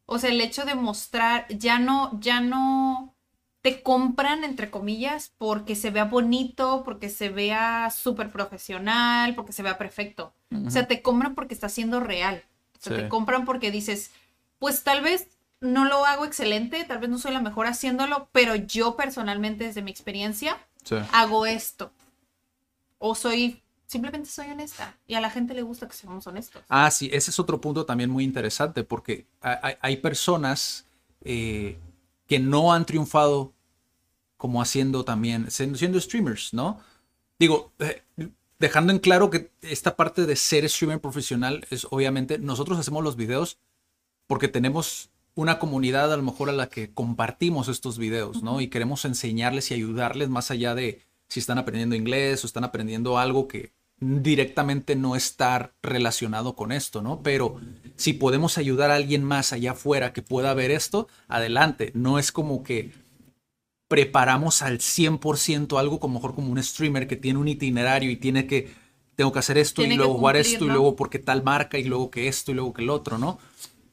O 0.07 0.19
sea, 0.19 0.31
el 0.31 0.41
hecho 0.41 0.65
de 0.65 0.75
mostrar, 0.75 1.47
ya 1.49 1.79
no, 1.79 2.19
ya 2.21 2.41
no 2.41 3.15
te 3.61 3.83
compran, 3.83 4.43
entre 4.43 4.71
comillas, 4.71 5.33
porque 5.39 5.77
se 5.77 5.91
vea 5.91 6.05
bonito, 6.05 6.83
porque 6.85 7.09
se 7.09 7.29
vea 7.29 7.91
súper 7.91 8.33
profesional, 8.33 9.37
porque 9.37 9.53
se 9.53 9.63
vea 9.63 9.79
perfecto. 9.79 10.35
O 10.67 10.71
sea, 10.71 10.89
te 10.89 11.01
compran 11.01 11.37
porque 11.37 11.55
está 11.55 11.69
siendo 11.69 12.01
real. 12.01 12.43
Sí. 12.81 12.91
te 12.91 13.09
compran 13.09 13.45
porque 13.45 13.71
dices, 13.71 14.11
pues 14.59 14.83
tal 14.83 15.03
vez 15.03 15.29
no 15.61 15.85
lo 15.85 16.05
hago 16.07 16.25
excelente, 16.25 16.83
tal 16.85 16.99
vez 16.99 17.11
no 17.11 17.19
soy 17.19 17.33
la 17.33 17.41
mejor 17.43 17.67
haciéndolo, 17.67 18.29
pero 18.33 18.55
yo 18.57 18.97
personalmente, 18.97 19.65
desde 19.65 19.83
mi 19.83 19.91
experiencia, 19.91 20.57
Sí. 20.85 20.97
hago 21.13 21.45
esto. 21.47 21.93
O 22.99 23.15
soy, 23.15 23.63
simplemente 23.87 24.29
soy 24.29 24.51
honesta. 24.51 24.97
Y 25.07 25.15
a 25.15 25.21
la 25.21 25.31
gente 25.31 25.55
le 25.55 25.63
gusta 25.63 25.87
que 25.87 25.95
seamos 25.95 26.27
honestos. 26.27 26.63
Ah, 26.69 26.91
sí, 26.91 27.11
ese 27.13 27.31
es 27.31 27.39
otro 27.39 27.61
punto 27.61 27.85
también 27.87 28.11
muy 28.11 28.25
interesante 28.25 28.83
porque 28.85 29.27
ha- 29.43 29.61
hay, 29.63 29.75
hay 29.81 29.97
personas 29.99 30.87
eh, 31.23 31.79
que 32.27 32.39
no 32.39 32.73
han 32.73 32.87
triunfado 32.87 33.53
como 34.39 34.63
haciendo 34.63 35.05
también, 35.05 35.51
siendo, 35.51 35.77
siendo 35.77 36.01
streamers, 36.01 36.55
¿no? 36.55 36.81
Digo, 37.39 37.73
eh, 37.79 38.03
dejando 38.61 38.93
en 38.93 39.01
claro 39.01 39.31
que 39.31 39.51
esta 39.63 39.97
parte 39.97 40.27
de 40.27 40.37
ser 40.37 40.69
streamer 40.69 41.01
profesional 41.01 41.67
es 41.71 41.87
obviamente, 41.91 42.39
nosotros 42.39 42.79
hacemos 42.79 43.03
los 43.03 43.17
videos 43.17 43.59
porque 44.27 44.47
tenemos 44.47 45.11
una 45.35 45.59
comunidad 45.59 46.13
a 46.13 46.17
lo 46.17 46.23
mejor 46.23 46.51
a 46.51 46.53
la 46.53 46.69
que 46.69 46.93
compartimos 46.93 47.69
estos 47.69 47.99
videos, 47.99 48.43
¿no? 48.43 48.61
Y 48.61 48.69
queremos 48.69 49.05
enseñarles 49.05 49.71
y 49.71 49.75
ayudarles 49.75 50.29
más 50.29 50.51
allá 50.51 50.75
de 50.75 51.01
si 51.29 51.41
están 51.41 51.59
aprendiendo 51.59 51.97
inglés 51.97 52.45
o 52.45 52.47
están 52.47 52.65
aprendiendo 52.65 53.19
algo 53.19 53.49
que 53.49 53.73
directamente 54.01 54.97
no 54.97 55.17
está 55.17 55.73
relacionado 55.83 56.55
con 56.55 56.73
esto, 56.73 57.01
¿no? 57.03 57.23
Pero 57.23 57.61
si 57.97 58.13
podemos 58.13 58.59
ayudar 58.59 58.91
a 58.91 58.97
alguien 58.97 59.25
más 59.25 59.53
allá 59.53 59.73
afuera 59.73 60.13
que 60.13 60.23
pueda 60.23 60.53
ver 60.55 60.71
esto, 60.71 61.09
adelante. 61.29 61.93
No 61.95 62.19
es 62.19 62.33
como 62.33 62.63
que 62.63 62.93
preparamos 63.91 64.63
al 64.63 64.79
100% 64.79 65.77
algo 65.77 65.99
como 65.99 66.15
mejor 66.15 66.37
como 66.37 66.53
un 66.53 66.63
streamer 66.63 67.09
que 67.09 67.17
tiene 67.17 67.41
un 67.41 67.49
itinerario 67.49 68.09
y 68.09 68.15
tiene 68.15 68.47
que 68.47 68.73
tengo 69.17 69.33
que 69.33 69.41
hacer 69.41 69.59
esto 69.59 69.83
Tiene 69.83 69.95
y 69.95 69.97
luego 69.97 70.15
jugar 70.15 70.37
esto 70.37 70.65
y 70.65 70.69
luego 70.69 70.95
porque 70.95 71.19
tal 71.19 71.43
marca 71.43 71.77
y 71.77 71.83
luego 71.83 72.09
que 72.09 72.29
esto 72.29 72.53
y 72.53 72.55
luego 72.55 72.73
que 72.73 72.83
el 72.83 72.91
otro, 72.91 73.19
¿no? 73.19 73.41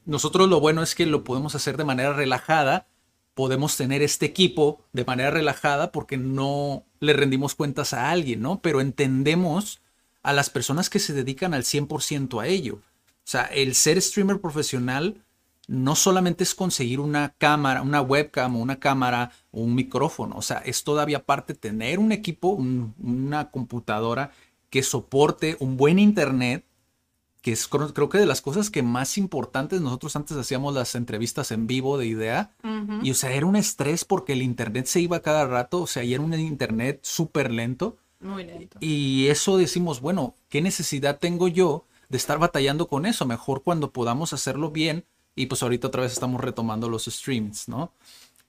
Nosotros 0.05 0.47
lo 0.49 0.59
bueno 0.59 0.83
es 0.83 0.93
que 0.93 1.07
lo 1.07 1.23
podemos 1.23 1.55
hacer 1.55 1.77
de 1.77 1.83
manera 1.83 2.13
relajada, 2.13 2.85
podemos 3.33 3.75
tener 3.75 4.03
este 4.03 4.27
equipo 4.27 4.83
de 4.93 5.03
manera 5.03 5.31
relajada 5.31 5.91
porque 5.91 6.15
no 6.15 6.85
le 6.99 7.13
rendimos 7.13 7.55
cuentas 7.55 7.93
a 7.93 8.11
alguien, 8.11 8.39
¿no? 8.39 8.61
Pero 8.61 8.81
entendemos 8.81 9.81
a 10.21 10.31
las 10.31 10.51
personas 10.51 10.91
que 10.91 10.99
se 10.99 11.13
dedican 11.13 11.55
al 11.55 11.63
100% 11.63 12.39
a 12.39 12.45
ello. 12.45 12.75
O 12.75 13.29
sea, 13.29 13.45
el 13.45 13.73
ser 13.73 13.99
streamer 13.99 14.39
profesional 14.39 15.25
no 15.67 15.95
solamente 15.95 16.43
es 16.43 16.55
conseguir 16.55 17.01
una 17.01 17.35
cámara, 17.37 17.81
una 17.81 18.01
webcam 18.01 18.55
o 18.55 18.59
una 18.59 18.79
cámara 18.79 19.31
o 19.51 19.61
un 19.61 19.75
micrófono, 19.75 20.37
o 20.37 20.41
sea, 20.41 20.59
es 20.59 20.83
todavía 20.83 21.25
parte 21.25 21.53
tener 21.53 21.99
un 21.99 22.11
equipo, 22.13 22.49
una 22.49 23.51
computadora 23.51 24.31
que 24.69 24.81
soporte 24.81 25.57
un 25.59 25.77
buen 25.77 25.99
internet, 25.99 26.65
que 27.41 27.51
es 27.51 27.67
creo 27.67 28.09
que 28.09 28.17
de 28.17 28.25
las 28.25 28.41
cosas 28.41 28.69
que 28.69 28.81
más 28.81 29.17
importantes, 29.17 29.81
nosotros 29.81 30.15
antes 30.15 30.35
hacíamos 30.37 30.73
las 30.73 30.95
entrevistas 30.95 31.51
en 31.51 31.67
vivo 31.67 31.97
de 31.97 32.07
idea, 32.07 32.51
y 33.03 33.11
o 33.11 33.13
sea, 33.13 33.31
era 33.31 33.45
un 33.45 33.55
estrés 33.55 34.05
porque 34.05 34.33
el 34.33 34.41
internet 34.41 34.85
se 34.85 35.01
iba 35.01 35.21
cada 35.21 35.45
rato, 35.45 35.81
o 35.81 35.87
sea, 35.87 36.03
y 36.03 36.13
era 36.13 36.23
un 36.23 36.33
internet 36.33 36.99
súper 37.03 37.51
lento. 37.51 37.97
Muy 38.19 38.43
lento. 38.45 38.77
Y 38.79 39.27
eso 39.27 39.57
decimos, 39.57 40.01
bueno, 40.01 40.35
¿qué 40.49 40.61
necesidad 40.61 41.19
tengo 41.19 41.47
yo 41.47 41.85
de 42.09 42.17
estar 42.17 42.39
batallando 42.39 42.87
con 42.87 43.05
eso? 43.05 43.25
Mejor 43.25 43.63
cuando 43.63 43.91
podamos 43.91 44.33
hacerlo 44.33 44.71
bien. 44.71 45.05
Y 45.37 45.45
pues 45.45 45.61
ahorita 45.61 45.87
otra 45.87 46.01
vez 46.01 46.11
estamos 46.11 46.41
retomando 46.41 46.89
los 46.89 47.05
streams, 47.05 47.69
¿no? 47.69 47.93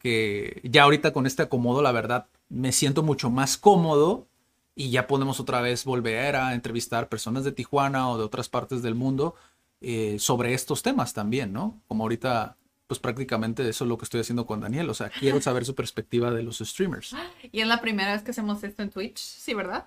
Que 0.01 0.61
ya 0.65 0.85
ahorita 0.85 1.13
con 1.13 1.27
este 1.27 1.43
acomodo, 1.43 1.83
la 1.83 1.93
verdad, 1.93 2.27
me 2.49 2.73
siento 2.73 3.03
mucho 3.03 3.29
más 3.29 3.59
cómodo 3.59 4.27
y 4.75 4.91
ya 4.91 5.07
podemos 5.07 5.39
otra 5.39 5.61
vez 5.61 5.85
volver 5.85 6.35
a 6.35 6.55
entrevistar 6.55 7.11
personas 7.11 7.45
de 7.45 7.53
Tijuana 7.53 8.09
o 8.09 8.17
de 8.17 8.25
otras 8.25 8.49
partes 8.49 8.81
del 8.81 8.95
mundo 8.95 9.35
eh, 9.83 10.17
sobre 10.19 10.55
estos 10.55 10.83
temas 10.83 11.13
también, 11.13 11.53
¿no? 11.53 11.79
Como 11.89 12.05
ahorita, 12.05 12.57
pues 12.87 12.99
prácticamente 12.99 13.69
eso 13.69 13.85
es 13.85 13.89
lo 13.89 13.99
que 13.99 14.05
estoy 14.05 14.23
haciendo 14.23 14.47
con 14.47 14.61
Daniel. 14.61 14.89
O 14.89 14.95
sea, 14.95 15.11
quiero 15.11 15.43
saber 15.43 15.67
su 15.67 15.75
perspectiva 15.75 16.31
de 16.31 16.43
los 16.43 16.59
streamers. 16.59 17.15
Y 17.53 17.61
es 17.61 17.67
la 17.67 17.83
primera 17.83 18.13
vez 18.15 18.23
que 18.23 18.31
hacemos 18.31 18.65
esto 18.65 18.83
en 18.83 18.89
Twitch, 18.89 19.19
¿sí, 19.19 19.53
verdad? 19.53 19.87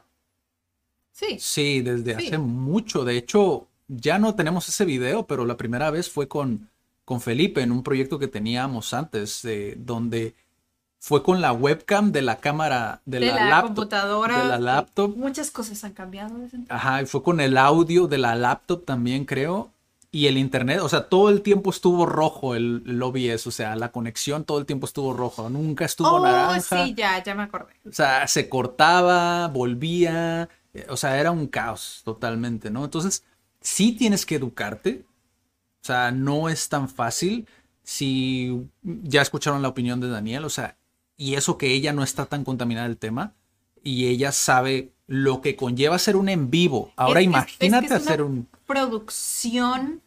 Sí. 1.11 1.37
Sí, 1.39 1.81
desde 1.81 2.13
hace 2.13 2.37
mucho. 2.37 3.03
De 3.03 3.17
hecho, 3.17 3.67
ya 3.87 4.19
no 4.19 4.35
tenemos 4.35 4.69
ese 4.69 4.85
video, 4.85 5.25
pero 5.25 5.45
la 5.45 5.57
primera 5.57 5.89
vez 5.91 6.09
fue 6.09 6.27
con, 6.27 6.69
con 7.05 7.21
Felipe 7.21 7.61
en 7.61 7.71
un 7.71 7.83
proyecto 7.83 8.19
que 8.19 8.27
teníamos 8.27 8.93
antes, 8.93 9.47
donde 9.77 10.35
fue 11.01 11.23
con 11.23 11.41
la 11.41 11.51
webcam 11.51 12.11
de 12.11 12.21
la 12.21 12.37
cámara 12.37 13.01
de, 13.05 13.21
la, 13.21 13.49
laptop, 13.49 13.65
computadora. 13.65 14.43
De 14.43 14.47
la 14.47 14.59
laptop. 14.59 15.17
Muchas 15.17 15.49
cosas 15.49 15.83
han 15.83 15.93
cambiado. 15.93 16.35
Ajá, 16.69 17.01
y 17.01 17.07
fue 17.07 17.23
con 17.23 17.39
el 17.39 17.57
audio 17.57 18.07
de 18.07 18.19
la 18.19 18.35
laptop 18.35 18.85
también, 18.85 19.25
creo. 19.25 19.71
Y 20.11 20.27
el 20.27 20.37
internet, 20.37 20.79
o 20.81 20.89
sea, 20.89 21.09
todo 21.09 21.29
el 21.29 21.41
tiempo 21.41 21.71
estuvo 21.71 22.05
rojo 22.05 22.53
el, 22.53 22.83
el 22.85 23.01
OBS, 23.01 23.47
o 23.47 23.51
sea, 23.51 23.75
la 23.77 23.91
conexión 23.91 24.43
todo 24.43 24.59
el 24.59 24.65
tiempo 24.65 24.85
estuvo 24.85 25.13
rojo, 25.13 25.49
nunca 25.49 25.85
estuvo 25.85 26.09
oh, 26.09 26.19
naranja. 26.19 26.85
Sí, 26.85 26.93
ya, 26.95 27.23
ya 27.23 27.33
me 27.33 27.43
acordé. 27.43 27.73
O 27.87 27.93
sea, 27.93 28.27
se 28.27 28.47
cortaba, 28.47 29.47
volvía, 29.47 30.49
o 30.89 30.97
sea, 30.97 31.17
era 31.17 31.31
un 31.31 31.47
caos 31.47 32.01
totalmente, 32.03 32.69
¿no? 32.69 32.83
Entonces, 32.83 33.23
sí 33.61 33.93
tienes 33.93 34.25
que 34.25 34.35
educarte, 34.35 35.05
o 35.81 35.85
sea, 35.85 36.11
no 36.11 36.49
es 36.49 36.69
tan 36.69 36.87
fácil. 36.89 37.47
Si 37.83 38.67
ya 38.83 39.21
escucharon 39.21 39.61
la 39.61 39.67
opinión 39.69 39.99
de 39.99 40.09
Daniel, 40.09 40.45
o 40.45 40.49
sea, 40.49 40.77
y 41.17 41.35
eso 41.35 41.57
que 41.57 41.73
ella 41.73 41.91
no 41.93 42.03
está 42.03 42.25
tan 42.25 42.43
contaminada 42.43 42.87
del 42.87 42.97
tema 42.97 43.33
y 43.83 44.07
ella 44.07 44.31
sabe 44.31 44.93
lo 45.07 45.41
que 45.41 45.55
conlleva 45.55 45.95
hacer 45.95 46.15
un 46.15 46.29
en 46.29 46.49
vivo. 46.51 46.91
Ahora 46.95 47.21
imagínate 47.21 47.93
hacer 47.93 48.21
un 48.21 48.47
producción 48.65 50.01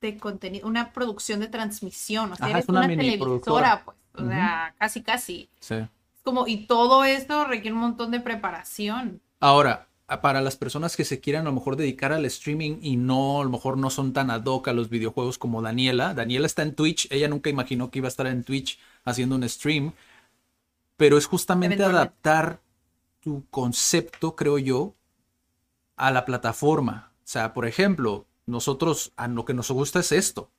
de 0.00 0.18
contenido, 0.18 0.66
una 0.66 0.92
producción 0.92 1.40
de 1.40 1.48
transmisión, 1.48 2.32
o 2.32 2.36
sea, 2.36 2.50
eres 2.50 2.68
una, 2.68 2.86
televisora, 2.86 3.84
pues, 3.84 3.96
o 4.14 4.28
sea, 4.28 4.74
casi 4.78 5.02
casi. 5.02 5.48
Sí. 5.60 5.76
Como 6.22 6.46
y 6.46 6.66
todo 6.66 7.04
esto 7.04 7.44
requiere 7.44 7.74
un 7.74 7.80
montón 7.80 8.10
de 8.10 8.20
preparación. 8.20 9.20
Ahora, 9.38 9.85
para 10.06 10.40
las 10.40 10.56
personas 10.56 10.96
que 10.96 11.04
se 11.04 11.20
quieran 11.20 11.42
a 11.42 11.50
lo 11.50 11.54
mejor 11.54 11.76
dedicar 11.76 12.12
al 12.12 12.24
streaming 12.26 12.78
y 12.80 12.96
no, 12.96 13.40
a 13.40 13.44
lo 13.44 13.50
mejor 13.50 13.76
no 13.76 13.90
son 13.90 14.12
tan 14.12 14.30
ad 14.30 14.44
hoc 14.44 14.68
a 14.68 14.72
los 14.72 14.88
videojuegos 14.88 15.36
como 15.36 15.62
Daniela. 15.62 16.14
Daniela 16.14 16.46
está 16.46 16.62
en 16.62 16.74
Twitch, 16.74 17.08
ella 17.10 17.28
nunca 17.28 17.50
imaginó 17.50 17.90
que 17.90 17.98
iba 17.98 18.06
a 18.06 18.14
estar 18.14 18.26
en 18.28 18.44
Twitch 18.44 18.78
haciendo 19.04 19.34
un 19.34 19.48
stream, 19.48 19.92
pero 20.96 21.18
es 21.18 21.26
justamente 21.26 21.82
adaptar 21.82 22.60
tu 23.20 23.44
concepto, 23.50 24.36
creo 24.36 24.58
yo, 24.58 24.94
a 25.96 26.12
la 26.12 26.24
plataforma. 26.24 27.10
O 27.18 27.28
sea, 27.28 27.52
por 27.52 27.66
ejemplo, 27.66 28.26
nosotros 28.46 29.12
a 29.16 29.26
lo 29.26 29.44
que 29.44 29.54
nos 29.54 29.70
gusta 29.72 30.00
es 30.00 30.12
esto. 30.12 30.50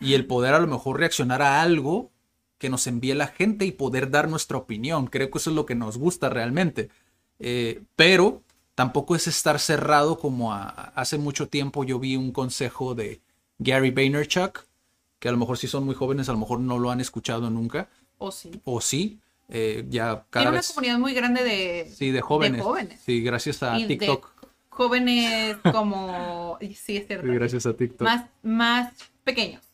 Y 0.00 0.14
el 0.14 0.26
poder 0.26 0.54
a 0.54 0.60
lo 0.60 0.66
mejor 0.66 0.98
reaccionar 0.98 1.42
a 1.42 1.62
algo 1.62 2.10
que 2.58 2.70
nos 2.70 2.86
envíe 2.88 3.14
la 3.14 3.28
gente 3.28 3.64
y 3.64 3.72
poder 3.72 4.10
dar 4.10 4.28
nuestra 4.28 4.58
opinión. 4.58 5.06
Creo 5.06 5.30
que 5.30 5.38
eso 5.38 5.50
es 5.50 5.56
lo 5.56 5.66
que 5.66 5.76
nos 5.76 5.96
gusta 5.96 6.28
realmente. 6.28 6.90
Eh, 7.38 7.82
pero 7.94 8.42
tampoco 8.78 9.16
es 9.16 9.26
estar 9.26 9.58
cerrado 9.58 10.20
como 10.20 10.54
hace 10.54 11.18
mucho 11.18 11.48
tiempo 11.48 11.82
yo 11.82 11.98
vi 11.98 12.14
un 12.14 12.30
consejo 12.30 12.94
de 12.94 13.20
Gary 13.58 13.90
Vaynerchuk, 13.90 14.66
que 15.18 15.28
a 15.28 15.32
lo 15.32 15.36
mejor 15.36 15.58
si 15.58 15.66
son 15.66 15.84
muy 15.84 15.96
jóvenes, 15.96 16.28
a 16.28 16.32
lo 16.32 16.38
mejor 16.38 16.60
no 16.60 16.78
lo 16.78 16.92
han 16.92 17.00
escuchado 17.00 17.50
nunca. 17.50 17.88
O 18.18 18.30
sí. 18.30 18.52
O 18.62 18.80
sí. 18.80 19.18
Eh, 19.48 19.84
ya 19.88 20.24
cada 20.30 20.44
Tiene 20.44 20.58
una 20.58 20.62
comunidad 20.62 20.98
muy 21.00 21.12
grande 21.12 21.42
de, 21.42 21.90
sí, 21.92 22.12
de, 22.12 22.20
jóvenes. 22.20 22.62
Sí, 23.04 23.20
gracias 23.20 23.64
a 23.64 23.76
TikTok. 23.84 24.30
jóvenes 24.68 25.56
como... 25.72 26.56
sí, 26.76 26.98
es 26.98 27.08
cierto. 27.08 27.26
Sí, 27.26 27.32
gracias 27.32 27.66
a 27.66 27.72
TikTok. 27.74 28.02
Más, 28.02 28.26
más 28.44 28.92
pequeños. 29.24 29.64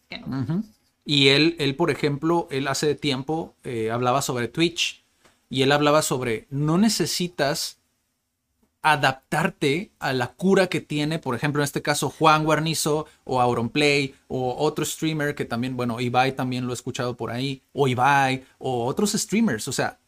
Y 1.05 1.29
él, 1.29 1.57
él, 1.59 1.77
por 1.77 1.91
ejemplo, 1.91 2.49
él 2.51 2.69
hace 2.69 2.95
tiempo 2.95 3.55
eh, 3.65 3.91
hablaba 3.91 4.23
sobre 4.23 4.49
Twitch. 4.49 5.05
Y 5.51 5.61
él 5.61 5.73
hablaba 5.73 6.01
sobre, 6.01 6.47
no 6.49 6.79
necesitas 6.79 7.84
adaptarte 8.85 9.93
a 9.99 10.13
la 10.13 10.35
cura 10.35 10.67
que 10.67 10.83
tiene, 10.83 11.19
por 11.19 11.35
ejemplo, 11.35 11.63
en 11.63 11.65
este 11.65 11.81
caso 11.81 12.11
Juan 12.11 12.45
Guarnizo 12.45 13.07
o 13.25 13.41
Auronplay 13.41 14.15
o 14.29 14.57
otro 14.59 14.85
streamer 14.85 15.35
que 15.35 15.47
también, 15.47 15.75
bueno, 15.75 16.01
Ibai 16.01 16.37
también 16.37 16.67
lo 16.67 16.73
he 16.73 16.75
escuchado 16.75 17.17
por 17.17 17.31
ahí, 17.31 17.63
o 17.73 17.89
Ibai 17.89 18.45
o 18.59 18.85
otros 18.85 19.13
streamers, 19.13 19.69
o 19.69 19.73
sea, 19.73 19.99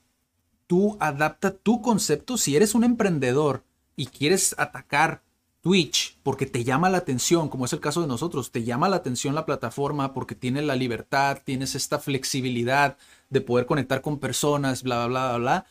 tú 0.67 0.99
adapta 1.01 1.53
tu 1.53 1.81
concepto. 1.81 2.37
Si 2.37 2.55
eres 2.55 2.75
un 2.75 2.85
emprendedor 2.85 3.65
y 3.97 4.09
quieres 4.09 4.55
atacar 4.59 5.23
Twitch 5.63 6.19
porque 6.23 6.45
te 6.45 6.63
llama 6.63 6.91
la 6.91 6.99
atención, 6.99 7.49
como 7.49 7.65
es 7.65 7.73
el 7.73 7.81
caso 7.81 8.03
de 8.03 8.09
nosotros, 8.09 8.53
te 8.53 8.63
llama 8.63 8.91
la 8.91 8.97
atención 8.97 9.35
la 9.35 9.47
plataforma 9.47 10.13
porque 10.13 10.35
tiene 10.35 10.61
la 10.61 10.77
libertad, 10.77 11.39
tienes 11.43 11.75
esta 11.75 11.99
flexibilidad 11.99 12.99
de 13.31 13.41
poder 13.41 13.65
conectar 13.65 14.03
con 14.03 14.19
personas, 14.19 14.83
bla, 14.83 15.07
bla, 15.07 15.29
bla, 15.29 15.39
bla, 15.39 15.67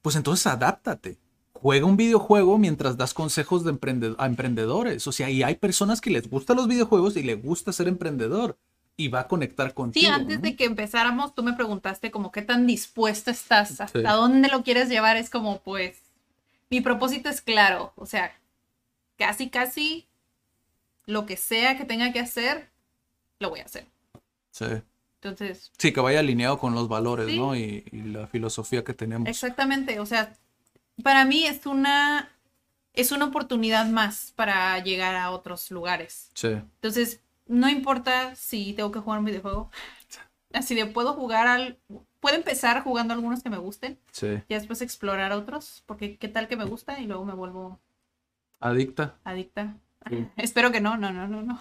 pues 0.00 0.16
entonces 0.16 0.46
adáptate 0.46 1.18
juega 1.64 1.86
un 1.86 1.96
videojuego 1.96 2.58
mientras 2.58 2.98
das 2.98 3.14
consejos 3.14 3.64
de 3.64 3.70
a 4.18 4.26
emprendedores. 4.26 5.06
O 5.06 5.12
sea, 5.12 5.30
y 5.30 5.42
hay 5.42 5.54
personas 5.54 6.02
que 6.02 6.10
les 6.10 6.28
gustan 6.28 6.58
los 6.58 6.68
videojuegos 6.68 7.16
y 7.16 7.22
les 7.22 7.42
gusta 7.42 7.72
ser 7.72 7.88
emprendedor 7.88 8.58
y 8.98 9.08
va 9.08 9.20
a 9.20 9.28
conectar 9.28 9.72
contigo. 9.72 10.04
Sí, 10.04 10.12
antes 10.12 10.42
de 10.42 10.56
que 10.56 10.66
empezáramos, 10.66 11.34
tú 11.34 11.42
me 11.42 11.54
preguntaste 11.54 12.10
como 12.10 12.32
qué 12.32 12.42
tan 12.42 12.66
dispuesto 12.66 13.30
estás, 13.30 13.80
hasta 13.80 14.12
dónde 14.12 14.50
lo 14.50 14.62
quieres 14.62 14.90
llevar. 14.90 15.16
Es 15.16 15.30
como, 15.30 15.62
pues, 15.62 16.02
mi 16.68 16.82
propósito 16.82 17.30
es 17.30 17.40
claro. 17.40 17.94
O 17.96 18.04
sea, 18.04 18.38
casi, 19.16 19.48
casi 19.48 20.06
lo 21.06 21.24
que 21.24 21.38
sea 21.38 21.78
que 21.78 21.86
tenga 21.86 22.12
que 22.12 22.20
hacer, 22.20 22.68
lo 23.38 23.48
voy 23.48 23.60
a 23.60 23.64
hacer. 23.64 23.86
Sí. 24.50 24.66
Entonces. 25.22 25.72
Sí, 25.78 25.94
que 25.94 26.00
vaya 26.00 26.18
alineado 26.20 26.58
con 26.58 26.74
los 26.74 26.88
valores, 26.88 27.34
¿no? 27.34 27.56
Y, 27.56 27.84
y, 27.90 28.02
la 28.02 28.26
filosofía 28.26 28.84
que 28.84 28.92
tenemos. 28.92 29.26
Exactamente. 29.30 29.98
O 29.98 30.04
sea, 30.04 30.36
para 31.02 31.24
mí 31.24 31.44
es 31.44 31.66
una, 31.66 32.30
es 32.92 33.12
una 33.12 33.26
oportunidad 33.26 33.86
más 33.86 34.32
para 34.36 34.78
llegar 34.80 35.16
a 35.16 35.30
otros 35.30 35.70
lugares. 35.70 36.30
Sí. 36.34 36.48
Entonces, 36.48 37.20
no 37.46 37.68
importa 37.68 38.34
si 38.36 38.72
tengo 38.72 38.92
que 38.92 39.00
jugar 39.00 39.18
un 39.18 39.24
videojuego. 39.26 39.70
Así 40.52 40.74
de 40.74 40.86
puedo 40.86 41.14
jugar 41.14 41.46
al... 41.46 41.78
Puedo 42.20 42.36
empezar 42.36 42.82
jugando 42.82 43.12
algunos 43.12 43.42
que 43.42 43.50
me 43.50 43.58
gusten. 43.58 43.98
Sí. 44.12 44.28
Y 44.48 44.54
después 44.54 44.80
explorar 44.80 45.32
otros. 45.32 45.82
Porque 45.86 46.16
qué 46.16 46.28
tal 46.28 46.48
que 46.48 46.56
me 46.56 46.64
gusta 46.64 47.00
y 47.00 47.06
luego 47.06 47.24
me 47.24 47.34
vuelvo... 47.34 47.80
Adicta. 48.60 49.16
Adicta. 49.24 49.76
Espero 50.36 50.72
que 50.72 50.80
no, 50.80 50.96
no, 50.96 51.12
no, 51.12 51.28
no, 51.28 51.42
no. 51.42 51.60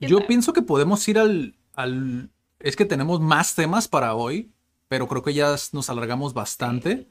Yo 0.00 0.26
pienso 0.26 0.52
que 0.52 0.62
podemos 0.62 1.06
ir 1.06 1.18
al, 1.18 1.54
al... 1.74 2.30
Es 2.58 2.76
que 2.76 2.84
tenemos 2.84 3.20
más 3.20 3.54
temas 3.54 3.88
para 3.88 4.14
hoy, 4.14 4.50
pero 4.88 5.06
creo 5.06 5.22
que 5.22 5.34
ya 5.34 5.54
nos 5.72 5.90
alargamos 5.90 6.34
bastante. 6.34 7.06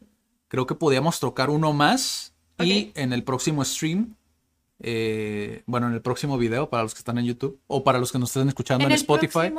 Creo 0.54 0.68
que 0.68 0.76
podíamos 0.76 1.20
tocar 1.20 1.50
uno 1.50 1.74
más 1.74 2.36
y 2.60 2.92
en 2.94 3.12
el 3.12 3.24
próximo 3.24 3.66
stream, 3.66 4.16
eh, 4.82 5.64
bueno, 5.66 5.88
en 5.88 5.94
el 5.94 6.02
próximo 6.04 6.38
video 6.38 6.70
para 6.70 6.84
los 6.84 6.94
que 6.94 7.00
están 7.00 7.18
en 7.18 7.26
YouTube 7.26 7.60
o 7.66 7.84
para 7.84 7.98
los 7.98 8.12
que 8.12 8.20
nos 8.20 8.30
estén 8.30 8.50
escuchando 8.50 8.86
en, 8.86 8.92
en 8.92 8.98
Spotify. 8.98 9.52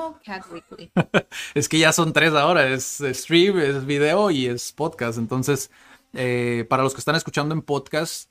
es 1.55 1.69
que 1.69 1.81
ya 1.81 1.93
son 1.93 2.13
tres 2.13 2.33
ahora, 2.35 2.69
es 2.69 3.03
stream, 3.11 3.59
es 3.59 3.85
video 3.85 4.31
y 4.31 4.47
es 4.47 4.71
podcast. 4.71 5.19
Entonces, 5.19 5.69
eh, 6.13 6.65
para 6.71 6.85
los 6.85 6.95
que 6.95 7.01
están 7.01 7.17
escuchando 7.17 7.57
en 7.57 7.63
podcast, 7.63 8.31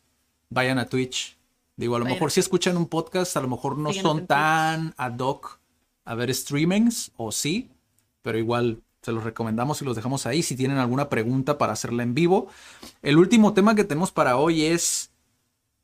vayan 0.50 0.80
a 0.80 0.86
Twitch. 0.86 1.38
Digo, 1.76 1.98
a 1.98 2.00
lo 2.00 2.06
mejor 2.06 2.32
si 2.32 2.40
escuchan 2.40 2.78
un 2.78 2.88
podcast, 2.88 3.36
a 3.36 3.42
lo 3.42 3.50
mejor 3.50 3.78
no 3.78 3.92
son 3.92 4.26
tan 4.26 4.94
ad 4.96 5.20
hoc 5.20 5.60
a 6.06 6.16
ver 6.16 6.34
streamings, 6.34 7.12
o 7.18 7.34
sí, 7.34 7.72
pero 8.22 8.38
igual 8.38 8.82
se 9.04 9.12
los 9.12 9.24
recomendamos 9.24 9.82
y 9.82 9.86
los 9.86 9.96
dejamos 9.96 10.26
ahí 10.26 10.42
si 10.42 10.56
tienen 10.56 10.78
alguna 10.78 11.10
pregunta 11.10 11.58
para 11.58 11.74
hacerla 11.74 12.04
en 12.04 12.14
vivo. 12.14 12.48
El 13.02 13.18
último 13.18 13.54
tema 13.54 13.76
que 13.76 13.84
tenemos 13.84 14.12
para 14.12 14.38
hoy 14.38 14.64
es 14.64 15.12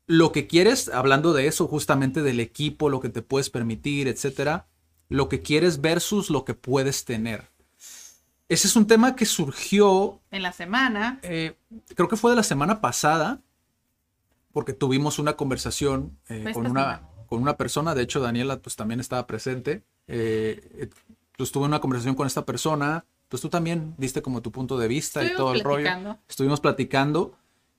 lo 0.06 0.32
que 0.32 0.46
quieres, 0.46 0.88
hablando 0.88 1.32
de 1.34 1.46
eso, 1.46 1.68
justamente 1.68 2.22
del 2.22 2.40
equipo, 2.40 2.88
lo 2.88 3.00
que 3.00 3.10
te 3.10 3.22
puedes 3.22 3.50
permitir, 3.50 4.08
etcétera. 4.08 4.66
lo 5.08 5.28
que 5.28 5.42
quieres 5.42 5.80
versus 5.80 6.30
lo 6.30 6.44
que 6.44 6.54
puedes 6.54 7.04
tener. 7.04 7.50
Ese 8.48 8.68
es 8.68 8.76
un 8.76 8.86
tema 8.86 9.16
que 9.16 9.26
surgió. 9.26 10.20
En 10.30 10.42
la 10.42 10.52
semana. 10.52 11.18
Eh, 11.22 11.56
creo 11.94 12.08
que 12.08 12.16
fue 12.16 12.30
de 12.30 12.36
la 12.36 12.42
semana 12.42 12.80
pasada, 12.80 13.40
porque 14.52 14.72
tuvimos 14.72 15.18
una 15.18 15.34
conversación 15.34 16.16
eh, 16.28 16.50
con, 16.52 16.66
una, 16.66 17.02
con 17.26 17.42
una 17.42 17.56
persona. 17.56 17.94
De 17.94 18.02
hecho, 18.02 18.20
Daniela 18.20 18.60
pues, 18.60 18.76
también 18.76 19.00
estaba 19.00 19.26
presente. 19.26 19.84
Eh, 20.06 20.90
pues 21.40 21.52
tuve 21.52 21.64
una 21.64 21.80
conversación 21.80 22.14
con 22.14 22.26
esta 22.26 22.44
persona. 22.44 23.06
Pues 23.30 23.40
tú 23.40 23.48
también 23.48 23.94
diste 23.96 24.20
como 24.20 24.42
tu 24.42 24.52
punto 24.52 24.76
de 24.76 24.88
vista 24.88 25.24
y 25.24 25.34
todo 25.34 25.54
el 25.54 25.60
rollo. 25.60 26.18
Estuvimos 26.28 26.60
platicando 26.60 27.32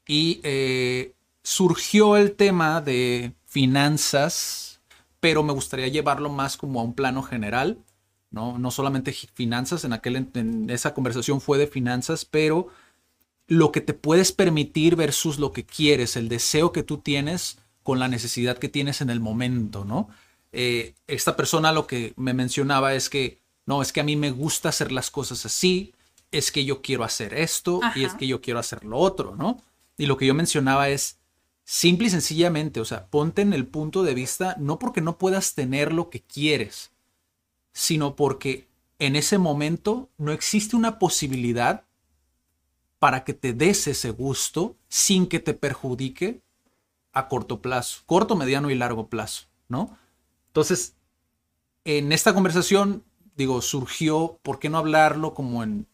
y 0.08 0.40
eh, 0.42 1.14
surgió 1.44 2.18
el 2.18 2.32
tema 2.32 2.82
de 2.82 3.34
finanzas, 3.46 4.82
pero 5.20 5.44
me 5.44 5.54
gustaría 5.54 5.90
llevarlo 5.90 6.32
más 6.32 6.58
como 6.58 6.80
a 6.80 6.84
un 6.84 6.96
plano 6.96 7.22
general, 7.22 7.78
¿no? 8.32 8.58
No 8.58 8.72
solamente 8.72 9.14
finanzas, 9.14 9.84
en, 9.84 9.94
aquel, 9.94 10.16
en 10.34 10.68
esa 10.72 10.96
conversación 10.96 11.40
fue 11.40 11.60
de 11.60 11.68
finanzas, 11.68 12.26
pero 12.26 12.70
lo 13.46 13.72
que 13.72 13.82
te 13.82 13.94
puedes 13.94 14.32
permitir 14.32 14.96
versus 14.96 15.38
lo 15.38 15.52
que 15.52 15.68
quieres, 15.68 16.16
el 16.16 16.30
deseo 16.30 16.72
que 16.72 16.82
tú 16.82 16.98
tienes 16.98 17.60
con 17.84 18.00
la 18.00 18.08
necesidad 18.08 18.58
que 18.58 18.70
tienes 18.70 19.02
en 19.02 19.12
el 19.12 19.20
momento, 19.20 19.86
¿no? 19.86 20.10
Eh, 20.52 20.96
esta 21.06 21.36
persona 21.36 21.72
lo 21.72 21.86
que 21.86 22.14
me 22.18 22.34
mencionaba 22.34 22.96
es 22.96 23.08
que, 23.08 23.41
no, 23.66 23.82
es 23.82 23.94
que 23.94 24.02
a 24.02 24.04
mí 24.04 24.16
me 24.16 24.32
gusta 24.32 24.70
hacer 24.70 24.92
las 24.92 25.12
cosas 25.12 25.46
así, 25.46 25.94
es 26.32 26.52
que 26.52 26.66
yo 26.66 26.82
quiero 26.82 27.04
hacer 27.04 27.34
esto 27.34 27.82
y 27.96 28.06
es 28.06 28.14
que 28.14 28.28
yo 28.28 28.42
quiero 28.42 28.60
hacer 28.60 28.86
lo 28.86 28.98
otro, 28.98 29.36
¿no? 29.36 29.62
Y 29.98 30.06
lo 30.06 30.18
que 30.18 30.26
yo 30.26 30.34
mencionaba 30.34 30.90
es, 30.90 31.20
simple 31.64 32.08
y 32.08 32.10
sencillamente, 32.10 32.82
o 32.82 32.86
sea, 32.86 33.08
ponte 33.08 33.42
en 33.42 33.54
el 33.54 33.66
punto 33.66 34.04
de 34.04 34.14
vista, 34.14 34.56
no 34.60 34.80
porque 34.80 35.02
no 35.02 35.18
puedas 35.18 35.54
tener 35.54 35.94
lo 35.94 36.10
que 36.10 36.22
quieres, 36.22 36.92
sino 37.72 38.16
porque 38.16 38.68
en 39.00 39.16
ese 39.16 39.38
momento 39.38 40.10
no 40.18 40.32
existe 40.32 40.76
una 40.76 41.00
posibilidad 41.00 41.86
para 43.00 43.24
que 43.24 43.34
te 43.34 43.54
des 43.54 43.88
ese 43.88 44.12
gusto 44.12 44.76
sin 44.90 45.28
que 45.28 45.40
te 45.40 45.54
perjudique 45.54 46.42
a 47.14 47.28
corto 47.28 47.62
plazo, 47.62 48.02
corto, 48.06 48.36
mediano 48.36 48.70
y 48.70 48.76
largo 48.76 49.08
plazo, 49.08 49.48
¿no? 49.70 49.98
Entonces, 50.48 50.96
en 51.84 52.12
esta 52.12 52.34
conversación, 52.34 53.04
digo, 53.42 53.62
surgió, 53.62 54.40
¿por 54.44 54.60
qué 54.60 54.70
no 54.70 54.78
hablarlo 54.78 55.34
como 55.34 55.64
en 55.64 55.88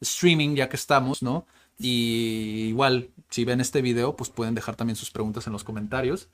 streaming, 0.00 0.54
ya 0.54 0.68
que 0.68 0.76
estamos, 0.76 1.22
¿no? 1.22 1.46
Y 1.78 2.66
igual, 2.68 3.10
si 3.30 3.44
ven 3.44 3.60
este 3.60 3.82
video, 3.82 4.16
pues 4.16 4.30
pueden 4.30 4.54
dejar 4.54 4.76
también 4.76 4.96
sus 4.96 5.10
preguntas 5.10 5.46
en 5.46 5.52
los 5.52 5.64
comentarios. 5.64 6.28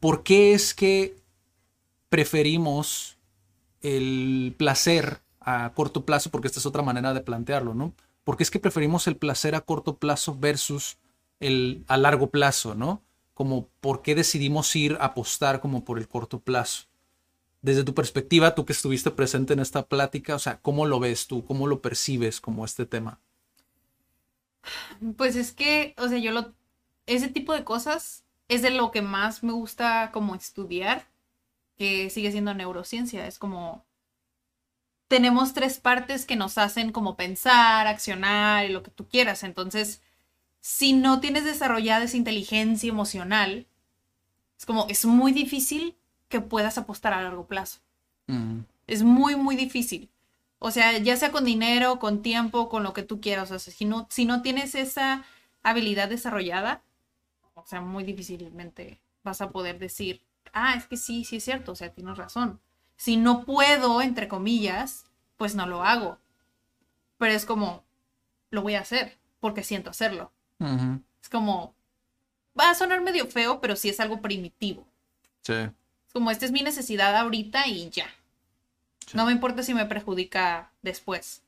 ¿Por 0.00 0.22
qué 0.22 0.52
es 0.52 0.74
que 0.74 1.16
preferimos 2.08 3.16
el 3.80 4.54
placer 4.56 5.20
a 5.40 5.72
corto 5.74 6.04
plazo? 6.04 6.30
Porque 6.30 6.48
esta 6.48 6.60
es 6.60 6.66
otra 6.66 6.82
manera 6.82 7.14
de 7.14 7.20
plantearlo, 7.20 7.74
¿no? 7.74 7.94
¿Por 8.24 8.36
qué 8.36 8.42
es 8.44 8.50
que 8.50 8.60
preferimos 8.60 9.06
el 9.06 9.16
placer 9.16 9.54
a 9.54 9.62
corto 9.62 9.96
plazo 9.96 10.36
versus 10.38 10.98
el 11.40 11.84
a 11.88 11.96
largo 11.96 12.30
plazo, 12.30 12.74
¿no? 12.74 13.02
Como 13.34 13.68
por 13.80 14.02
qué 14.02 14.14
decidimos 14.14 14.74
ir 14.76 14.96
a 15.00 15.06
apostar 15.06 15.60
como 15.60 15.84
por 15.84 15.98
el 15.98 16.06
corto 16.06 16.38
plazo. 16.38 16.86
Desde 17.62 17.84
tu 17.84 17.94
perspectiva, 17.94 18.54
tú 18.54 18.66
que 18.66 18.72
estuviste 18.72 19.12
presente 19.12 19.52
en 19.52 19.60
esta 19.60 19.86
plática, 19.86 20.34
o 20.34 20.38
sea, 20.40 20.58
¿cómo 20.60 20.84
lo 20.84 20.98
ves 20.98 21.28
tú? 21.28 21.44
¿Cómo 21.44 21.68
lo 21.68 21.80
percibes 21.80 22.40
como 22.40 22.64
este 22.64 22.86
tema? 22.86 23.20
Pues 25.16 25.36
es 25.36 25.52
que, 25.52 25.94
o 25.96 26.08
sea, 26.08 26.18
yo 26.18 26.32
lo, 26.32 26.52
ese 27.06 27.28
tipo 27.28 27.52
de 27.54 27.64
cosas 27.64 28.24
es 28.48 28.62
de 28.62 28.70
lo 28.70 28.90
que 28.90 29.02
más 29.02 29.42
me 29.42 29.52
gusta 29.52 30.10
como 30.12 30.34
estudiar, 30.34 31.08
que 31.76 32.10
sigue 32.10 32.32
siendo 32.32 32.52
neurociencia, 32.52 33.26
es 33.26 33.38
como, 33.38 33.84
tenemos 35.08 35.54
tres 35.54 35.78
partes 35.78 36.26
que 36.26 36.36
nos 36.36 36.58
hacen 36.58 36.92
como 36.92 37.16
pensar, 37.16 37.86
accionar 37.86 38.64
y 38.66 38.72
lo 38.72 38.82
que 38.82 38.90
tú 38.90 39.08
quieras, 39.08 39.42
entonces, 39.44 40.02
si 40.60 40.92
no 40.92 41.20
tienes 41.20 41.44
desarrollada 41.44 42.04
esa 42.04 42.16
inteligencia 42.16 42.88
emocional, 42.88 43.66
es 44.58 44.66
como, 44.66 44.86
es 44.88 45.04
muy 45.04 45.32
difícil 45.32 45.96
que 46.32 46.40
puedas 46.40 46.78
apostar 46.78 47.12
a 47.12 47.22
largo 47.22 47.46
plazo. 47.46 47.78
Es 48.86 49.02
muy, 49.02 49.36
muy 49.36 49.54
difícil. 49.54 50.08
O 50.58 50.70
sea, 50.70 50.96
ya 50.96 51.14
sea 51.18 51.30
con 51.30 51.44
dinero, 51.44 51.98
con 51.98 52.22
tiempo, 52.22 52.70
con 52.70 52.82
lo 52.82 52.94
que 52.94 53.02
tú 53.02 53.20
quieras. 53.20 53.50
O 53.50 53.58
sea, 53.58 53.72
si 53.72 53.84
no, 53.84 54.06
si 54.08 54.24
no 54.24 54.40
tienes 54.40 54.74
esa 54.74 55.24
habilidad 55.62 56.08
desarrollada, 56.08 56.82
o 57.52 57.66
sea, 57.66 57.82
muy 57.82 58.02
difícilmente 58.02 58.98
vas 59.22 59.42
a 59.42 59.50
poder 59.50 59.78
decir, 59.78 60.22
ah, 60.54 60.74
es 60.74 60.86
que 60.86 60.96
sí, 60.96 61.24
sí 61.24 61.36
es 61.36 61.44
cierto, 61.44 61.72
o 61.72 61.74
sea, 61.74 61.92
tienes 61.92 62.16
razón. 62.16 62.58
Si 62.96 63.18
no 63.18 63.44
puedo, 63.44 64.00
entre 64.00 64.26
comillas, 64.26 65.04
pues 65.36 65.54
no 65.54 65.66
lo 65.66 65.84
hago. 65.84 66.18
Pero 67.18 67.34
es 67.34 67.44
como, 67.44 67.84
lo 68.50 68.62
voy 68.62 68.76
a 68.76 68.80
hacer, 68.80 69.18
porque 69.38 69.62
siento 69.62 69.90
hacerlo. 69.90 70.32
Es 71.20 71.28
como, 71.28 71.74
va 72.58 72.70
a 72.70 72.74
sonar 72.74 73.02
medio 73.02 73.26
feo, 73.26 73.60
pero 73.60 73.76
sí 73.76 73.90
es 73.90 74.00
algo 74.00 74.22
primitivo. 74.22 74.86
Sí. 75.42 75.68
Como, 76.12 76.30
esta 76.30 76.44
es 76.44 76.52
mi 76.52 76.62
necesidad 76.62 77.16
ahorita 77.16 77.66
y 77.68 77.90
ya. 77.90 78.06
No 79.14 79.26
me 79.26 79.32
importa 79.32 79.62
si 79.62 79.74
me 79.74 79.86
perjudica 79.86 80.70
después. 80.82 81.42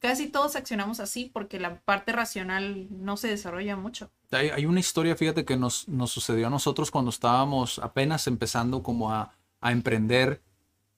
Casi 0.00 0.28
todos 0.28 0.54
accionamos 0.54 1.00
así 1.00 1.30
porque 1.32 1.58
la 1.58 1.80
parte 1.80 2.12
racional 2.12 2.86
no 2.90 3.16
se 3.16 3.28
desarrolla 3.28 3.76
mucho. 3.76 4.10
Hay, 4.30 4.64
una 4.64 4.80
historia, 4.80 5.16
fíjate, 5.16 5.44
que 5.44 5.56
nos, 5.56 5.88
nos, 5.88 6.12
sucedió 6.12 6.46
a 6.46 6.50
nosotros 6.50 6.90
cuando 6.90 7.10
estábamos 7.10 7.78
apenas 7.80 8.26
empezando 8.26 8.82
como 8.82 9.12
a, 9.12 9.34
a 9.60 9.72
emprender. 9.72 10.40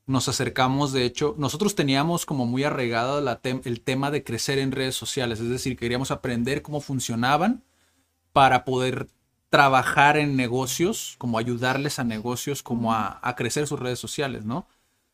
Nos 0.06 0.28
acercamos, 0.28 0.92
de 0.92 1.04
hecho, 1.04 1.34
nosotros 1.38 1.74
teníamos 1.74 2.26
como 2.26 2.44
muy 2.44 2.64
arraigado 2.64 3.20
la 3.20 3.40
el 3.42 3.80
tema 3.80 4.10
de 4.10 4.24
crecer 4.24 4.58
en 4.58 4.72
redes 4.72 4.96
sociales, 4.96 5.40
es 5.40 5.48
decir, 5.48 5.76
queríamos 5.78 6.10
aprender 6.10 6.62
cómo 6.62 6.80
funcionaban 6.80 7.62
para 8.32 8.64
poder 8.64 9.08
trabajar 9.50 10.16
en 10.16 10.36
negocios, 10.36 11.16
como 11.18 11.38
ayudarles 11.38 11.98
a 11.98 12.04
negocios, 12.04 12.62
como 12.62 12.94
a, 12.94 13.18
a 13.22 13.36
crecer 13.36 13.66
sus 13.66 13.80
redes 13.80 13.98
sociales, 13.98 14.44
¿no? 14.44 14.66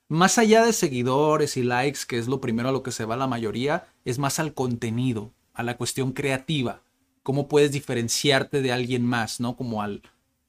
Más 0.08 0.38
allá 0.38 0.64
de 0.64 0.72
seguidores 0.72 1.56
y 1.56 1.64
likes, 1.64 2.00
que 2.06 2.18
es 2.18 2.28
lo 2.28 2.40
primero 2.40 2.68
a 2.68 2.72
lo 2.72 2.84
que 2.84 2.92
se 2.92 3.04
va 3.04 3.16
la 3.16 3.26
mayoría, 3.26 3.86
es 4.04 4.20
más 4.20 4.38
al 4.38 4.54
contenido, 4.54 5.32
a 5.52 5.64
la 5.64 5.76
cuestión 5.76 6.12
creativa. 6.12 6.82
Cómo 7.24 7.48
puedes 7.48 7.72
diferenciarte 7.72 8.62
de 8.62 8.70
alguien 8.70 9.04
más, 9.04 9.40
¿no? 9.40 9.56
Como 9.56 9.82
al, 9.82 10.02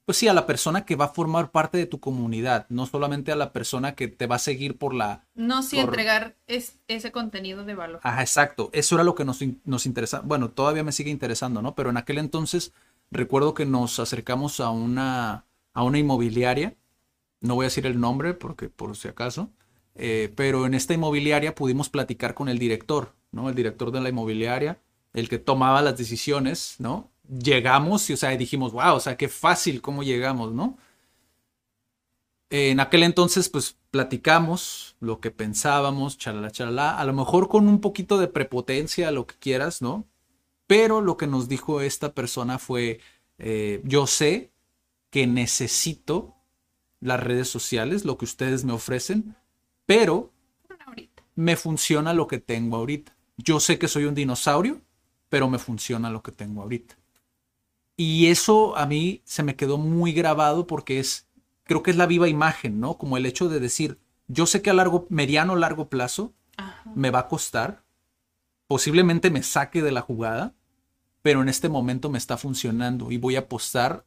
pues 0.05 0.19
sí, 0.19 0.27
a 0.27 0.33
la 0.33 0.45
persona 0.45 0.85
que 0.85 0.95
va 0.95 1.05
a 1.05 1.09
formar 1.09 1.49
parte 1.49 1.79
de 1.79 1.87
tu 1.87 1.99
comunidad, 1.99 2.67
no 2.69 2.85
solamente 2.85 3.31
a 3.31 3.35
la 3.35 3.51
persona 3.51 3.95
que 3.95 4.07
te 4.07 4.27
va 4.27 4.35
a 4.35 4.39
seguir 4.39 4.77
por 4.77 4.93
la... 4.93 5.25
No, 5.33 5.63
sí, 5.63 5.79
entregar 5.79 6.35
ese 6.47 7.11
contenido 7.11 7.63
de 7.65 7.73
valor. 7.73 7.99
Ajá, 8.03 8.21
exacto. 8.21 8.69
Eso 8.73 8.95
era 8.95 9.03
lo 9.03 9.15
que 9.15 9.25
nos, 9.25 9.39
nos 9.63 9.87
interesa. 9.87 10.21
Bueno, 10.21 10.49
todavía 10.49 10.83
me 10.83 10.91
sigue 10.91 11.09
interesando, 11.09 11.63
¿no? 11.63 11.73
Pero 11.73 11.89
en 11.89 11.97
aquel 11.97 12.19
entonces 12.19 12.73
recuerdo 13.11 13.53
que 13.53 13.65
nos 13.65 13.99
acercamos 13.99 14.59
a 14.59 14.69
una, 14.69 15.45
a 15.73 15.83
una 15.83 15.99
inmobiliaria 15.99 16.75
no 17.39 17.55
voy 17.55 17.65
a 17.65 17.67
decir 17.67 17.85
el 17.85 17.99
nombre 17.99 18.33
porque 18.33 18.69
por 18.69 18.95
si 18.95 19.07
acaso, 19.07 19.51
eh, 19.95 20.31
pero 20.35 20.65
en 20.65 20.73
esta 20.73 20.93
inmobiliaria 20.93 21.55
pudimos 21.55 21.89
platicar 21.89 22.33
con 22.33 22.49
el 22.49 22.59
director, 22.59 23.13
¿no? 23.31 23.49
El 23.49 23.55
director 23.55 23.91
de 23.91 24.01
la 24.01 24.09
inmobiliaria, 24.09 24.79
el 25.13 25.29
que 25.29 25.39
tomaba 25.39 25.81
las 25.81 25.97
decisiones, 25.97 26.75
¿no? 26.79 27.11
Llegamos 27.27 28.09
y, 28.09 28.13
o 28.13 28.17
sea, 28.17 28.31
dijimos, 28.31 28.71
wow, 28.71 28.95
o 28.95 28.99
sea, 28.99 29.17
qué 29.17 29.27
fácil 29.27 29.81
cómo 29.81 30.03
llegamos, 30.03 30.53
¿no? 30.53 30.77
En 32.49 32.79
aquel 32.79 33.03
entonces, 33.03 33.49
pues 33.49 33.75
platicamos 33.91 34.95
lo 35.01 35.19
que 35.19 35.31
pensábamos, 35.31 36.17
chalala, 36.17 36.49
chalala, 36.51 36.97
a 36.97 37.03
lo 37.03 37.13
mejor 37.13 37.49
con 37.49 37.67
un 37.67 37.81
poquito 37.81 38.17
de 38.17 38.27
prepotencia, 38.27 39.11
lo 39.11 39.27
que 39.27 39.35
quieras, 39.35 39.81
¿no? 39.81 40.05
Pero 40.67 41.01
lo 41.01 41.17
que 41.17 41.27
nos 41.27 41.47
dijo 41.47 41.81
esta 41.81 42.13
persona 42.13 42.59
fue, 42.59 42.99
eh, 43.37 43.81
yo 43.83 44.05
sé 44.05 44.51
que 45.09 45.25
necesito 45.25 46.35
las 46.99 47.21
redes 47.21 47.49
sociales, 47.49 48.05
lo 48.05 48.17
que 48.17 48.25
ustedes 48.25 48.65
me 48.65 48.73
ofrecen, 48.73 49.35
pero 49.85 50.31
me 51.35 51.55
funciona 51.55 52.13
lo 52.13 52.27
que 52.27 52.39
tengo 52.39 52.77
ahorita. 52.77 53.15
Yo 53.37 53.59
sé 53.59 53.77
que 53.79 53.87
soy 53.87 54.05
un 54.05 54.15
dinosaurio, 54.15 54.81
pero 55.29 55.49
me 55.49 55.59
funciona 55.59 56.09
lo 56.09 56.23
que 56.23 56.31
tengo 56.31 56.61
ahorita. 56.61 56.97
Y 57.95 58.27
eso 58.27 58.75
a 58.75 58.85
mí 58.85 59.21
se 59.23 59.43
me 59.43 59.55
quedó 59.55 59.77
muy 59.77 60.11
grabado 60.11 60.67
porque 60.67 60.99
es, 60.99 61.27
creo 61.63 61.83
que 61.83 61.91
es 61.91 61.97
la 61.97 62.05
viva 62.05 62.27
imagen, 62.27 62.79
¿no? 62.79 62.97
Como 62.97 63.17
el 63.17 63.25
hecho 63.25 63.49
de 63.49 63.59
decir, 63.59 63.99
yo 64.27 64.45
sé 64.45 64.61
que 64.61 64.69
a 64.69 64.73
largo, 64.73 65.07
mediano 65.09 65.53
o 65.53 65.55
largo 65.55 65.89
plazo 65.89 66.33
me 66.95 67.11
va 67.11 67.19
a 67.19 67.27
costar, 67.27 67.83
posiblemente 68.67 69.31
me 69.31 69.43
saque 69.43 69.81
de 69.81 69.91
la 69.91 70.01
jugada, 70.01 70.53
pero 71.21 71.41
en 71.41 71.49
este 71.49 71.69
momento 71.69 72.09
me 72.09 72.17
está 72.17 72.37
funcionando 72.37 73.11
y 73.11 73.17
voy 73.17 73.35
a 73.35 73.39
apostar 73.39 74.05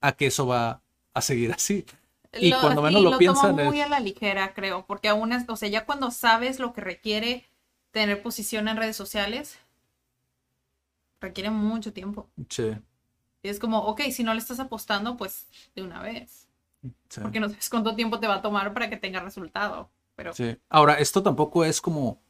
a 0.00 0.12
que 0.12 0.26
eso 0.26 0.46
va 0.46 0.82
a 1.12 1.20
seguir 1.20 1.52
así. 1.52 1.86
Y 2.32 2.52
cuando 2.52 2.82
menos 2.82 3.02
lo, 3.02 3.16
piensan. 3.16 3.54
muy 3.54 3.80
a 3.80 3.88
la 3.88 4.00
ligera, 4.00 4.54
creo, 4.54 4.84
porque 4.86 5.08
aún 5.08 5.32
es, 5.32 5.48
o 5.48 5.56
sea, 5.56 5.68
ya 5.68 5.86
cuando 5.86 6.10
sabes 6.10 6.58
lo 6.58 6.72
que 6.72 6.80
requiere 6.80 7.44
tener 7.92 8.22
posición 8.22 8.66
en 8.68 8.76
redes 8.76 8.96
sociales, 8.96 9.56
requiere 11.20 11.50
mucho 11.50 11.92
tiempo. 11.92 12.28
Sí. 12.48 12.72
Y 13.42 13.48
es 13.48 13.60
como, 13.60 13.78
ok, 13.84 14.02
si 14.10 14.24
no 14.24 14.34
le 14.34 14.40
estás 14.40 14.58
apostando, 14.58 15.16
pues 15.16 15.46
de 15.76 15.82
una 15.82 16.02
vez. 16.02 16.48
Sí. 17.08 17.20
Porque 17.22 17.38
no 17.38 17.48
sabes 17.48 17.70
cuánto 17.70 17.94
tiempo 17.94 18.18
te 18.18 18.26
va 18.26 18.36
a 18.36 18.42
tomar 18.42 18.74
para 18.74 18.90
que 18.90 18.96
tenga 18.96 19.20
resultado. 19.20 19.90
Pero 20.16 20.34
Sí. 20.34 20.56
Ahora, 20.68 20.94
esto 20.94 21.22
tampoco 21.22 21.64
es 21.64 21.80
como 21.80 22.20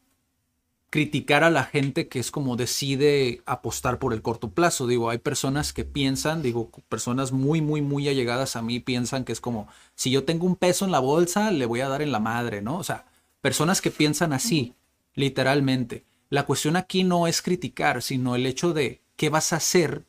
criticar 0.95 1.43
a 1.43 1.51
la 1.51 1.65
gente 1.65 2.07
que 2.07 2.21
es 2.21 2.31
como 2.31 2.55
decide 2.55 3.43
apostar 3.47 3.99
por 3.99 4.13
el 4.13 4.23
corto 4.23 4.53
plazo. 4.53 4.87
Digo, 4.87 5.11
hay 5.11 5.19
personas 5.19 5.73
que 5.73 5.85
piensan, 5.85 6.41
digo, 6.41 6.71
personas 6.89 7.33
muy, 7.33 7.61
muy, 7.61 7.83
muy 7.83 8.09
allegadas 8.09 8.55
a 8.55 8.63
mí 8.63 8.79
piensan 8.79 9.25
que 9.25 9.33
es 9.33 9.41
como, 9.41 9.67
si 9.97 10.13
yo 10.13 10.23
tengo 10.23 10.47
un 10.47 10.55
peso 10.55 10.85
en 10.85 10.93
la 10.93 11.01
bolsa, 11.01 11.51
le 11.51 11.67
voy 11.67 11.81
a 11.81 11.89
dar 11.89 12.01
en 12.01 12.13
la 12.13 12.21
madre, 12.21 12.63
¿no? 12.63 12.79
O 12.79 12.85
sea, 12.85 13.07
personas 13.41 13.81
que 13.81 13.91
piensan 13.91 14.33
así, 14.33 14.75
literalmente. 15.17 16.05
La 16.31 16.47
cuestión 16.47 16.77
aquí 16.77 17.03
no 17.03 17.27
es 17.27 17.43
criticar, 17.43 18.01
sino 18.01 18.37
el 18.37 18.47
hecho 18.47 18.73
de 18.73 19.01
qué 19.17 19.31
vas 19.31 19.53
a 19.53 19.57
hacer 19.57 20.05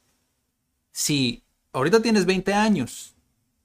si 0.91 1.41
ahorita 1.73 2.03
tienes 2.03 2.27
20 2.27 2.53
años, 2.53 3.15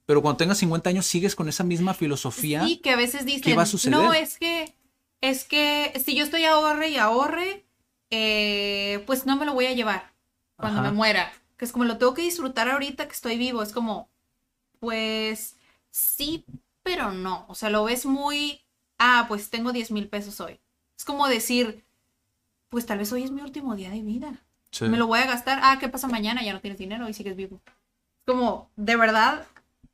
pero 0.06 0.22
cuando 0.22 0.38
tengas 0.38 0.56
50 0.56 0.88
años 0.88 1.04
sigues 1.04 1.36
con 1.36 1.50
esa 1.50 1.64
misma 1.64 1.92
filosofía. 1.92 2.64
Sí, 2.64 2.78
que 2.78 2.88
a 2.88 2.96
veces 2.96 3.26
dicen, 3.26 3.58
va 3.58 3.64
a 3.64 3.66
suceder? 3.66 3.98
no, 3.98 4.14
es 4.14 4.38
que, 4.38 4.74
es 5.20 5.44
que 5.44 5.92
si 6.04 6.14
yo 6.14 6.24
estoy 6.24 6.44
ahorre 6.44 6.88
y 6.88 6.96
ahorre, 6.96 7.64
eh, 8.10 9.02
pues 9.06 9.26
no 9.26 9.36
me 9.36 9.46
lo 9.46 9.54
voy 9.54 9.66
a 9.66 9.74
llevar 9.74 10.12
cuando 10.56 10.80
Ajá. 10.80 10.90
me 10.90 10.96
muera. 10.96 11.32
Que 11.56 11.64
es 11.64 11.72
como 11.72 11.84
lo 11.84 11.98
tengo 11.98 12.14
que 12.14 12.22
disfrutar 12.22 12.68
ahorita 12.68 13.06
que 13.06 13.12
estoy 13.12 13.36
vivo. 13.36 13.62
Es 13.62 13.72
como, 13.72 14.08
pues 14.78 15.56
sí, 15.90 16.44
pero 16.82 17.12
no. 17.12 17.44
O 17.48 17.54
sea, 17.54 17.70
lo 17.70 17.84
ves 17.84 18.06
muy, 18.06 18.62
ah, 18.98 19.26
pues 19.28 19.50
tengo 19.50 19.72
10 19.72 19.90
mil 19.90 20.08
pesos 20.08 20.40
hoy. 20.40 20.60
Es 20.96 21.04
como 21.04 21.28
decir, 21.28 21.84
pues 22.68 22.86
tal 22.86 22.98
vez 22.98 23.12
hoy 23.12 23.24
es 23.24 23.30
mi 23.30 23.42
último 23.42 23.76
día 23.76 23.90
de 23.90 24.02
vida. 24.02 24.42
Sí. 24.70 24.84
Me 24.84 24.96
lo 24.96 25.06
voy 25.06 25.18
a 25.18 25.26
gastar. 25.26 25.60
Ah, 25.62 25.78
¿qué 25.78 25.88
pasa 25.88 26.08
mañana? 26.08 26.42
Ya 26.42 26.52
no 26.52 26.60
tienes 26.60 26.78
dinero 26.78 27.08
y 27.08 27.14
sigues 27.14 27.36
vivo. 27.36 27.60
Es 27.66 28.24
como, 28.26 28.70
de 28.76 28.96
verdad, 28.96 29.46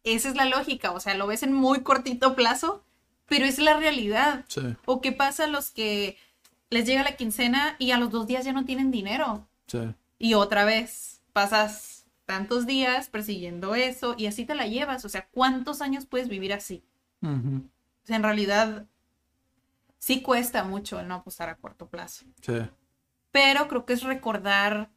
esa 0.05 0.29
es 0.29 0.37
la 0.37 0.45
lógica. 0.45 0.93
O 0.93 1.01
sea, 1.01 1.15
lo 1.15 1.27
ves 1.27 1.43
en 1.43 1.53
muy 1.53 1.81
cortito 1.83 2.37
plazo, 2.37 2.85
pero 3.27 3.45
es 3.45 3.59
la 3.59 3.77
realidad. 3.77 4.45
Sí. 4.49 4.77
¿O 4.85 5.01
qué 5.01 5.13
pasa 5.13 5.45
a 5.45 5.49
los 5.49 5.71
que 5.71 6.17
les 6.71 6.87
llega 6.87 7.03
la 7.03 7.17
quincena 7.17 7.77
y 7.79 7.91
a 7.91 7.99
los 7.99 8.11
dos 8.11 8.27
días 8.27 8.45
ya 8.45 8.53
no 8.53 8.65
tienen 8.65 8.91
dinero? 8.91 9.47
Sí. 9.67 9.95
Y 10.19 10.35
otra 10.35 10.65
vez 10.65 11.23
pasas 11.33 12.07
tantos 12.25 12.67
días 12.67 13.09
persiguiendo 13.09 13.75
eso 13.75 14.15
y 14.19 14.27
así 14.27 14.45
te 14.45 14.55
la 14.55 14.67
llevas. 14.67 15.05
O 15.05 15.09
sea, 15.09 15.29
¿cuántos 15.29 15.83
años 15.83 16.07
puedes 16.07 16.29
vivir 16.29 16.53
así? 16.53 16.85
Ujú. 17.23 17.69
O 18.03 18.07
sea, 18.07 18.17
en 18.17 18.23
realidad 18.23 18.87
sí 19.99 20.23
cuesta 20.23 20.65
mucho 20.65 21.01
el 21.01 21.09
no 21.09 21.17
apostar 21.17 21.49
a 21.49 21.57
corto 21.57 21.89
plazo. 21.89 22.25
Sí. 22.41 22.61
Pero 23.31 23.69
creo 23.69 23.85
que 23.85 23.93
es 23.93 24.03
recordar, 24.03 24.91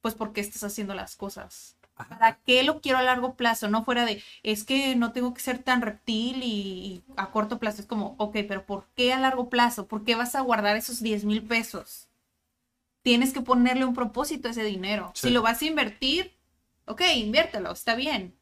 pues, 0.00 0.14
por 0.14 0.32
qué 0.32 0.40
estás 0.40 0.64
haciendo 0.64 0.94
las 0.94 1.16
cosas. 1.16 1.76
¿Para 2.08 2.36
qué 2.44 2.62
lo 2.62 2.80
quiero 2.80 2.98
a 2.98 3.02
largo 3.02 3.34
plazo? 3.36 3.68
No 3.68 3.84
fuera 3.84 4.04
de, 4.04 4.22
es 4.42 4.64
que 4.64 4.96
no 4.96 5.12
tengo 5.12 5.32
que 5.34 5.40
ser 5.40 5.58
tan 5.62 5.80
reptil 5.82 6.42
y, 6.42 6.46
y 6.46 7.04
a 7.16 7.30
corto 7.30 7.58
plazo. 7.58 7.80
Es 7.82 7.86
como, 7.88 8.14
ok, 8.18 8.36
pero 8.48 8.66
¿por 8.66 8.86
qué 8.96 9.12
a 9.12 9.20
largo 9.20 9.48
plazo? 9.48 9.86
¿Por 9.86 10.04
qué 10.04 10.14
vas 10.16 10.34
a 10.34 10.40
guardar 10.40 10.76
esos 10.76 11.00
10 11.02 11.24
mil 11.24 11.42
pesos? 11.42 12.08
Tienes 13.02 13.32
que 13.32 13.42
ponerle 13.42 13.84
un 13.84 13.94
propósito 13.94 14.48
a 14.48 14.50
ese 14.52 14.64
dinero. 14.64 15.12
Sí. 15.14 15.28
Si 15.28 15.34
lo 15.34 15.42
vas 15.42 15.62
a 15.62 15.66
invertir, 15.66 16.32
ok, 16.86 17.02
inviértelo, 17.16 17.72
está 17.72 17.94
bien. 17.94 18.34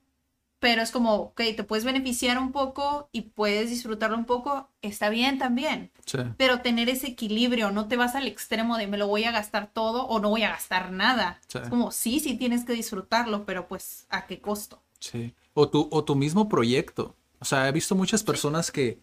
Pero 0.61 0.83
es 0.83 0.91
como, 0.91 1.15
ok, 1.15 1.41
te 1.57 1.63
puedes 1.65 1.85
beneficiar 1.85 2.39
un 2.39 2.51
poco 2.53 3.09
y 3.13 3.23
puedes 3.23 3.71
disfrutarlo 3.71 4.17
un 4.17 4.25
poco, 4.25 4.69
está 4.83 5.09
bien 5.09 5.39
también 5.39 5.93
Sí. 6.05 6.19
pero 6.39 6.63
tener 6.63 6.89
ese 6.89 7.09
equilibrio, 7.09 7.71
no 7.71 7.87
te 7.87 7.97
vas 7.97 8.15
al 8.15 8.27
extremo 8.27 8.77
de 8.79 8.87
me 8.87 8.97
lo 8.99 9.07
voy 9.07 9.25
a 9.25 9.31
gastar 9.31 9.71
todo 9.73 10.05
o 10.07 10.21
no 10.21 10.31
voy 10.31 10.43
a 10.43 10.49
gastar 10.51 10.91
nada. 10.91 11.41
Sí. 11.49 11.59
Es 11.63 11.69
como, 11.69 11.91
sí, 11.93 12.19
sí 12.21 12.37
tienes 12.39 12.65
que 12.65 12.73
disfrutarlo, 12.73 13.45
pero 13.45 13.69
pues, 13.69 14.07
¿a 14.09 14.27
qué 14.27 14.41
costo? 14.41 14.83
Sí. 15.01 15.35
O 15.55 15.69
tu, 15.69 15.87
o 15.91 16.05
tu 16.05 16.17
mismo 16.17 16.49
proyecto. 16.49 17.15
O 17.41 17.45
sea, 17.45 17.69
he 17.69 17.73
visto 17.73 17.95
muchas 17.95 18.23
personas 18.25 18.73
que, 18.73 19.01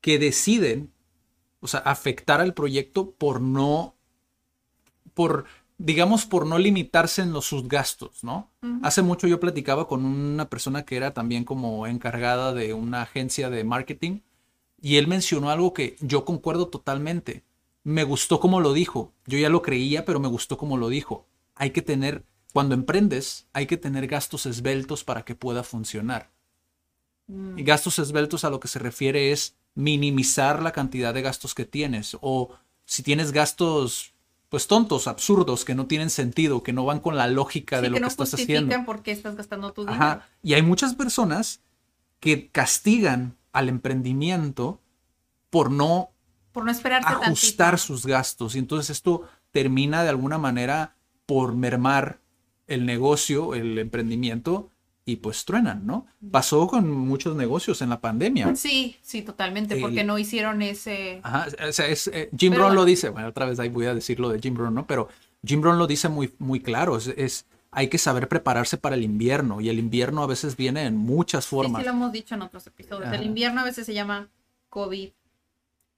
que 0.00 0.18
deciden, 0.18 0.92
o 1.60 1.66
sea, 1.68 1.80
afectar 1.80 2.40
al 2.40 2.54
proyecto 2.54 3.10
por 3.12 3.40
no, 3.40 3.96
por, 5.14 5.44
digamos, 5.78 6.26
por 6.26 6.44
no 6.44 6.58
limitarse 6.58 7.22
en 7.22 7.32
los, 7.32 7.46
sus 7.46 7.68
gastos, 7.68 8.24
¿no? 8.24 8.50
Hace 8.82 9.02
mucho 9.02 9.28
yo 9.28 9.38
platicaba 9.38 9.86
con 9.86 10.04
una 10.04 10.50
persona 10.50 10.84
que 10.84 10.96
era 10.96 11.14
también 11.14 11.44
como 11.44 11.86
encargada 11.86 12.52
de 12.52 12.74
una 12.74 13.02
agencia 13.02 13.48
de 13.48 13.62
marketing 13.64 14.20
y 14.82 14.96
él 14.96 15.06
mencionó 15.06 15.50
algo 15.50 15.72
que 15.72 15.96
yo 16.00 16.24
concuerdo 16.24 16.68
totalmente. 16.68 17.44
Me 17.84 18.04
gustó 18.04 18.40
como 18.40 18.60
lo 18.60 18.72
dijo. 18.72 19.12
Yo 19.26 19.38
ya 19.38 19.48
lo 19.48 19.62
creía, 19.62 20.04
pero 20.04 20.20
me 20.20 20.28
gustó 20.28 20.58
como 20.58 20.76
lo 20.76 20.88
dijo. 20.88 21.26
Hay 21.54 21.70
que 21.70 21.82
tener, 21.82 22.24
cuando 22.52 22.74
emprendes, 22.74 23.46
hay 23.52 23.66
que 23.66 23.76
tener 23.76 24.08
gastos 24.08 24.46
esbeltos 24.46 25.04
para 25.04 25.24
que 25.24 25.34
pueda 25.34 25.62
funcionar. 25.62 26.30
Y 27.56 27.62
gastos 27.62 27.98
esbeltos 27.98 28.44
a 28.44 28.50
lo 28.50 28.58
que 28.58 28.68
se 28.68 28.78
refiere 28.78 29.32
es 29.32 29.54
minimizar 29.74 30.62
la 30.62 30.72
cantidad 30.72 31.12
de 31.12 31.22
gastos 31.22 31.54
que 31.54 31.66
tienes. 31.66 32.16
O 32.20 32.50
si 32.84 33.02
tienes 33.02 33.32
gastos, 33.32 34.14
pues 34.48 34.66
tontos, 34.66 35.06
absurdos, 35.06 35.64
que 35.64 35.74
no 35.74 35.86
tienen 35.86 36.10
sentido, 36.10 36.62
que 36.62 36.72
no 36.72 36.84
van 36.84 37.00
con 37.00 37.16
la 37.16 37.26
lógica 37.26 37.76
Sí, 37.76 37.82
de 37.82 37.88
lo 37.90 37.94
que 37.94 37.98
que, 37.98 38.00
no 38.02 38.08
estás 38.08 38.34
haciendo. 38.34 38.84
por 38.86 39.02
qué 39.02 39.12
estás 39.12 39.36
gastando 39.36 39.72
tu 39.72 39.82
dinero. 39.82 40.02
Ajá. 40.02 40.28
Y 40.42 40.54
hay 40.54 40.62
muchas 40.62 40.94
personas 40.94 41.62
que 42.20 42.50
castigan 42.50 43.36
al 43.52 43.68
emprendimiento 43.68 44.80
por 45.50 45.70
no 45.70 46.10
Por 46.52 46.64
no 46.64 46.70
ajustar 46.70 47.02
tantito. 47.04 47.76
sus 47.78 48.06
gastos. 48.06 48.54
Y 48.54 48.58
entonces 48.58 48.90
esto 48.90 49.28
termina 49.50 50.02
de 50.02 50.08
alguna 50.10 50.38
manera 50.38 50.96
por 51.26 51.54
mermar 51.54 52.20
el 52.66 52.86
negocio, 52.86 53.54
el 53.54 53.78
emprendimiento, 53.78 54.70
y 55.10 55.16
pues 55.16 55.46
truenan, 55.46 55.86
¿no? 55.86 56.06
Pasó 56.30 56.66
con 56.66 56.90
muchos 56.90 57.34
negocios 57.34 57.80
en 57.80 57.88
la 57.88 57.98
pandemia. 58.00 58.54
Sí, 58.56 58.96
sí, 59.00 59.22
totalmente, 59.22 59.74
El- 59.74 59.80
porque 59.80 60.04
no 60.04 60.18
hicieron 60.18 60.60
ese... 60.60 61.20
Ajá, 61.22 61.46
o 61.66 61.72
sea, 61.72 61.86
es, 61.86 62.08
eh, 62.08 62.28
Jim 62.36 62.52
Pero 62.52 62.64
Brown 62.64 62.74
lo 62.76 62.84
dice, 62.84 63.08
bueno, 63.08 63.28
otra 63.28 63.46
vez 63.46 63.58
ahí 63.58 63.70
voy 63.70 63.86
a 63.86 63.94
decir 63.94 64.20
lo 64.20 64.28
de 64.28 64.38
Jim 64.38 64.52
Brown, 64.54 64.74
¿no? 64.74 64.86
Pero 64.86 65.08
Jim 65.42 65.62
Brown 65.62 65.78
lo 65.78 65.86
dice 65.86 66.10
muy, 66.10 66.34
muy 66.38 66.60
claro, 66.60 66.98
es, 66.98 67.06
es- 67.06 67.46
hay 67.70 67.88
que 67.88 67.96
saber 67.96 68.28
prepararse 68.28 68.76
para 68.76 68.96
el 68.96 69.02
invierno, 69.02 69.60
y 69.62 69.70
el 69.70 69.78
invierno 69.78 70.22
a 70.22 70.26
veces 70.26 70.56
viene 70.56 70.84
en 70.84 70.96
muchas 70.96 71.44
Sí, 71.44 71.50
formas. 71.50 71.80
sí 71.80 71.86
lo 71.86 71.92
hemos 71.94 72.12
dicho 72.12 72.34
en 72.34 72.42
otros 72.42 72.66
episodios. 72.66 73.10
El 73.12 73.22
invierno 73.24 73.62
a 73.62 73.64
veces 73.64 73.86
se 73.86 73.94
llama 73.94 74.28
COVID, 74.68 75.08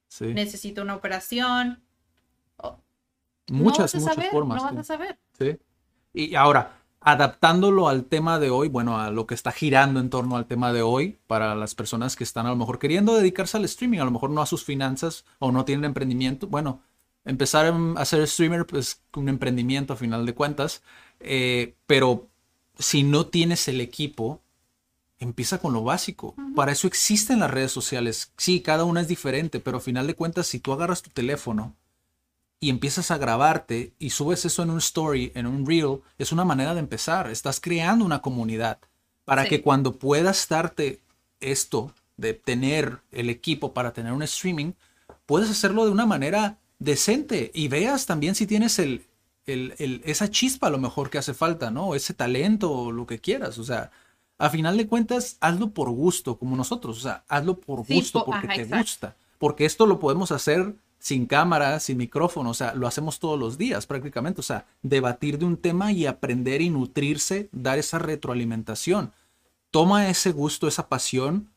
Sí. 0.08 0.26
necesito 0.26 0.82
una 0.82 0.94
operación. 0.94 1.80
Muchas, 3.48 3.50
no 3.50 3.64
vas 3.64 3.94
a 3.94 3.98
muchas 3.98 4.14
saber, 4.14 4.30
formas. 4.30 4.56
No 4.58 4.62
vas 4.62 4.72
sí. 4.74 4.78
a 4.78 4.84
saber. 4.84 5.18
Sí. 5.38 5.58
Y 6.14 6.34
ahora, 6.36 6.79
adaptándolo 7.00 7.88
al 7.88 8.04
tema 8.04 8.38
de 8.38 8.50
hoy, 8.50 8.68
bueno, 8.68 9.00
a 9.00 9.10
lo 9.10 9.26
que 9.26 9.34
está 9.34 9.52
girando 9.52 10.00
en 10.00 10.10
torno 10.10 10.36
al 10.36 10.46
tema 10.46 10.72
de 10.72 10.82
hoy, 10.82 11.18
para 11.26 11.54
las 11.54 11.74
personas 11.74 12.14
que 12.14 12.24
están 12.24 12.46
a 12.46 12.50
lo 12.50 12.56
mejor 12.56 12.78
queriendo 12.78 13.14
dedicarse 13.14 13.56
al 13.56 13.64
streaming, 13.64 14.00
a 14.00 14.04
lo 14.04 14.10
mejor 14.10 14.30
no 14.30 14.42
a 14.42 14.46
sus 14.46 14.64
finanzas 14.64 15.24
o 15.38 15.50
no 15.50 15.64
tienen 15.64 15.86
emprendimiento, 15.86 16.46
bueno, 16.46 16.82
empezar 17.24 17.74
a 17.96 18.04
ser 18.04 18.26
streamer, 18.26 18.66
pues 18.66 19.02
un 19.16 19.28
emprendimiento 19.28 19.94
a 19.94 19.96
final 19.96 20.26
de 20.26 20.34
cuentas, 20.34 20.82
eh, 21.20 21.74
pero 21.86 22.28
si 22.78 23.02
no 23.02 23.26
tienes 23.26 23.66
el 23.68 23.80
equipo, 23.80 24.42
empieza 25.18 25.58
con 25.58 25.72
lo 25.72 25.84
básico. 25.84 26.34
Para 26.56 26.72
eso 26.72 26.86
existen 26.86 27.40
las 27.40 27.50
redes 27.50 27.72
sociales. 27.72 28.32
Sí, 28.36 28.60
cada 28.60 28.84
una 28.84 29.02
es 29.02 29.08
diferente, 29.08 29.60
pero 29.60 29.78
a 29.78 29.80
final 29.80 30.06
de 30.06 30.14
cuentas, 30.14 30.46
si 30.46 30.60
tú 30.60 30.72
agarras 30.72 31.02
tu 31.02 31.10
teléfono, 31.10 31.76
y 32.60 32.68
empiezas 32.70 33.10
a 33.10 33.18
grabarte 33.18 33.94
y 33.98 34.10
subes 34.10 34.44
eso 34.44 34.62
en 34.62 34.70
un 34.70 34.78
story, 34.78 35.32
en 35.34 35.46
un 35.46 35.66
reel, 35.66 36.00
es 36.18 36.30
una 36.30 36.44
manera 36.44 36.74
de 36.74 36.80
empezar. 36.80 37.30
Estás 37.30 37.58
creando 37.60 38.04
una 38.04 38.20
comunidad 38.20 38.78
para 39.24 39.44
Sí. 39.44 39.48
que 39.48 39.62
cuando 39.62 39.98
puedas 39.98 40.46
darte 40.48 41.00
esto 41.40 41.94
de 42.18 42.34
tener 42.34 42.98
el 43.12 43.30
equipo 43.30 43.72
para 43.72 43.92
tener 43.94 44.12
un 44.12 44.22
streaming, 44.22 44.72
puedes 45.24 45.48
hacerlo 45.50 45.86
de 45.86 45.90
una 45.92 46.04
manera 46.06 46.58
decente 46.78 47.50
y 47.54 47.68
veas 47.68 48.04
también 48.06 48.34
si 48.34 48.46
tienes 48.46 48.78
el, 48.78 49.06
el- 49.46 49.74
el- 49.78 50.02
esa 50.04 50.30
chispa 50.30 50.66
a 50.66 50.70
lo 50.70 50.78
mejor 50.78 51.08
que 51.08 51.18
hace 51.18 51.32
falta, 51.34 51.70
¿no? 51.70 51.94
Ese 51.94 52.12
talento 52.14 52.70
o 52.72 52.92
lo 52.92 53.06
que 53.06 53.20
quieras. 53.20 53.58
O 53.58 53.64
sea, 53.64 53.90
a 54.38 54.50
final 54.50 54.76
de 54.76 54.86
cuentas, 54.86 55.38
hazlo 55.40 55.70
por 55.70 55.88
gusto, 55.90 56.38
como 56.38 56.56
nosotros. 56.56 56.98
O 56.98 57.00
sea, 57.00 57.24
hazlo 57.28 57.58
por 57.58 57.86
Sí, 57.86 57.94
gusto, 57.94 58.20
po- 58.20 58.26
porque 58.32 58.46
ajá, 58.46 58.54
te 58.56 58.62
exacto. 58.62 58.82
gusta. 58.84 59.16
Porque 59.38 59.64
esto 59.64 59.86
lo 59.86 59.98
podemos 59.98 60.30
hacer 60.32 60.74
sin 61.00 61.24
cámara, 61.26 61.80
sin 61.80 61.96
micrófono, 61.96 62.50
o 62.50 62.54
sea, 62.54 62.74
lo 62.74 62.86
hacemos 62.86 63.18
todos 63.18 63.38
los 63.38 63.56
días 63.58 63.86
prácticamente, 63.86 64.40
o 64.40 64.44
sea, 64.44 64.66
debatir 64.82 65.38
de 65.38 65.46
un 65.46 65.56
tema 65.56 65.90
y 65.92 66.04
aprender 66.06 66.60
y 66.60 66.70
nutrirse, 66.70 67.48
dar 67.52 67.78
esa 67.78 67.98
retroalimentación. 67.98 69.10
Toma 69.72 70.08
ese 70.10 70.30
gusto, 70.32 70.68
esa 70.68 70.88
pasión 70.88 71.48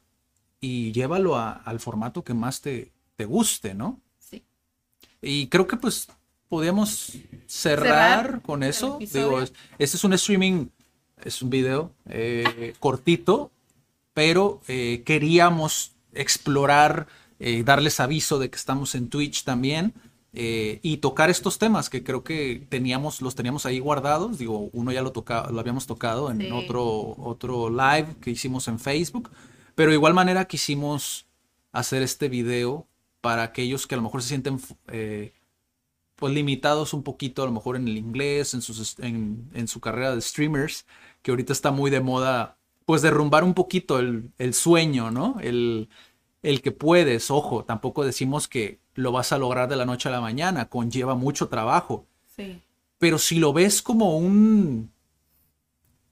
y 0.61 0.91
llévalo 0.93 1.35
a- 1.35 1.51
al 1.51 1.79
formato 1.79 2.23
que 2.23 2.33
más 2.33 2.61
te, 2.61 2.91
te 3.17 3.25
guste, 3.25 3.73
¿no? 3.73 3.99
Sí. 4.17 4.43
Y 5.21 5.47
creo 5.47 5.67
que 5.67 5.75
pues 5.77 6.07
podríamos 6.47 7.11
cerrar, 7.47 8.21
Cerrar 8.27 8.41
con 8.43 8.63
eso. 8.63 8.97
Digo, 8.99 9.41
es- 9.41 9.51
este 9.77 9.97
es 9.97 10.03
un 10.05 10.13
streaming, 10.13 10.67
es 11.23 11.41
un 11.41 11.49
video 11.49 11.91
eh, 12.07 12.73
cortito, 12.79 13.51
pero 14.13 14.61
eh, 14.69 15.03
queríamos 15.05 15.91
explorar, 16.13 17.07
eh, 17.45 17.63
darles 17.63 17.99
aviso 17.99 18.39
de 18.39 18.49
que 18.49 18.57
estamos 18.57 18.95
en 18.95 19.09
Twitch 19.09 19.43
también. 19.43 19.93
eh, 20.35 20.79
y 20.81 20.97
tocar 20.97 21.29
estos 21.29 21.59
temas 21.59 21.89
que 21.91 22.03
creo 22.03 22.23
que 22.23 22.65
teníamos, 22.69 23.21
los 23.21 23.35
teníamos 23.35 23.67
ahí 23.67 23.77
guardados. 23.79 24.39
Digo, 24.39 24.69
uno 24.73 24.91
ya 24.91 25.03
lo, 25.03 25.11
toca, 25.11 25.47
lo 25.51 25.59
habíamos 25.59 25.85
tocado 25.85 26.31
en 26.31 26.39
Sí. 26.41 26.49
otro, 26.51 27.15
otro 27.19 27.69
live 27.69 28.15
que 28.21 28.31
hicimos 28.31 28.67
en 28.67 28.79
Facebook, 28.79 29.29
pero 29.75 29.91
de 29.91 29.95
igual 29.97 30.15
manera 30.15 30.45
quisimos 30.45 31.27
hacer 31.71 32.01
este 32.01 32.29
video 32.29 32.87
para 33.21 33.43
aquellos 33.43 33.85
que 33.85 33.93
a 33.95 33.97
lo 33.97 34.03
mejor 34.03 34.23
se 34.23 34.29
sienten 34.29 34.59
eh, 34.87 35.33
pues 36.15 36.33
limitados 36.33 36.93
un 36.93 37.03
poquito 37.03 37.43
a 37.43 37.45
lo 37.45 37.51
mejor 37.51 37.75
en 37.75 37.87
el 37.87 37.97
inglés, 37.97 38.53
en, 38.53 38.61
sus, 38.61 38.97
en, 38.99 39.49
en 39.53 39.67
su 39.67 39.79
carrera 39.79 40.15
de 40.15 40.21
streamers, 40.21 40.85
que 41.21 41.31
ahorita 41.31 41.53
está 41.53 41.71
muy 41.71 41.91
de 41.91 41.99
moda, 42.01 42.57
pues 42.85 43.01
derrumbar 43.01 43.43
un 43.43 43.53
poquito 43.53 43.99
el, 43.99 44.31
el 44.37 44.53
sueño, 44.53 45.11
¿no? 45.11 45.37
El, 45.41 45.89
el 46.43 46.61
que 46.61 46.71
puedes, 46.71 47.31
ojo, 47.31 47.63
tampoco 47.63 48.05
decimos 48.05 48.47
que 48.47 48.79
lo 48.95 49.11
vas 49.11 49.31
a 49.31 49.37
lograr 49.37 49.67
de 49.69 49.75
la 49.77 49.85
noche 49.85 50.09
a 50.09 50.11
la 50.11 50.21
mañana, 50.21 50.69
conlleva 50.69 51.15
mucho 51.15 51.47
trabajo, 51.47 52.05
Sí. 52.35 52.61
pero 52.99 53.17
si 53.17 53.39
lo 53.39 53.53
ves 53.53 53.81
como 53.81 54.17
un 54.17 54.91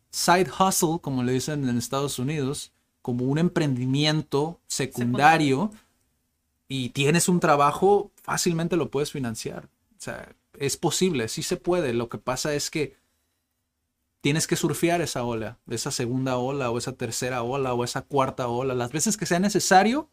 side 0.10 0.50
hustle, 0.60 1.00
como 1.02 1.24
le 1.24 1.34
dicen 1.34 1.68
en 1.68 1.78
Estados 1.78 2.18
Unidos, 2.20 2.72
como 3.02 3.26
un 3.26 3.38
emprendimiento 3.38 4.60
secundario 4.68 5.72
y 6.68 6.90
tienes 6.90 7.28
un 7.30 7.40
trabajo, 7.40 8.12
fácilmente 8.22 8.76
lo 8.78 8.90
puedes 8.92 9.12
financiar. 9.12 9.66
O 9.98 10.02
sea, 10.02 10.34
es 10.60 10.78
posible, 10.78 11.28
sí 11.28 11.44
se 11.44 11.58
puede. 11.58 11.94
Lo 11.94 12.10
que 12.10 12.18
pasa 12.18 12.54
es 12.54 12.70
que 12.70 12.96
tienes 14.22 14.46
que 14.48 14.56
surfear 14.56 15.02
esa 15.02 15.24
ola, 15.24 15.58
esa 15.70 15.92
segunda 15.92 16.38
ola 16.38 16.70
o 16.70 16.78
esa 16.78 16.94
tercera 16.94 17.42
ola 17.42 17.74
o 17.74 17.84
esa 17.84 18.04
cuarta 18.04 18.48
ola, 18.48 18.76
las 18.76 18.92
veces 18.92 19.18
que 19.18 19.26
sea 19.26 19.40
necesario 19.40 20.10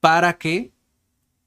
para 0.00 0.38
que 0.38 0.72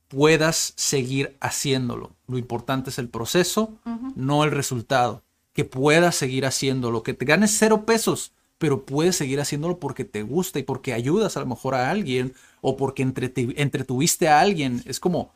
puedas 0.08 0.74
seguir 0.76 1.38
haciéndolo. 1.40 2.12
Lo 2.28 2.38
importante 2.38 2.90
es 2.90 3.00
el 3.00 3.10
proceso, 3.10 3.78
no 4.16 4.44
el 4.44 4.52
resultado. 4.52 5.24
Que 5.54 5.66
puedas 5.66 6.16
seguir 6.16 6.46
haciéndolo, 6.46 7.04
que 7.04 7.14
te 7.14 7.26
ganes 7.26 7.56
cero 7.58 7.86
pesos, 7.86 8.34
pero 8.58 8.86
puedes 8.86 9.16
seguir 9.16 9.40
haciéndolo 9.40 9.80
porque 9.80 10.06
te 10.06 10.24
gusta 10.24 10.60
y 10.60 10.64
porque 10.64 10.94
ayudas 10.94 11.36
a 11.36 11.40
lo 11.40 11.46
mejor 11.46 11.76
a 11.76 11.90
alguien 11.90 12.34
o 12.62 12.78
porque 12.78 13.04
entretuviste 13.04 14.28
a 14.28 14.40
alguien. 14.40 14.84
Es 14.86 15.00
como, 15.00 15.32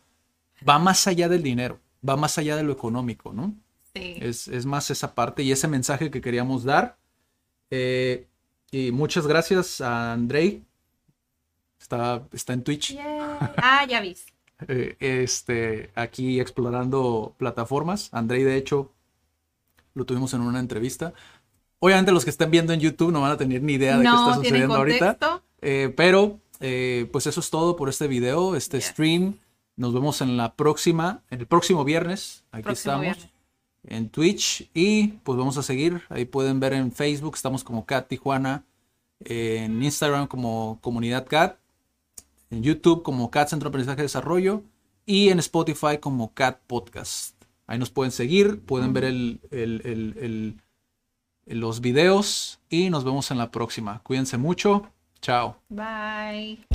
va 0.67 0.77
más 0.77 1.07
allá 1.07 1.29
del 1.29 1.43
dinero, 1.43 1.79
va 2.07 2.17
más 2.17 2.37
allá 2.37 2.55
de 2.55 2.63
lo 2.63 2.73
económico, 2.73 3.33
¿no? 3.33 3.53
Sí. 3.93 4.17
Es, 4.19 4.47
es 4.47 4.65
más 4.65 4.91
esa 4.91 5.15
parte 5.15 5.41
y 5.41 5.51
ese 5.51 5.67
mensaje 5.67 6.11
que 6.11 6.21
queríamos 6.21 6.63
dar. 6.65 6.97
Eh, 7.71 8.27
y 8.71 8.91
muchas 8.91 9.25
gracias 9.25 9.79
a 9.79 10.11
Andrei. 10.11 10.64
Está, 11.85 12.23
está 12.33 12.53
en 12.53 12.63
Twitch. 12.63 12.95
Yay. 12.95 13.19
Ah, 13.57 13.85
ya 13.87 14.01
viste. 14.01 14.33
eh, 14.67 14.95
este, 14.99 15.91
aquí 15.93 16.39
explorando 16.39 17.35
plataformas. 17.37 18.09
Andrei, 18.11 18.41
de 18.43 18.57
hecho, 18.57 18.91
lo 19.93 20.03
tuvimos 20.05 20.33
en 20.33 20.41
una 20.41 20.59
entrevista. 20.59 21.13
Obviamente 21.77 22.11
los 22.11 22.23
que 22.23 22.31
están 22.31 22.49
viendo 22.49 22.73
en 22.73 22.79
YouTube 22.79 23.11
no 23.11 23.21
van 23.21 23.33
a 23.33 23.37
tener 23.37 23.61
ni 23.61 23.73
idea 23.73 23.97
de 23.99 24.03
qué 24.03 24.09
está 24.09 24.33
sucediendo 24.33 24.75
ahorita. 24.75 25.43
Eh, 25.61 25.93
pero, 25.95 26.39
eh, 26.59 27.07
pues 27.11 27.27
eso 27.27 27.39
es 27.39 27.51
todo 27.51 27.75
por 27.75 27.87
este 27.89 28.07
video, 28.07 28.55
este 28.55 28.81
stream. 28.81 29.35
Nos 29.75 29.93
vemos 29.93 30.21
en 30.21 30.37
la 30.37 30.55
próxima, 30.55 31.21
en 31.29 31.41
el 31.41 31.45
próximo 31.45 31.83
viernes. 31.83 32.43
Aquí 32.51 32.63
Próximo 32.63 32.93
estamos. 32.93 33.01
viernes. 33.03 33.29
En 33.83 34.09
Twitch. 34.09 34.71
Y 34.73 35.09
pues 35.23 35.37
vamos 35.37 35.57
a 35.59 35.61
seguir. 35.61 36.01
Ahí 36.09 36.25
pueden 36.25 36.59
ver 36.59 36.73
en 36.73 36.91
Facebook. 36.91 37.35
Estamos 37.35 37.63
como 37.63 37.85
Cat 37.85 38.07
Tijuana. 38.07 38.63
En 39.19 39.83
Instagram 39.83 40.25
como 40.25 40.79
Comunidad 40.81 41.27
Cat. 41.27 41.57
En 42.55 42.63
YouTube 42.63 43.03
como 43.03 43.29
Cat 43.31 43.49
Centro 43.49 43.67
de 43.67 43.71
Aprendizaje 43.71 44.01
y 44.01 44.03
Desarrollo. 44.03 44.63
Y 45.05 45.27
en 45.27 45.39
Spotify 45.39 45.97
como 45.99 46.33
Cat 46.33 46.61
Podcast. 46.67 47.35
Ahí 47.67 47.77
nos 47.77 47.89
pueden 47.89 48.13
seguir. 48.13 48.61
Pueden 48.61 48.93
ver 48.93 49.03
el- 49.03 49.41
el- 49.51 49.81
el- 49.83 50.15
el- 50.21 50.61
el- 51.47 51.59
los 51.59 51.81
videos. 51.81 52.59
Y 52.69 52.89
nos 52.89 53.03
vemos 53.03 53.29
en 53.31 53.39
la 53.39 53.51
próxima. 53.51 53.99
Cuídense 54.03 54.37
mucho. 54.37 54.89
Chao. 55.21 55.57
Bye. 55.67 56.65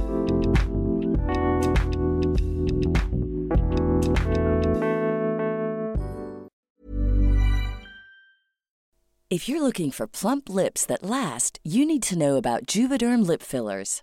If 9.31 9.49
you're 9.49 9.63
looking 9.63 9.93
for 9.93 10.09
plump 10.09 10.49
lips 10.49 10.85
that 10.87 11.03
last, 11.05 11.61
you 11.63 11.87
need 11.87 12.03
to 12.05 12.19
know 12.19 12.37
about 12.37 12.67
Juvederm 12.67 13.25
lip 13.27 13.43
fillers. 13.43 14.03